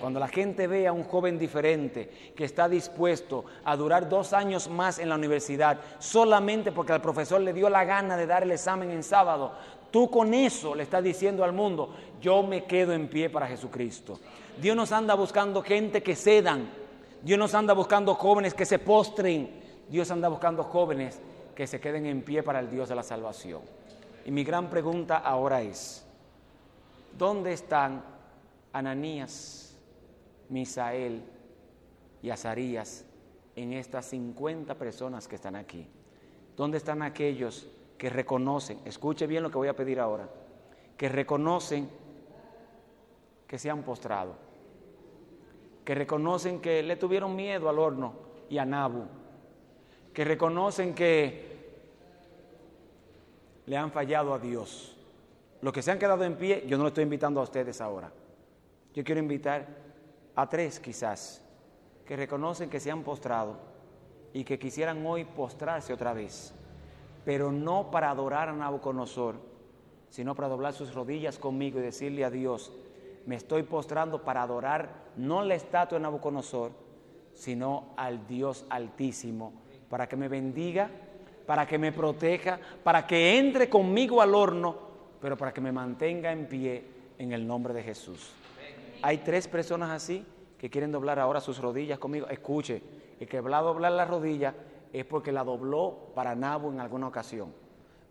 Cuando 0.00 0.20
la 0.20 0.28
gente 0.28 0.66
ve 0.66 0.86
a 0.86 0.92
un 0.92 1.04
joven 1.04 1.38
diferente 1.38 2.32
que 2.34 2.44
está 2.44 2.68
dispuesto 2.68 3.44
a 3.64 3.76
durar 3.76 4.08
dos 4.08 4.32
años 4.32 4.68
más 4.68 4.98
en 4.98 5.08
la 5.08 5.14
universidad 5.16 5.78
solamente 5.98 6.72
porque 6.72 6.92
al 6.92 7.02
profesor 7.02 7.40
le 7.40 7.52
dio 7.52 7.68
la 7.68 7.84
gana 7.84 8.16
de 8.16 8.26
dar 8.26 8.42
el 8.42 8.52
examen 8.52 8.90
en 8.90 9.02
sábado, 9.02 9.52
tú 9.90 10.10
con 10.10 10.34
eso 10.34 10.74
le 10.74 10.82
estás 10.82 11.02
diciendo 11.02 11.44
al 11.44 11.52
mundo, 11.52 11.94
yo 12.20 12.42
me 12.42 12.64
quedo 12.64 12.92
en 12.92 13.08
pie 13.08 13.30
para 13.30 13.46
Jesucristo. 13.46 14.18
Dios 14.60 14.76
nos 14.76 14.92
anda 14.92 15.14
buscando 15.14 15.62
gente 15.62 16.02
que 16.02 16.16
cedan, 16.16 16.68
Dios 17.22 17.38
nos 17.38 17.54
anda 17.54 17.74
buscando 17.74 18.14
jóvenes 18.14 18.54
que 18.54 18.64
se 18.64 18.78
postren, 18.78 19.50
Dios 19.88 20.10
anda 20.10 20.28
buscando 20.28 20.64
jóvenes 20.64 21.20
que 21.54 21.66
se 21.66 21.80
queden 21.80 22.06
en 22.06 22.22
pie 22.22 22.42
para 22.42 22.60
el 22.60 22.70
Dios 22.70 22.88
de 22.88 22.94
la 22.94 23.02
salvación. 23.02 23.62
Y 24.24 24.30
mi 24.30 24.44
gran 24.44 24.68
pregunta 24.68 25.18
ahora 25.18 25.62
es, 25.62 26.04
¿dónde 27.16 27.52
están 27.52 28.04
Ananías, 28.72 29.76
Misael 30.48 31.22
y 32.22 32.30
Azarías 32.30 33.04
en 33.54 33.72
estas 33.72 34.06
50 34.06 34.74
personas 34.74 35.28
que 35.28 35.36
están 35.36 35.56
aquí? 35.56 35.86
¿Dónde 36.56 36.78
están 36.78 37.02
aquellos 37.02 37.68
que 37.98 38.10
reconocen, 38.10 38.80
escuche 38.84 39.26
bien 39.26 39.42
lo 39.42 39.50
que 39.50 39.58
voy 39.58 39.68
a 39.68 39.76
pedir 39.76 40.00
ahora, 40.00 40.28
que 40.96 41.08
reconocen 41.08 41.88
que 43.46 43.58
se 43.58 43.70
han 43.70 43.82
postrado, 43.82 44.34
que 45.84 45.94
reconocen 45.94 46.60
que 46.60 46.82
le 46.82 46.96
tuvieron 46.96 47.34
miedo 47.36 47.68
al 47.68 47.78
horno 47.78 48.14
y 48.48 48.58
a 48.58 48.64
Nabu, 48.64 49.04
que 50.12 50.24
reconocen 50.24 50.94
que 50.94 51.56
le 53.66 53.76
han 53.76 53.90
fallado 53.90 54.34
a 54.34 54.38
Dios. 54.38 54.96
Los 55.60 55.72
que 55.72 55.82
se 55.82 55.90
han 55.90 55.98
quedado 55.98 56.24
en 56.24 56.36
pie, 56.36 56.64
yo 56.66 56.76
no 56.76 56.84
lo 56.84 56.88
estoy 56.88 57.04
invitando 57.04 57.40
a 57.40 57.44
ustedes 57.44 57.80
ahora. 57.80 58.12
Yo 58.94 59.04
quiero 59.04 59.20
invitar 59.20 59.66
a 60.34 60.48
tres 60.48 60.80
quizás 60.80 61.42
que 62.06 62.16
reconocen 62.16 62.70
que 62.70 62.80
se 62.80 62.90
han 62.90 63.02
postrado 63.02 63.58
y 64.32 64.44
que 64.44 64.58
quisieran 64.58 65.04
hoy 65.04 65.24
postrarse 65.24 65.92
otra 65.92 66.12
vez, 66.12 66.54
pero 67.26 67.52
no 67.52 67.90
para 67.90 68.08
adorar 68.10 68.48
a 68.48 68.54
Nabucodonosor, 68.54 69.34
sino 70.08 70.34
para 70.34 70.48
doblar 70.48 70.72
sus 70.72 70.94
rodillas 70.94 71.38
conmigo 71.38 71.78
y 71.78 71.82
decirle 71.82 72.24
a 72.24 72.30
Dios, 72.30 72.72
me 73.26 73.36
estoy 73.36 73.64
postrando 73.64 74.22
para 74.22 74.40
adorar 74.40 74.88
no 75.16 75.42
la 75.42 75.56
estatua 75.56 75.98
de 75.98 76.02
Nabucodonosor, 76.04 76.70
sino 77.34 77.88
al 77.98 78.26
Dios 78.26 78.64
altísimo, 78.70 79.52
para 79.90 80.08
que 80.08 80.16
me 80.16 80.28
bendiga 80.28 80.88
para 81.46 81.66
que 81.66 81.78
me 81.78 81.92
proteja, 81.92 82.58
para 82.82 83.06
que 83.06 83.38
entre 83.38 83.70
conmigo 83.70 84.20
al 84.20 84.34
horno, 84.34 84.76
pero 85.20 85.36
para 85.36 85.54
que 85.54 85.60
me 85.60 85.72
mantenga 85.72 86.32
en 86.32 86.46
pie 86.46 86.84
en 87.18 87.32
el 87.32 87.46
nombre 87.46 87.72
de 87.72 87.82
Jesús. 87.82 88.32
Hay 89.00 89.18
tres 89.18 89.46
personas 89.46 89.90
así 89.90 90.26
que 90.58 90.68
quieren 90.68 90.90
doblar 90.90 91.18
ahora 91.18 91.40
sus 91.40 91.58
rodillas 91.58 91.98
conmigo. 91.98 92.26
Escuche, 92.28 92.82
el 93.20 93.28
que 93.28 93.40
va 93.40 93.58
a 93.58 93.62
doblar 93.62 93.92
la 93.92 94.04
rodilla 94.04 94.54
es 95.00 95.06
porque 95.06 95.32
la 95.32 95.44
dobló 95.44 96.10
para 96.14 96.34
Nabu 96.34 96.70
en 96.70 96.80
alguna 96.80 97.08
ocasión, 97.08 97.52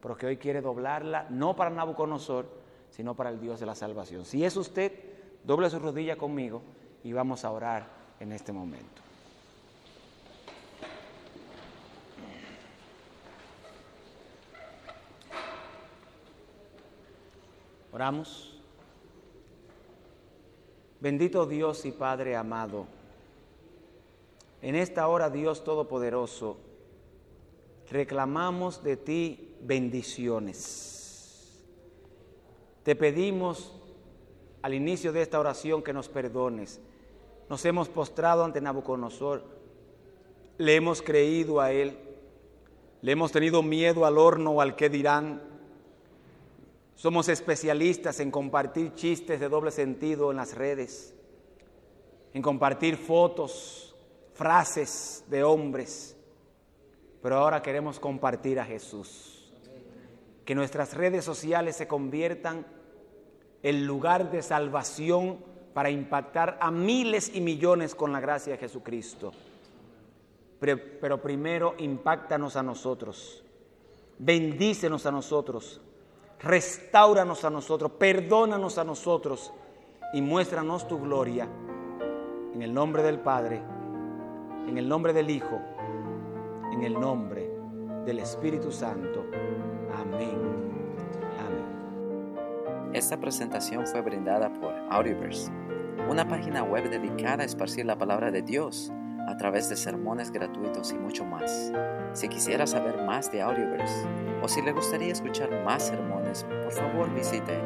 pero 0.01 0.17
que 0.17 0.27
hoy 0.27 0.37
quiere 0.37 0.61
doblarla 0.61 1.27
no 1.29 1.55
para 1.55 1.69
Nabucodonosor, 1.69 2.45
sino 2.89 3.15
para 3.15 3.29
el 3.29 3.39
Dios 3.39 3.59
de 3.59 3.65
la 3.65 3.75
salvación. 3.75 4.25
Si 4.25 4.43
es 4.45 4.55
usted, 4.55 4.91
doble 5.43 5.69
su 5.69 5.79
rodilla 5.79 6.15
conmigo 6.15 6.61
y 7.03 7.13
vamos 7.13 7.43
a 7.45 7.51
orar 7.51 7.87
en 8.19 8.31
este 8.31 8.51
momento. 8.51 9.01
Oramos. 17.91 18.51
Bendito 20.99 21.45
Dios 21.45 21.85
y 21.85 21.91
Padre 21.91 22.35
amado, 22.35 22.87
en 24.61 24.75
esta 24.75 25.07
hora 25.07 25.29
Dios 25.29 25.63
Todopoderoso, 25.63 26.57
reclamamos 27.89 28.83
de 28.83 28.97
ti 28.97 29.55
bendiciones. 29.61 31.63
Te 32.83 32.95
pedimos 32.95 33.73
al 34.61 34.73
inicio 34.73 35.11
de 35.11 35.21
esta 35.21 35.39
oración 35.39 35.83
que 35.83 35.93
nos 35.93 36.09
perdones. 36.09 36.79
Nos 37.49 37.63
hemos 37.65 37.89
postrado 37.89 38.43
ante 38.43 38.61
Nabucodonosor, 38.61 39.43
le 40.57 40.75
hemos 40.75 41.01
creído 41.01 41.61
a 41.61 41.71
él, 41.71 41.99
le 43.01 43.11
hemos 43.11 43.31
tenido 43.31 43.61
miedo 43.61 44.05
al 44.05 44.17
horno 44.17 44.51
o 44.51 44.61
al 44.61 44.75
que 44.75 44.89
dirán 44.89 45.41
somos 46.95 47.27
especialistas 47.27 48.19
en 48.21 48.31
compartir 48.31 48.95
chistes 48.95 49.39
de 49.39 49.49
doble 49.49 49.71
sentido 49.71 50.31
en 50.31 50.37
las 50.37 50.55
redes, 50.55 51.13
en 52.33 52.41
compartir 52.41 52.97
fotos, 52.97 53.95
frases 54.33 55.25
de 55.27 55.43
hombres, 55.43 56.14
pero 57.25 57.37
ahora 57.39 57.63
queremos 57.63 57.99
compartir 57.99 58.59
a 58.59 58.65
Jesús. 58.65 59.51
Que 60.45 60.53
nuestras 60.53 60.93
redes 60.93 61.25
sociales 61.25 61.75
se 61.75 61.87
conviertan 61.87 62.67
en 63.63 63.87
lugar 63.87 64.29
de 64.29 64.43
salvación 64.43 65.39
para 65.73 65.89
impactar 65.89 66.59
a 66.61 66.69
miles 66.69 67.31
y 67.33 67.41
millones 67.41 67.95
con 67.95 68.11
la 68.11 68.19
gracia 68.19 68.53
de 68.53 68.59
Jesucristo. 68.59 69.31
Pero, 70.59 70.79
pero 71.01 71.19
primero 71.19 71.73
impactanos 71.79 72.57
a 72.57 72.61
nosotros, 72.61 73.43
bendícenos 74.19 75.07
a 75.07 75.11
nosotros 75.11 75.81
restauranos 76.41 77.43
a 77.43 77.49
nosotros, 77.49 77.93
perdónanos 77.97 78.77
a 78.77 78.83
nosotros 78.83 79.51
y 80.13 80.21
muéstranos 80.21 80.87
tu 80.87 80.99
gloria. 80.99 81.47
En 82.53 82.61
el 82.61 82.71
nombre 82.71 83.01
del 83.01 83.19
Padre, 83.19 83.63
en 84.67 84.77
el 84.77 84.87
nombre 84.87 85.11
del 85.11 85.31
Hijo, 85.31 85.59
en 86.73 86.83
el 86.83 86.93
nombre 86.93 87.49
del 88.05 88.19
Espíritu 88.19 88.71
Santo. 88.71 89.25
Amén. 89.93 90.37
Amén. 91.39 92.91
Esta 92.93 93.19
presentación 93.19 93.87
fue 93.87 94.01
brindada 94.01 94.53
por 94.53 94.73
Audioverse, 94.89 95.51
una 96.09 96.27
página 96.27 96.63
web 96.63 96.89
dedicada 96.89 97.43
a 97.43 97.45
esparcir 97.45 97.85
la 97.85 97.97
palabra 97.97 98.31
de 98.31 98.41
Dios 98.41 98.91
a 99.27 99.37
través 99.37 99.69
de 99.69 99.75
sermones 99.75 100.31
gratuitos 100.31 100.91
y 100.91 100.95
mucho 100.95 101.23
más. 101.25 101.71
Si 102.13 102.29
quisiera 102.29 102.65
saber 102.67 103.01
más 103.03 103.31
de 103.31 103.41
Audioverse 103.41 104.07
o 104.41 104.47
si 104.47 104.61
le 104.61 104.71
gustaría 104.71 105.11
escuchar 105.11 105.49
más 105.63 105.87
sermones, 105.87 106.43
por 106.43 106.71
favor 106.71 107.11
visite 107.13 107.59